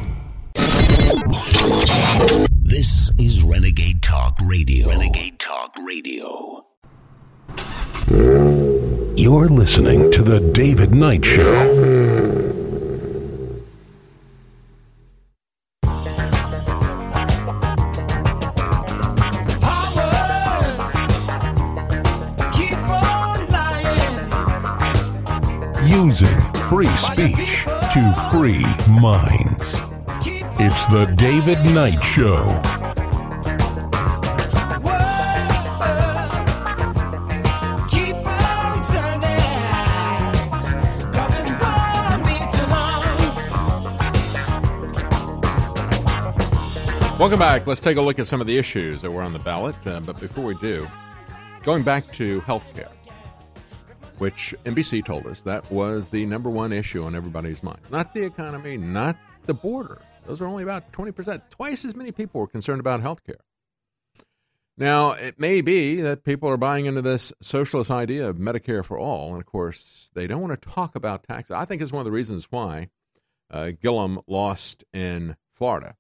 [2.63, 4.89] This is Renegade Talk Radio.
[4.89, 6.65] Renegade Talk Radio.
[9.15, 12.03] You're listening to The David Knight Show.
[25.85, 29.92] Using free speech to free minds.
[30.59, 32.45] It's the David Knight Show.
[47.19, 47.65] Welcome back.
[47.65, 49.75] Let's take a look at some of the issues that were on the ballot.
[49.87, 50.87] Uh, but before we do,
[51.63, 52.91] going back to health care,
[54.19, 57.79] which NBC told us that was the number one issue on everybody's mind.
[57.89, 59.17] Not the economy, not
[59.47, 59.99] the border.
[60.25, 61.41] Those are only about 20%.
[61.49, 63.39] Twice as many people were concerned about health care.
[64.77, 68.97] Now, it may be that people are buying into this socialist idea of Medicare for
[68.97, 69.33] all.
[69.33, 71.55] And of course, they don't want to talk about taxes.
[71.55, 72.89] I think it's one of the reasons why
[73.51, 75.95] uh, Gillum lost in Florida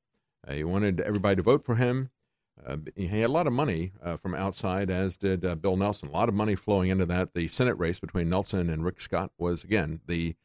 [0.47, 2.09] uh, he wanted everybody to vote for him.
[2.65, 6.09] Uh, he had a lot of money uh, from outside, as did uh, Bill Nelson.
[6.09, 7.33] A lot of money flowing into that.
[7.33, 10.35] The Senate race between Nelson and Rick Scott was, again, the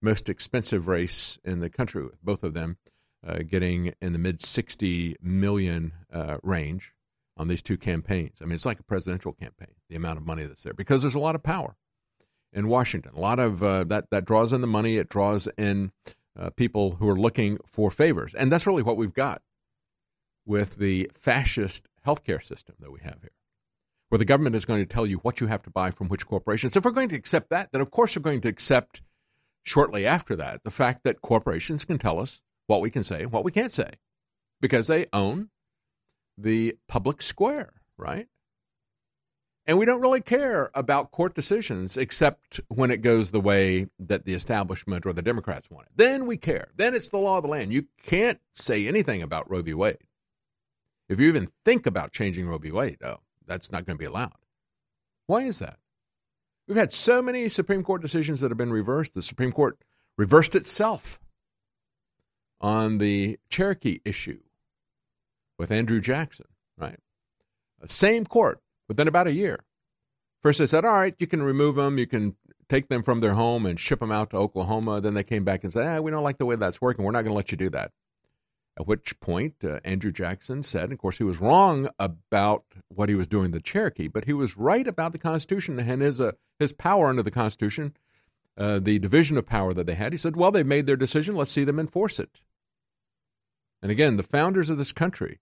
[0.00, 2.76] most expensive race in the country, with both of them
[3.26, 6.92] uh, getting in the mid 60 million uh, range
[7.36, 8.38] on these two campaigns.
[8.40, 11.14] I mean, it's like a presidential campaign, the amount of money that's there, because there's
[11.14, 11.76] a lot of power
[12.52, 13.12] in Washington.
[13.14, 15.92] A lot of that, that draws in the money, it draws in
[16.38, 18.34] uh, people who are looking for favors.
[18.34, 19.42] And that's really what we've got
[20.44, 23.32] with the fascist healthcare system that we have here,
[24.08, 26.26] where the government is going to tell you what you have to buy from which
[26.26, 26.76] corporations.
[26.76, 29.02] If we're going to accept that, then of course we're going to accept
[29.64, 33.32] shortly after that the fact that corporations can tell us what we can say and
[33.32, 33.90] what we can't say
[34.60, 35.48] because they own
[36.38, 38.26] the public square, right?
[39.68, 44.24] And we don't really care about court decisions except when it goes the way that
[44.24, 45.92] the establishment or the Democrats want it.
[45.96, 46.68] Then we care.
[46.76, 47.72] Then it's the law of the land.
[47.72, 49.74] You can't say anything about Roe v.
[49.74, 49.98] Wade.
[51.08, 52.70] If you even think about changing Roe v.
[52.70, 54.32] Wade, oh, that's not going to be allowed.
[55.26, 55.78] Why is that?
[56.68, 59.14] We've had so many Supreme Court decisions that have been reversed.
[59.14, 59.78] The Supreme Court
[60.16, 61.18] reversed itself
[62.60, 64.40] on the Cherokee issue
[65.58, 66.46] with Andrew Jackson,
[66.78, 66.98] right?
[67.86, 69.60] Same court within about a year.
[70.42, 72.36] First, they said, all right, you can remove them, you can
[72.68, 75.00] take them from their home and ship them out to Oklahoma.
[75.00, 77.04] Then they came back and said, ah, we don't like the way that's working.
[77.04, 77.92] We're not going to let you do that.
[78.78, 83.14] At which point, uh, Andrew Jackson said, of course, he was wrong about what he
[83.14, 86.74] was doing the Cherokee, but he was right about the Constitution and his, uh, his
[86.74, 87.94] power under the Constitution,
[88.56, 90.12] uh, the division of power that they had.
[90.12, 91.36] He said, well, they've made their decision.
[91.36, 92.40] Let's see them enforce it.
[93.82, 95.40] And again, the founders of this country,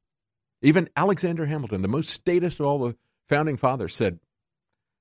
[0.60, 2.96] even Alexander Hamilton, the most statist of all the
[3.28, 4.18] founding fathers said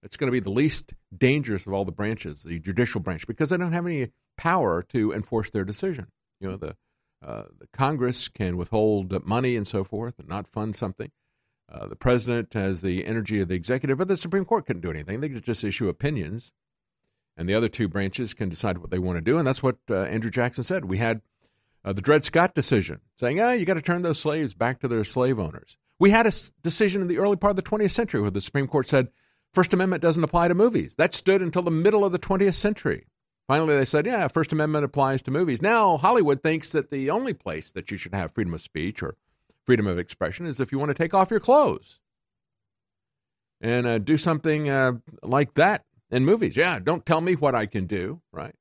[0.03, 3.49] it's going to be the least dangerous of all the branches, the judicial branch, because
[3.49, 6.07] they don't have any power to enforce their decision.
[6.39, 6.75] You know, the,
[7.25, 11.11] uh, the Congress can withhold money and so forth and not fund something.
[11.71, 14.91] Uh, the president has the energy of the executive, but the Supreme Court couldn't do
[14.91, 15.21] anything.
[15.21, 16.51] They could just issue opinions,
[17.35, 19.37] and the other two branches can decide what they want to do.
[19.37, 20.85] And that's what uh, Andrew Jackson said.
[20.85, 21.21] We had
[21.83, 24.87] uh, the Dred Scott decision saying, ah, you got to turn those slaves back to
[24.87, 25.77] their slave owners.
[25.99, 26.31] We had a
[26.61, 29.09] decision in the early part of the 20th century where the Supreme Court said
[29.53, 30.95] First Amendment doesn't apply to movies.
[30.95, 33.05] That stood until the middle of the 20th century.
[33.47, 35.61] Finally, they said, yeah, First Amendment applies to movies.
[35.61, 39.15] Now, Hollywood thinks that the only place that you should have freedom of speech or
[39.65, 41.99] freedom of expression is if you want to take off your clothes
[43.61, 46.55] and uh, do something uh, like that in movies.
[46.55, 48.53] Yeah, don't tell me what I can do, right?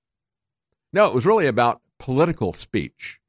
[0.93, 3.21] No, it was really about political speech.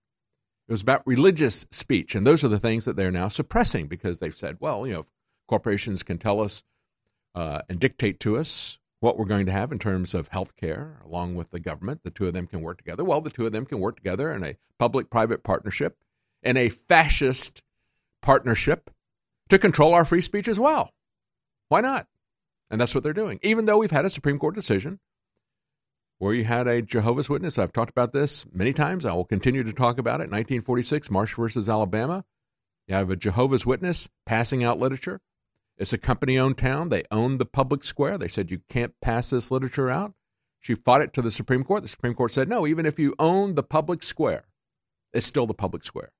[0.67, 4.19] It was about religious speech, and those are the things that they're now suppressing because
[4.19, 5.05] they've said, well, you know,
[5.47, 6.63] corporations can tell us
[7.35, 11.01] uh, and dictate to us what we're going to have in terms of health care,
[11.05, 12.01] along with the government.
[12.03, 13.03] The two of them can work together.
[13.03, 15.97] Well, the two of them can work together in a public private partnership,
[16.41, 17.61] in a fascist
[18.21, 18.89] partnership
[19.49, 20.91] to control our free speech as well.
[21.67, 22.07] Why not?
[22.69, 23.39] And that's what they're doing.
[23.43, 24.99] Even though we've had a Supreme Court decision
[26.23, 27.59] where you had a Jehovah's Witness.
[27.59, 29.05] I've talked about this many times.
[29.05, 30.31] I will continue to talk about it.
[30.31, 32.23] 1946, Marsh versus Alabama.
[32.87, 35.19] You have a Jehovah's Witness passing out literature.
[35.77, 36.89] It's a company owned town.
[36.89, 38.17] They own the public square.
[38.17, 40.13] They said you can't pass this literature out.
[40.61, 41.81] She fought it to the Supreme Court.
[41.81, 44.45] The Supreme Court said, no, even if you own the public square,
[45.11, 46.13] it's still the public square.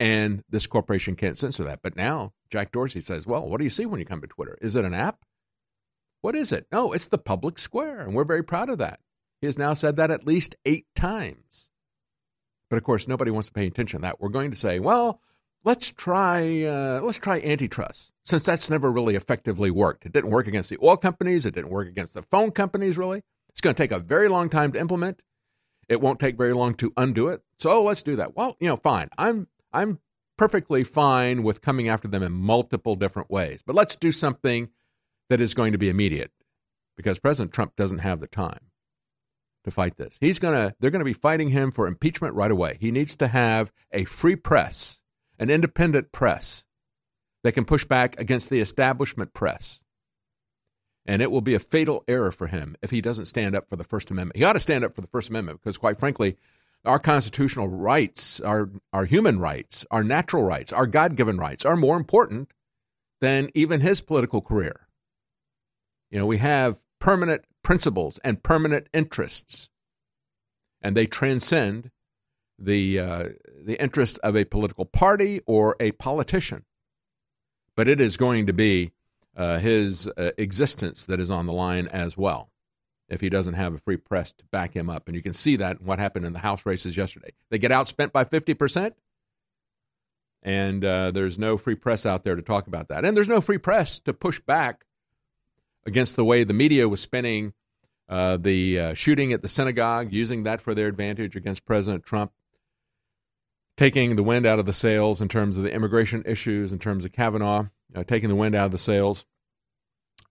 [0.00, 1.80] And this corporation can't censor that.
[1.82, 4.58] But now Jack Dorsey says, well, what do you see when you come to Twitter?
[4.60, 5.20] Is it an app?
[6.20, 6.66] What is it?
[6.70, 8.00] No, it's the public square.
[8.00, 9.00] And we're very proud of that.
[9.40, 11.70] He has now said that at least eight times.
[12.68, 14.20] But of course, nobody wants to pay attention to that.
[14.20, 15.20] We're going to say, well,
[15.64, 20.06] let's try uh, let's try antitrust, since that's never really effectively worked.
[20.06, 21.46] It didn't work against the oil companies.
[21.46, 22.96] It didn't work against the phone companies.
[22.96, 25.22] Really, it's going to take a very long time to implement.
[25.88, 27.42] It won't take very long to undo it.
[27.58, 28.36] So let's do that.
[28.36, 29.08] Well, you know, fine.
[29.18, 29.98] I'm I'm
[30.36, 34.68] perfectly fine with coming after them in multiple different ways, but let's do something
[35.30, 36.32] that is going to be immediate,
[36.96, 38.60] because President Trump doesn't have the time.
[39.64, 40.16] to fight this.
[40.20, 42.78] He's going to they're going to be fighting him for impeachment right away.
[42.80, 45.00] He needs to have a free press,
[45.38, 46.64] an independent press
[47.42, 49.80] that can push back against the establishment press.
[51.06, 53.76] And it will be a fatal error for him if he doesn't stand up for
[53.76, 54.36] the First Amendment.
[54.36, 56.36] He ought to stand up for the First Amendment because, quite frankly,
[56.84, 61.76] our constitutional rights, our, our human rights, our natural rights, our God given rights are
[61.76, 62.52] more important
[63.20, 64.86] than even his political career.
[66.10, 69.70] You know, we have permanent principles and permanent interests,
[70.82, 71.90] and they transcend
[72.58, 73.24] the uh,
[73.64, 76.64] the interest of a political party or a politician.
[77.76, 78.92] But it is going to be
[79.36, 82.50] uh, his uh, existence that is on the line as well
[83.08, 85.08] if he doesn't have a free press to back him up.
[85.08, 87.30] And you can see that in what happened in the House races yesterday.
[87.50, 88.92] They get outspent by 50%,
[90.42, 93.04] and uh, there's no free press out there to talk about that.
[93.04, 94.84] And there's no free press to push back
[95.86, 97.52] against the way the media was spinning
[98.10, 102.32] uh, the uh, shooting at the synagogue, using that for their advantage against President Trump,
[103.76, 107.04] taking the wind out of the sails in terms of the immigration issues, in terms
[107.04, 109.26] of Kavanaugh, uh, taking the wind out of the sails,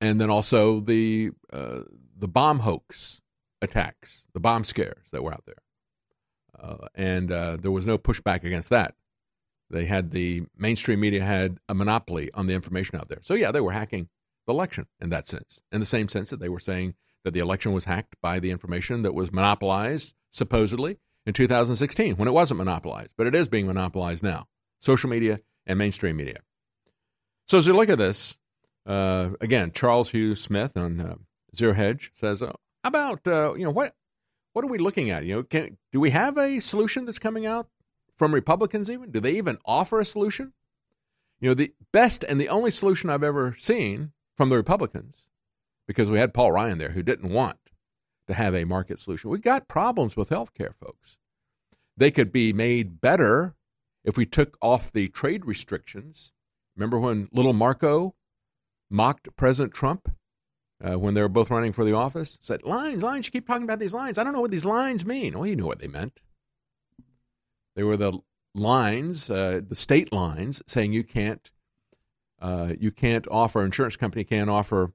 [0.01, 1.83] and then also the uh,
[2.17, 3.21] the bomb hoax
[3.61, 5.55] attacks, the bomb scares that were out there.
[6.61, 8.95] Uh, and uh, there was no pushback against that.
[9.69, 13.19] They had the mainstream media had a monopoly on the information out there.
[13.21, 14.09] So, yeah, they were hacking
[14.49, 17.73] election in that sense, in the same sense that they were saying that the election
[17.73, 23.13] was hacked by the information that was monopolized, supposedly, in 2016 when it wasn't monopolized.
[23.17, 24.47] But it is being monopolized now
[24.79, 26.37] social media and mainstream media.
[27.47, 28.37] So, as we look at this,
[28.85, 31.15] uh, again, Charles Hugh Smith on uh,
[31.55, 32.53] Zero Hedge says, uh,
[32.83, 33.93] about uh, you know what
[34.53, 35.25] what are we looking at?
[35.25, 37.67] You know, can, do we have a solution that's coming out
[38.17, 38.89] from Republicans?
[38.89, 40.53] Even do they even offer a solution?
[41.39, 45.25] You know, the best and the only solution I've ever seen from the Republicans,
[45.85, 47.57] because we had Paul Ryan there who didn't want
[48.25, 49.29] to have a market solution.
[49.29, 51.17] We got problems with health care, folks.
[51.97, 53.55] They could be made better
[54.05, 56.31] if we took off the trade restrictions.
[56.77, 58.15] Remember when little Marco
[58.89, 60.07] mocked President Trump
[60.81, 63.63] uh, when they were both running for the office said, Lines, lines, you keep talking
[63.63, 64.17] about these lines.
[64.17, 65.37] I don't know what these lines mean.
[65.37, 66.21] Well, you knew what they meant.
[67.75, 68.19] They were the
[68.55, 71.51] lines, uh, the state lines, saying you can't,
[72.41, 74.93] uh, you can't offer, insurance company can't offer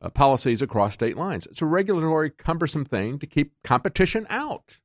[0.00, 1.46] uh, policies across state lines.
[1.46, 4.80] It's a regulatory, cumbersome thing to keep competition out.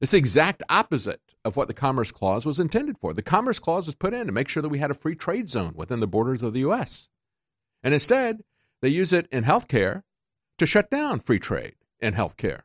[0.00, 3.12] It's the exact opposite of what the Commerce Clause was intended for.
[3.12, 5.48] The Commerce Clause was put in to make sure that we had a free trade
[5.48, 7.08] zone within the borders of the U.S.
[7.82, 8.42] And instead,
[8.82, 10.02] they use it in healthcare
[10.58, 12.62] to shut down free trade in healthcare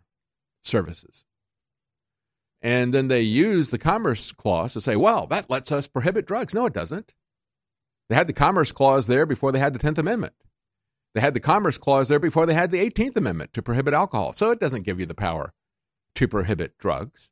[0.61, 1.26] services.
[2.61, 6.53] And then they use the Commerce Clause to say, well, that lets us prohibit drugs.
[6.53, 7.13] No, it doesn't.
[8.11, 10.33] They had the Commerce Clause there before they had the 10th Amendment.
[11.13, 14.33] They had the Commerce Clause there before they had the 18th Amendment to prohibit alcohol.
[14.33, 15.53] So it doesn't give you the power
[16.15, 17.29] to prohibit drugs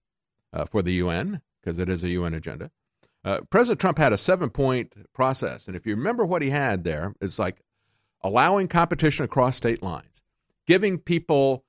[0.54, 2.72] uh, for the UN, because it is a UN agenda.
[3.26, 5.68] Uh, President Trump had a seven point process.
[5.68, 7.62] And if you remember what he had there, it's like
[8.24, 10.24] allowing competition across state lines,
[10.66, 11.66] giving people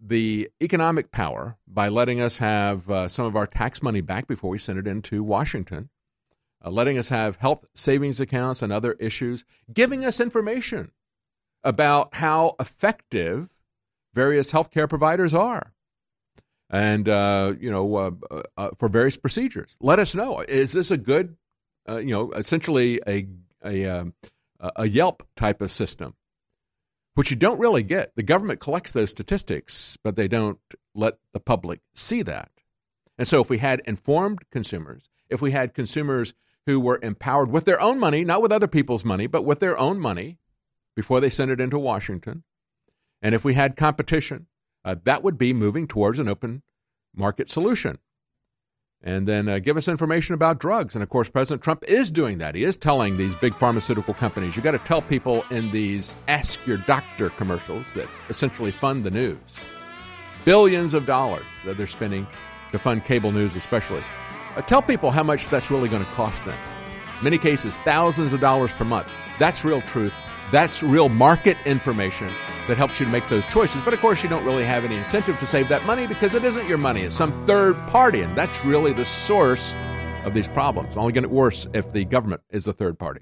[0.00, 4.48] the economic power by letting us have uh, some of our tax money back before
[4.48, 5.90] we send it into Washington,
[6.68, 10.92] uh, letting us have health savings accounts and other issues, giving us information
[11.64, 13.54] about how effective
[14.12, 15.72] various healthcare providers are.
[16.68, 19.78] And, uh, you know, uh, uh, uh, for various procedures.
[19.80, 20.40] Let us know.
[20.40, 21.36] Is this a good,
[21.88, 23.26] you know, essentially a,
[23.64, 24.12] a um,
[24.60, 26.14] a Yelp type of system,
[27.14, 28.12] which you don't really get.
[28.16, 30.58] The government collects those statistics, but they don't
[30.94, 32.50] let the public see that.
[33.16, 36.34] And so, if we had informed consumers, if we had consumers
[36.68, 39.78] who were empowered with their own money, not with other people's money, but with their
[39.78, 40.36] own money
[40.94, 42.44] before they sent it into Washington,
[43.22, 44.48] and if we had competition,
[44.84, 46.62] uh, that would be moving towards an open
[47.16, 47.98] market solution
[49.02, 50.94] and then uh, give us information about drugs.
[50.94, 52.54] And of course, President Trump is doing that.
[52.54, 56.66] He is telling these big pharmaceutical companies, you got to tell people in these ask
[56.66, 59.38] your doctor commercials that essentially fund the news.
[60.44, 62.26] Billions of dollars that they're spending
[62.72, 64.04] to fund cable news, especially.
[64.58, 66.58] Uh, tell people how much that's really going to cost them.
[67.18, 69.08] In many cases, thousands of dollars per month.
[69.38, 70.14] That's real truth.
[70.50, 72.26] That's real market information
[72.66, 73.82] that helps you to make those choices.
[73.82, 76.42] But of course, you don't really have any incentive to save that money because it
[76.42, 78.20] isn't your money, it's some third party.
[78.20, 79.76] And that's really the source
[80.24, 80.96] of these problems.
[80.96, 83.20] Only get worse if the government is a third party.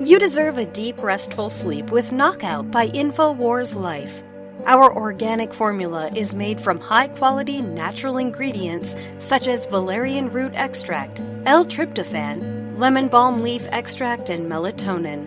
[0.00, 4.22] You deserve a deep, restful sleep with Knockout by InfoWars Life.
[4.66, 11.22] Our organic formula is made from high quality natural ingredients such as valerian root extract,
[11.46, 15.26] L tryptophan, lemon balm leaf extract, and melatonin.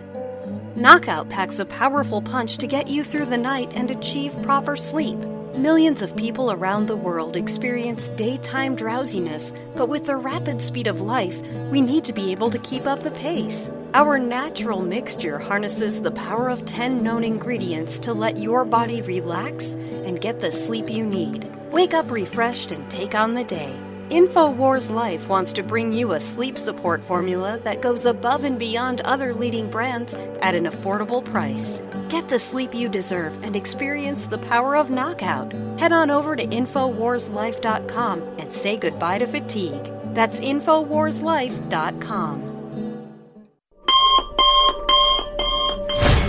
[0.76, 5.18] Knockout packs a powerful punch to get you through the night and achieve proper sleep.
[5.56, 11.02] Millions of people around the world experience daytime drowsiness, but with the rapid speed of
[11.02, 11.38] life,
[11.70, 13.68] we need to be able to keep up the pace.
[13.92, 19.74] Our natural mixture harnesses the power of 10 known ingredients to let your body relax
[20.06, 21.44] and get the sleep you need.
[21.70, 23.78] Wake up refreshed and take on the day.
[24.12, 29.00] InfoWars Life wants to bring you a sleep support formula that goes above and beyond
[29.00, 31.80] other leading brands at an affordable price.
[32.10, 35.54] Get the sleep you deserve and experience the power of knockout.
[35.78, 39.90] Head on over to InfoWarsLife.com and say goodbye to fatigue.
[40.12, 42.51] That's InfoWarsLife.com.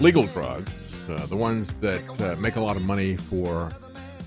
[0.00, 3.72] Legal drugs, uh, the ones that uh, make a lot of money for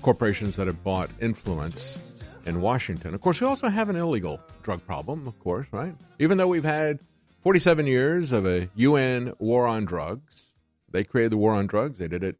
[0.02, 1.98] corporations that have bought influence
[2.44, 3.14] in Washington.
[3.14, 5.94] Of course, we also have an illegal drug problem, of course, right?
[6.18, 6.98] Even though we've had
[7.42, 10.52] 47 years of a UN war on drugs,
[10.90, 11.98] they created the war on drugs.
[11.98, 12.36] They did it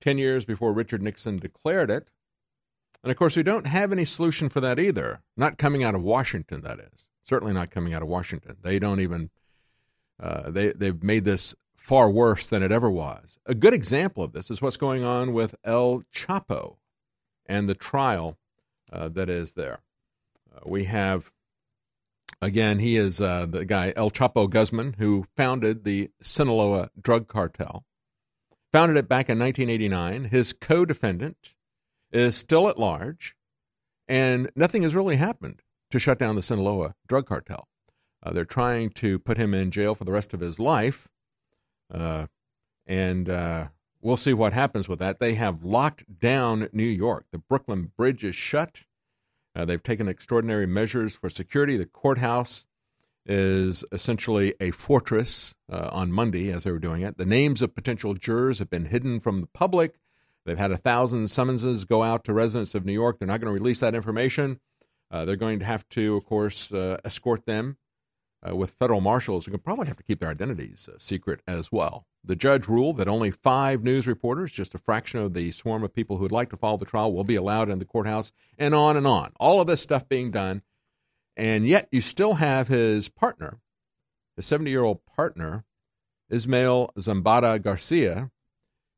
[0.00, 2.08] 10 years before Richard Nixon declared it.
[3.02, 5.22] And of course, we don't have any solution for that either.
[5.36, 7.08] Not coming out of Washington, that is.
[7.24, 8.56] Certainly not coming out of Washington.
[8.62, 9.30] They don't even,
[10.22, 13.38] uh, they, they've made this far worse than it ever was.
[13.44, 16.76] A good example of this is what's going on with El Chapo
[17.44, 18.38] and the trial
[18.90, 19.80] uh, that is there.
[20.50, 21.34] Uh, we have,
[22.40, 27.84] again, he is uh, the guy, El Chapo Guzman, who founded the Sinaloa drug cartel.
[28.72, 30.24] founded it back in 1989.
[30.30, 31.54] His co defendant
[32.10, 33.36] is still at large,
[34.08, 37.68] and nothing has really happened to shut down the Sinaloa drug cartel.
[38.22, 41.08] Uh, they're trying to put him in jail for the rest of his life,
[41.92, 42.26] uh,
[42.86, 43.68] and uh,
[44.00, 45.18] we'll see what happens with that.
[45.18, 47.26] They have locked down New York.
[47.32, 48.82] The Brooklyn Bridge is shut.
[49.56, 51.76] Uh, they've taken extraordinary measures for security.
[51.76, 52.66] The courthouse
[53.26, 57.16] is essentially a fortress uh, on Monday as they were doing it.
[57.16, 59.94] The names of potential jurors have been hidden from the public.
[60.44, 63.18] They've had a thousand summonses go out to residents of New York.
[63.18, 64.60] They're not going to release that information.
[65.10, 67.78] Uh, they're going to have to, of course, uh, escort them
[68.48, 71.72] uh, with federal marshals who can probably have to keep their identities uh, secret as
[71.72, 72.06] well.
[72.24, 75.94] The judge ruled that only five news reporters, just a fraction of the swarm of
[75.94, 78.74] people who would like to follow the trial, will be allowed in the courthouse, and
[78.74, 79.32] on and on.
[79.38, 80.62] All of this stuff being done
[81.36, 83.58] and yet you still have his partner,
[84.36, 85.64] his 70 year old partner,
[86.30, 88.30] Ismael Zambada Garcia,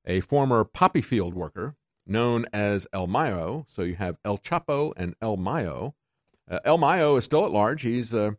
[0.05, 3.65] a former poppy field worker known as El Mayo.
[3.69, 5.95] So you have El Chapo and El Mayo.
[6.49, 7.83] Uh, El Mayo is still at large.
[7.83, 8.33] He's uh,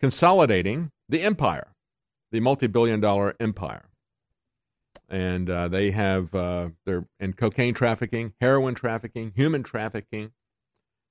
[0.00, 1.74] consolidating the empire,
[2.32, 3.88] the multi billion dollar empire.
[5.08, 10.32] And uh, they have, uh, they're in cocaine trafficking, heroin trafficking, human trafficking.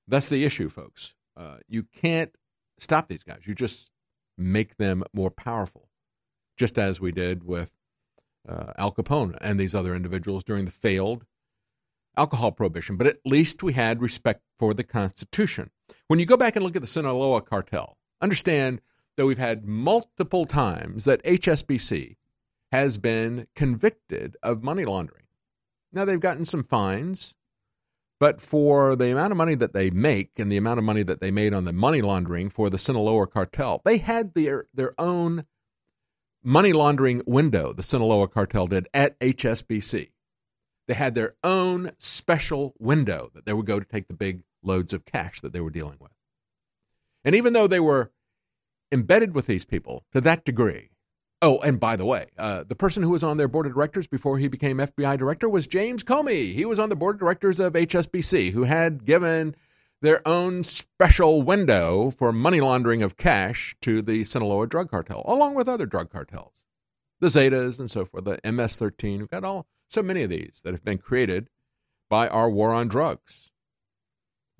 [0.08, 1.14] That's the issue, folks.
[1.36, 2.34] Uh, you can't
[2.78, 3.46] stop these guys.
[3.46, 3.90] You just
[4.36, 5.88] make them more powerful,
[6.56, 7.74] just as we did with
[8.48, 11.24] uh, Al Capone and these other individuals during the failed
[12.16, 12.96] alcohol prohibition.
[12.96, 15.70] But at least we had respect for the Constitution.
[16.08, 18.80] When you go back and look at the Sinaloa cartel, understand
[19.16, 22.16] that we've had multiple times that HSBC
[22.72, 25.26] has been convicted of money laundering.
[25.92, 27.36] Now, they've gotten some fines,
[28.18, 31.20] but for the amount of money that they make and the amount of money that
[31.20, 35.44] they made on the money laundering for the Sinaloa cartel, they had their their own
[36.42, 37.72] money laundering window.
[37.72, 40.10] The Sinaloa cartel did at HSBC.
[40.88, 44.92] They had their own special window that they would go to take the big loads
[44.92, 46.13] of cash that they were dealing with.
[47.24, 48.10] And even though they were
[48.92, 50.90] embedded with these people to that degree,
[51.42, 54.06] Oh, and by the way, uh, the person who was on their board of directors
[54.06, 56.54] before he became FBI director was James Comey.
[56.54, 59.54] He was on the board of directors of HSBC, who had given
[60.00, 65.54] their own special window for money laundering of cash to the Sinaloa drug cartel, along
[65.54, 66.64] with other drug cartels,
[67.20, 69.18] the Zetas and so forth, the MS-13.
[69.18, 71.50] We've got all so many of these that have been created
[72.08, 73.50] by our war on drugs.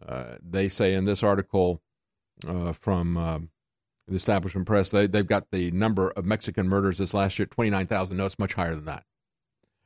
[0.07, 1.81] Uh, they say in this article
[2.47, 3.51] uh, from um,
[4.09, 8.16] the establishment press, they, they've got the number of Mexican murders this last year, 29,000.
[8.16, 9.05] No, it's much higher than that.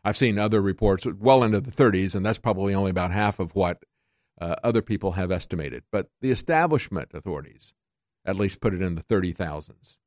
[0.04, 3.54] I've seen other reports well into the 30s, and that's probably only about half of
[3.54, 3.84] what
[4.40, 5.84] uh, other people have estimated.
[5.90, 7.74] But the establishment authorities
[8.24, 9.98] at least put it in the 30,000s.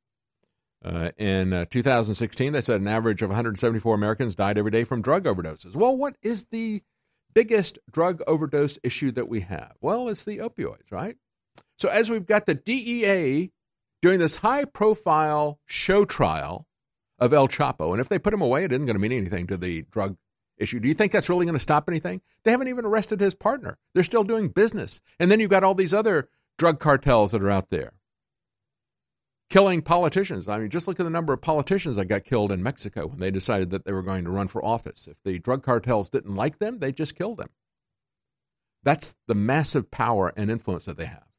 [0.84, 5.02] Uh, in uh, 2016, they said an average of 174 Americans died every day from
[5.02, 5.74] drug overdoses.
[5.76, 6.82] Well, what is the
[7.34, 9.74] biggest drug overdose issue that we have?
[9.80, 11.16] Well, it's the opioids, right?
[11.78, 13.50] So, as we've got the DEA
[14.02, 16.66] doing this high profile show trial
[17.18, 17.92] of El Chapo.
[17.92, 20.16] And if they put him away, it isn't going to mean anything to the drug
[20.58, 20.80] issue.
[20.80, 22.20] Do you think that's really going to stop anything?
[22.44, 23.78] They haven't even arrested his partner.
[23.94, 25.00] They're still doing business.
[25.20, 26.28] And then you've got all these other
[26.58, 27.92] drug cartels that are out there
[29.50, 30.48] killing politicians.
[30.48, 33.20] I mean, just look at the number of politicians that got killed in Mexico when
[33.20, 35.06] they decided that they were going to run for office.
[35.06, 37.50] If the drug cartels didn't like them, they just killed them.
[38.82, 41.31] That's the massive power and influence that they have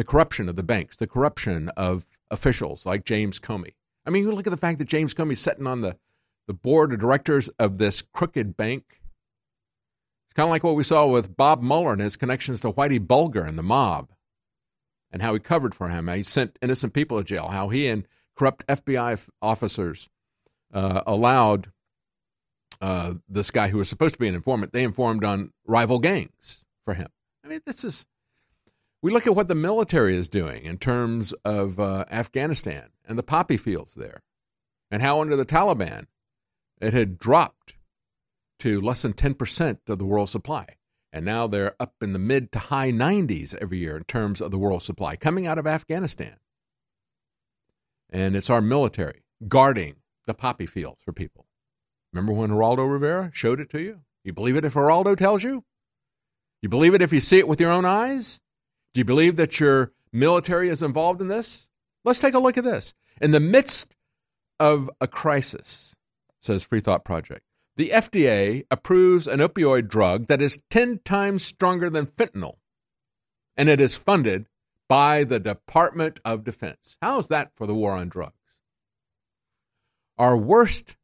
[0.00, 3.74] the corruption of the banks, the corruption of officials like James Comey.
[4.06, 5.98] I mean, you look at the fact that James Comey's sitting on the,
[6.46, 9.02] the board of directors of this crooked bank.
[10.24, 12.98] It's kind of like what we saw with Bob Mueller and his connections to Whitey
[12.98, 14.08] Bulger and the mob
[15.12, 16.08] and how he covered for him.
[16.08, 20.08] He sent innocent people to jail, how he and corrupt FBI officers
[20.72, 21.70] uh, allowed
[22.80, 26.64] uh, this guy who was supposed to be an informant, they informed on rival gangs
[26.86, 27.08] for him.
[27.44, 28.06] I mean, this is
[29.02, 33.22] we look at what the military is doing in terms of uh, Afghanistan and the
[33.22, 34.22] poppy fields there,
[34.90, 36.06] and how under the Taliban
[36.80, 37.76] it had dropped
[38.60, 40.66] to less than 10% of the world supply.
[41.12, 44.50] And now they're up in the mid to high 90s every year in terms of
[44.50, 46.36] the world supply coming out of Afghanistan.
[48.10, 49.96] And it's our military guarding
[50.26, 51.46] the poppy fields for people.
[52.12, 54.00] Remember when Geraldo Rivera showed it to you?
[54.24, 55.64] You believe it if Geraldo tells you?
[56.62, 58.40] You believe it if you see it with your own eyes?
[58.92, 61.68] Do you believe that your military is involved in this?
[62.04, 62.94] Let's take a look at this.
[63.20, 63.96] In the midst
[64.58, 65.94] of a crisis,
[66.40, 67.42] says Free Thought Project,
[67.76, 72.56] the FDA approves an opioid drug that is 10 times stronger than fentanyl,
[73.56, 74.46] and it is funded
[74.88, 76.96] by the Department of Defense.
[77.00, 78.34] How is that for the war on drugs?
[80.18, 80.96] Our worst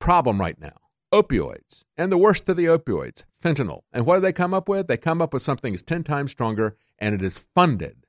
[0.00, 0.83] problem right now
[1.22, 3.82] opioids, and the worst of the opioids, fentanyl.
[3.92, 4.88] And what do they come up with?
[4.88, 8.06] They come up with something that's 10 times stronger, and it is funded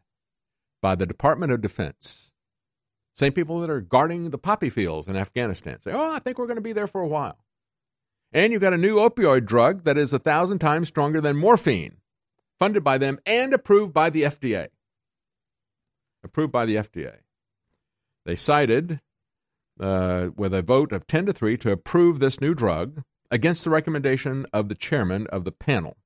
[0.81, 2.31] by the Department of Defense.
[3.13, 6.47] Same people that are guarding the poppy fields in Afghanistan say, oh, I think we're
[6.47, 7.37] going to be there for a while.
[8.33, 11.97] And you've got a new opioid drug that is a thousand times stronger than morphine,
[12.59, 14.67] funded by them and approved by the FDA.
[16.23, 17.19] Approved by the FDA.
[18.25, 18.99] They cited
[19.79, 23.69] uh, with a vote of 10 to 3 to approve this new drug against the
[23.69, 25.97] recommendation of the chairman of the panel.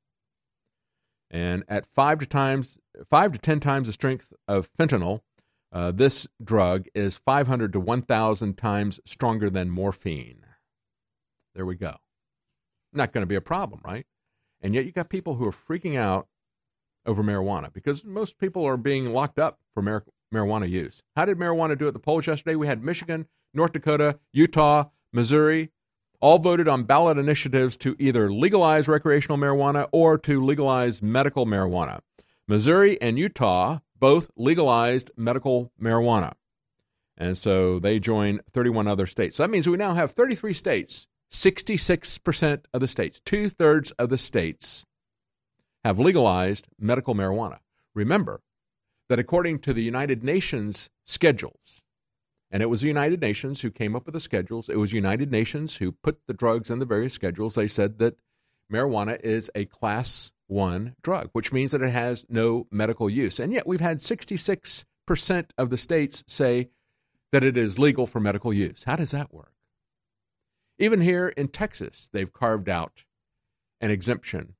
[1.31, 2.77] And at five to times,
[3.09, 5.21] five to ten times the strength of fentanyl,
[5.71, 10.43] uh, this drug is 500 to 1,000 times stronger than morphine.
[11.53, 11.97] There we go.
[12.91, 14.07] Not going to be a problem, right?
[14.61, 16.27] And yet you got people who are freaking out
[17.05, 21.03] over marijuana because most people are being locked up for mar- marijuana use.
[21.15, 22.55] How did marijuana do at the polls yesterday?
[22.55, 25.71] We had Michigan, North Dakota, Utah, Missouri,
[26.21, 32.01] all voted on ballot initiatives to either legalize recreational marijuana or to legalize medical marijuana.
[32.47, 36.33] Missouri and Utah both legalized medical marijuana.
[37.17, 39.35] And so they join 31 other states.
[39.35, 44.09] So that means we now have 33 states, 66% of the states, two thirds of
[44.09, 44.85] the states
[45.83, 47.59] have legalized medical marijuana.
[47.93, 48.41] Remember
[49.09, 51.83] that according to the United Nations schedules,
[52.51, 54.69] and it was the United Nations who came up with the schedules.
[54.69, 57.55] It was United Nations who put the drugs in the various schedules.
[57.55, 58.17] They said that
[58.71, 63.39] marijuana is a class one drug, which means that it has no medical use.
[63.39, 64.85] And yet we've had 66%
[65.57, 66.69] of the states say
[67.31, 68.83] that it is legal for medical use.
[68.83, 69.53] How does that work?
[70.79, 73.03] Even here in Texas, they've carved out
[73.79, 74.55] an exemption,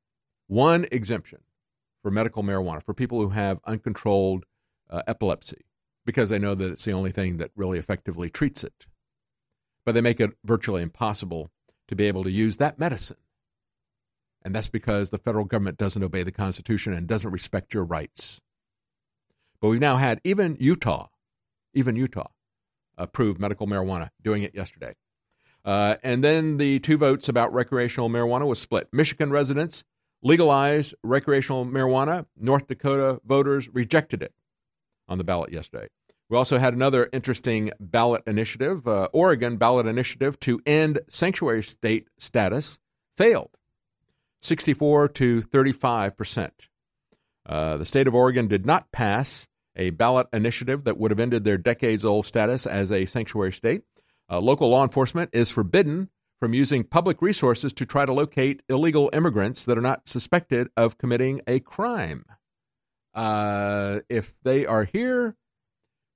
[0.48, 1.40] one exemption
[2.04, 4.46] for medical marijuana for people who have uncontrolled
[4.92, 5.66] uh, epilepsy
[6.10, 8.88] because they know that it's the only thing that really effectively treats it.
[9.86, 11.52] But they make it virtually impossible
[11.88, 13.18] to be able to use that medicine.
[14.44, 18.42] And that's because the federal government doesn't obey the Constitution and doesn't respect your rights.
[19.62, 21.10] But we've now had even Utah,
[21.76, 22.30] even Utah,
[22.98, 24.96] approve medical marijuana, doing it yesterday.
[25.64, 28.88] Uh, and then the two votes about recreational marijuana was split.
[28.92, 29.84] Michigan residents
[30.24, 32.26] legalized recreational marijuana.
[32.36, 34.34] North Dakota voters rejected it
[35.08, 35.88] on the ballot yesterday.
[36.30, 38.88] We also had another interesting ballot initiative.
[38.88, 42.80] Uh, Oregon ballot initiative to end sanctuary state status
[43.18, 43.50] failed
[44.44, 46.70] 64 to 35 percent.
[47.46, 51.44] Uh, the state of Oregon did not pass a ballot initiative that would have ended
[51.44, 53.82] their decades old status as a sanctuary state.
[54.30, 59.10] Uh, local law enforcement is forbidden from using public resources to try to locate illegal
[59.14, 62.24] immigrants that are not suspected of committing a crime.
[63.16, 65.36] Uh, if they are here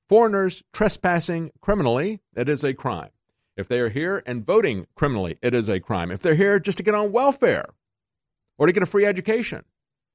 [0.09, 3.09] Foreigners trespassing criminally, it is a crime.
[3.55, 6.11] If they are here and voting criminally, it is a crime.
[6.11, 7.65] If they're here just to get on welfare
[8.57, 9.63] or to get a free education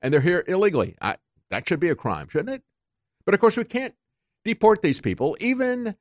[0.03, 1.17] and they're here illegally, I,
[1.51, 2.63] that should be a crime, shouldn't it?
[3.25, 3.95] But of course, we can't
[4.45, 5.95] deport these people, even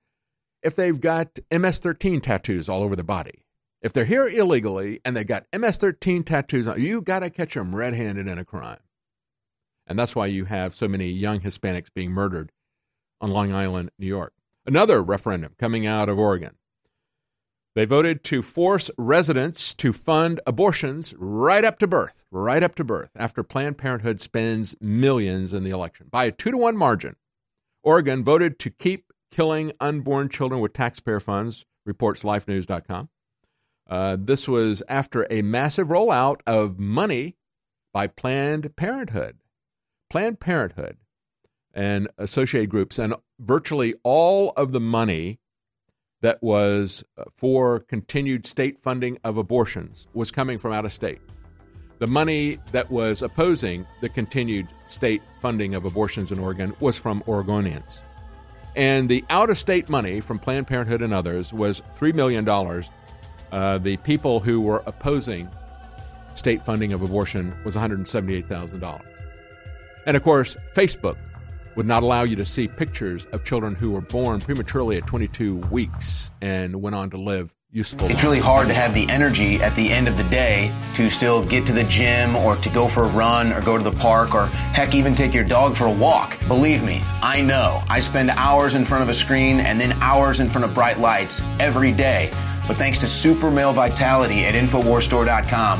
[0.63, 3.43] if they've got MS 13 tattoos all over their body.
[3.81, 7.53] If they're here illegally and they've got MS 13 tattoos on, you got to catch
[7.53, 8.79] them red handed in a crime.
[9.85, 12.51] And that's why you have so many young Hispanics being murdered
[13.21, 14.33] on Long Island, New York.
[14.65, 16.57] Another referendum coming out of Oregon.
[17.75, 22.83] They voted to force residents to fund abortions right up to birth, right up to
[22.83, 26.07] birth, after Planned Parenthood spends millions in the election.
[26.11, 27.17] By a two to one margin,
[27.83, 33.09] Oregon voted to keep killing unborn children with taxpayer funds, reports lifenews.com.
[33.87, 37.37] Uh, this was after a massive rollout of money
[37.93, 39.37] by Planned Parenthood.
[40.09, 40.97] Planned Parenthood
[41.77, 45.39] and associated groups, and virtually all of the money
[46.21, 51.21] that was uh, for continued state funding of abortions was coming from out of state.
[51.99, 57.21] The money that was opposing the continued state funding of abortions in Oregon was from
[57.27, 58.01] Oregonians.
[58.75, 62.47] And the out of state money from Planned Parenthood and others was $3 million.
[63.51, 65.47] Uh, the people who were opposing
[66.33, 69.01] state funding of abortion was $178,000.
[70.07, 71.17] And of course, Facebook
[71.77, 75.57] would not allow you to see pictures of children who were born prematurely at 22
[75.71, 78.09] weeks and went on to live useful.
[78.09, 81.43] It's really hard to have the energy at the end of the day to still
[81.43, 84.33] get to the gym or to go for a run or go to the park
[84.33, 86.39] or heck, even take your dog for a walk.
[86.47, 87.83] Believe me, I know.
[87.87, 90.99] I spend hours in front of a screen and then hours in front of bright
[90.99, 92.31] lights every day.
[92.67, 95.79] But thanks to Super Male Vitality at InfoWarsStore.com,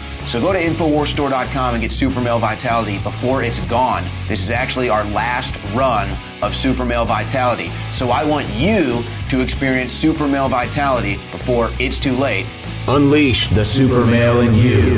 [0.25, 4.03] So go to InfoWarsStore.com and get Super Male Vitality before it's gone.
[4.27, 6.09] This is actually our last run
[6.41, 7.69] of Super Male Vitality.
[7.91, 12.45] So I want you to experience Super Male Vitality before it's too late.
[12.87, 14.97] Unleash the super male in you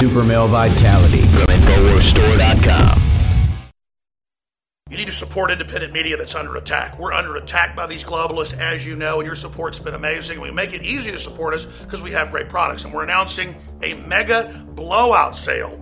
[0.00, 3.09] super male vitality from InfoWarsStore.com.
[4.90, 6.98] You need to support independent media that's under attack.
[6.98, 10.40] We're under attack by these globalists, as you know, and your support's been amazing.
[10.40, 12.82] We make it easy to support us because we have great products.
[12.82, 15.78] And we're announcing a mega blowout sale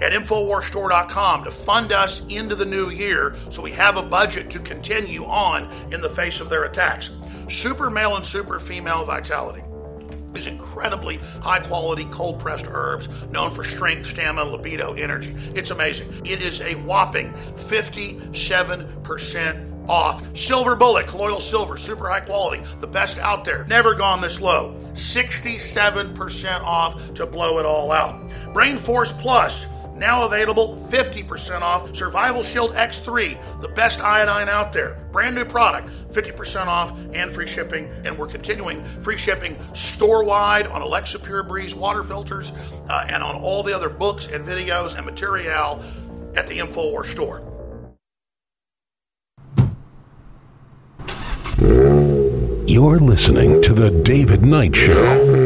[0.00, 4.58] at InfoWarsStore.com to fund us into the new year so we have a budget to
[4.60, 7.10] continue on in the face of their attacks.
[7.50, 9.62] Super male and super female vitality
[10.34, 15.34] is incredibly high quality cold pressed herbs known for strength, stamina, libido, energy.
[15.54, 16.08] It's amazing.
[16.24, 20.36] It is a whopping 57% off.
[20.36, 23.64] Silver Bullet, colloidal silver, super high quality, the best out there.
[23.64, 24.76] Never gone this low.
[24.94, 28.30] 67% off to blow it all out.
[28.52, 29.66] Brain Force Plus
[30.02, 34.98] now available 50% off Survival Shield X3, the best iodine out there.
[35.12, 37.88] Brand new product, 50% off and free shipping.
[38.04, 42.52] And we're continuing free shipping store wide on Alexa Pure Breeze water filters
[42.90, 45.82] uh, and on all the other books and videos and material
[46.36, 47.48] at the InfoWars store.
[52.66, 55.41] You're listening to The David Knight Show.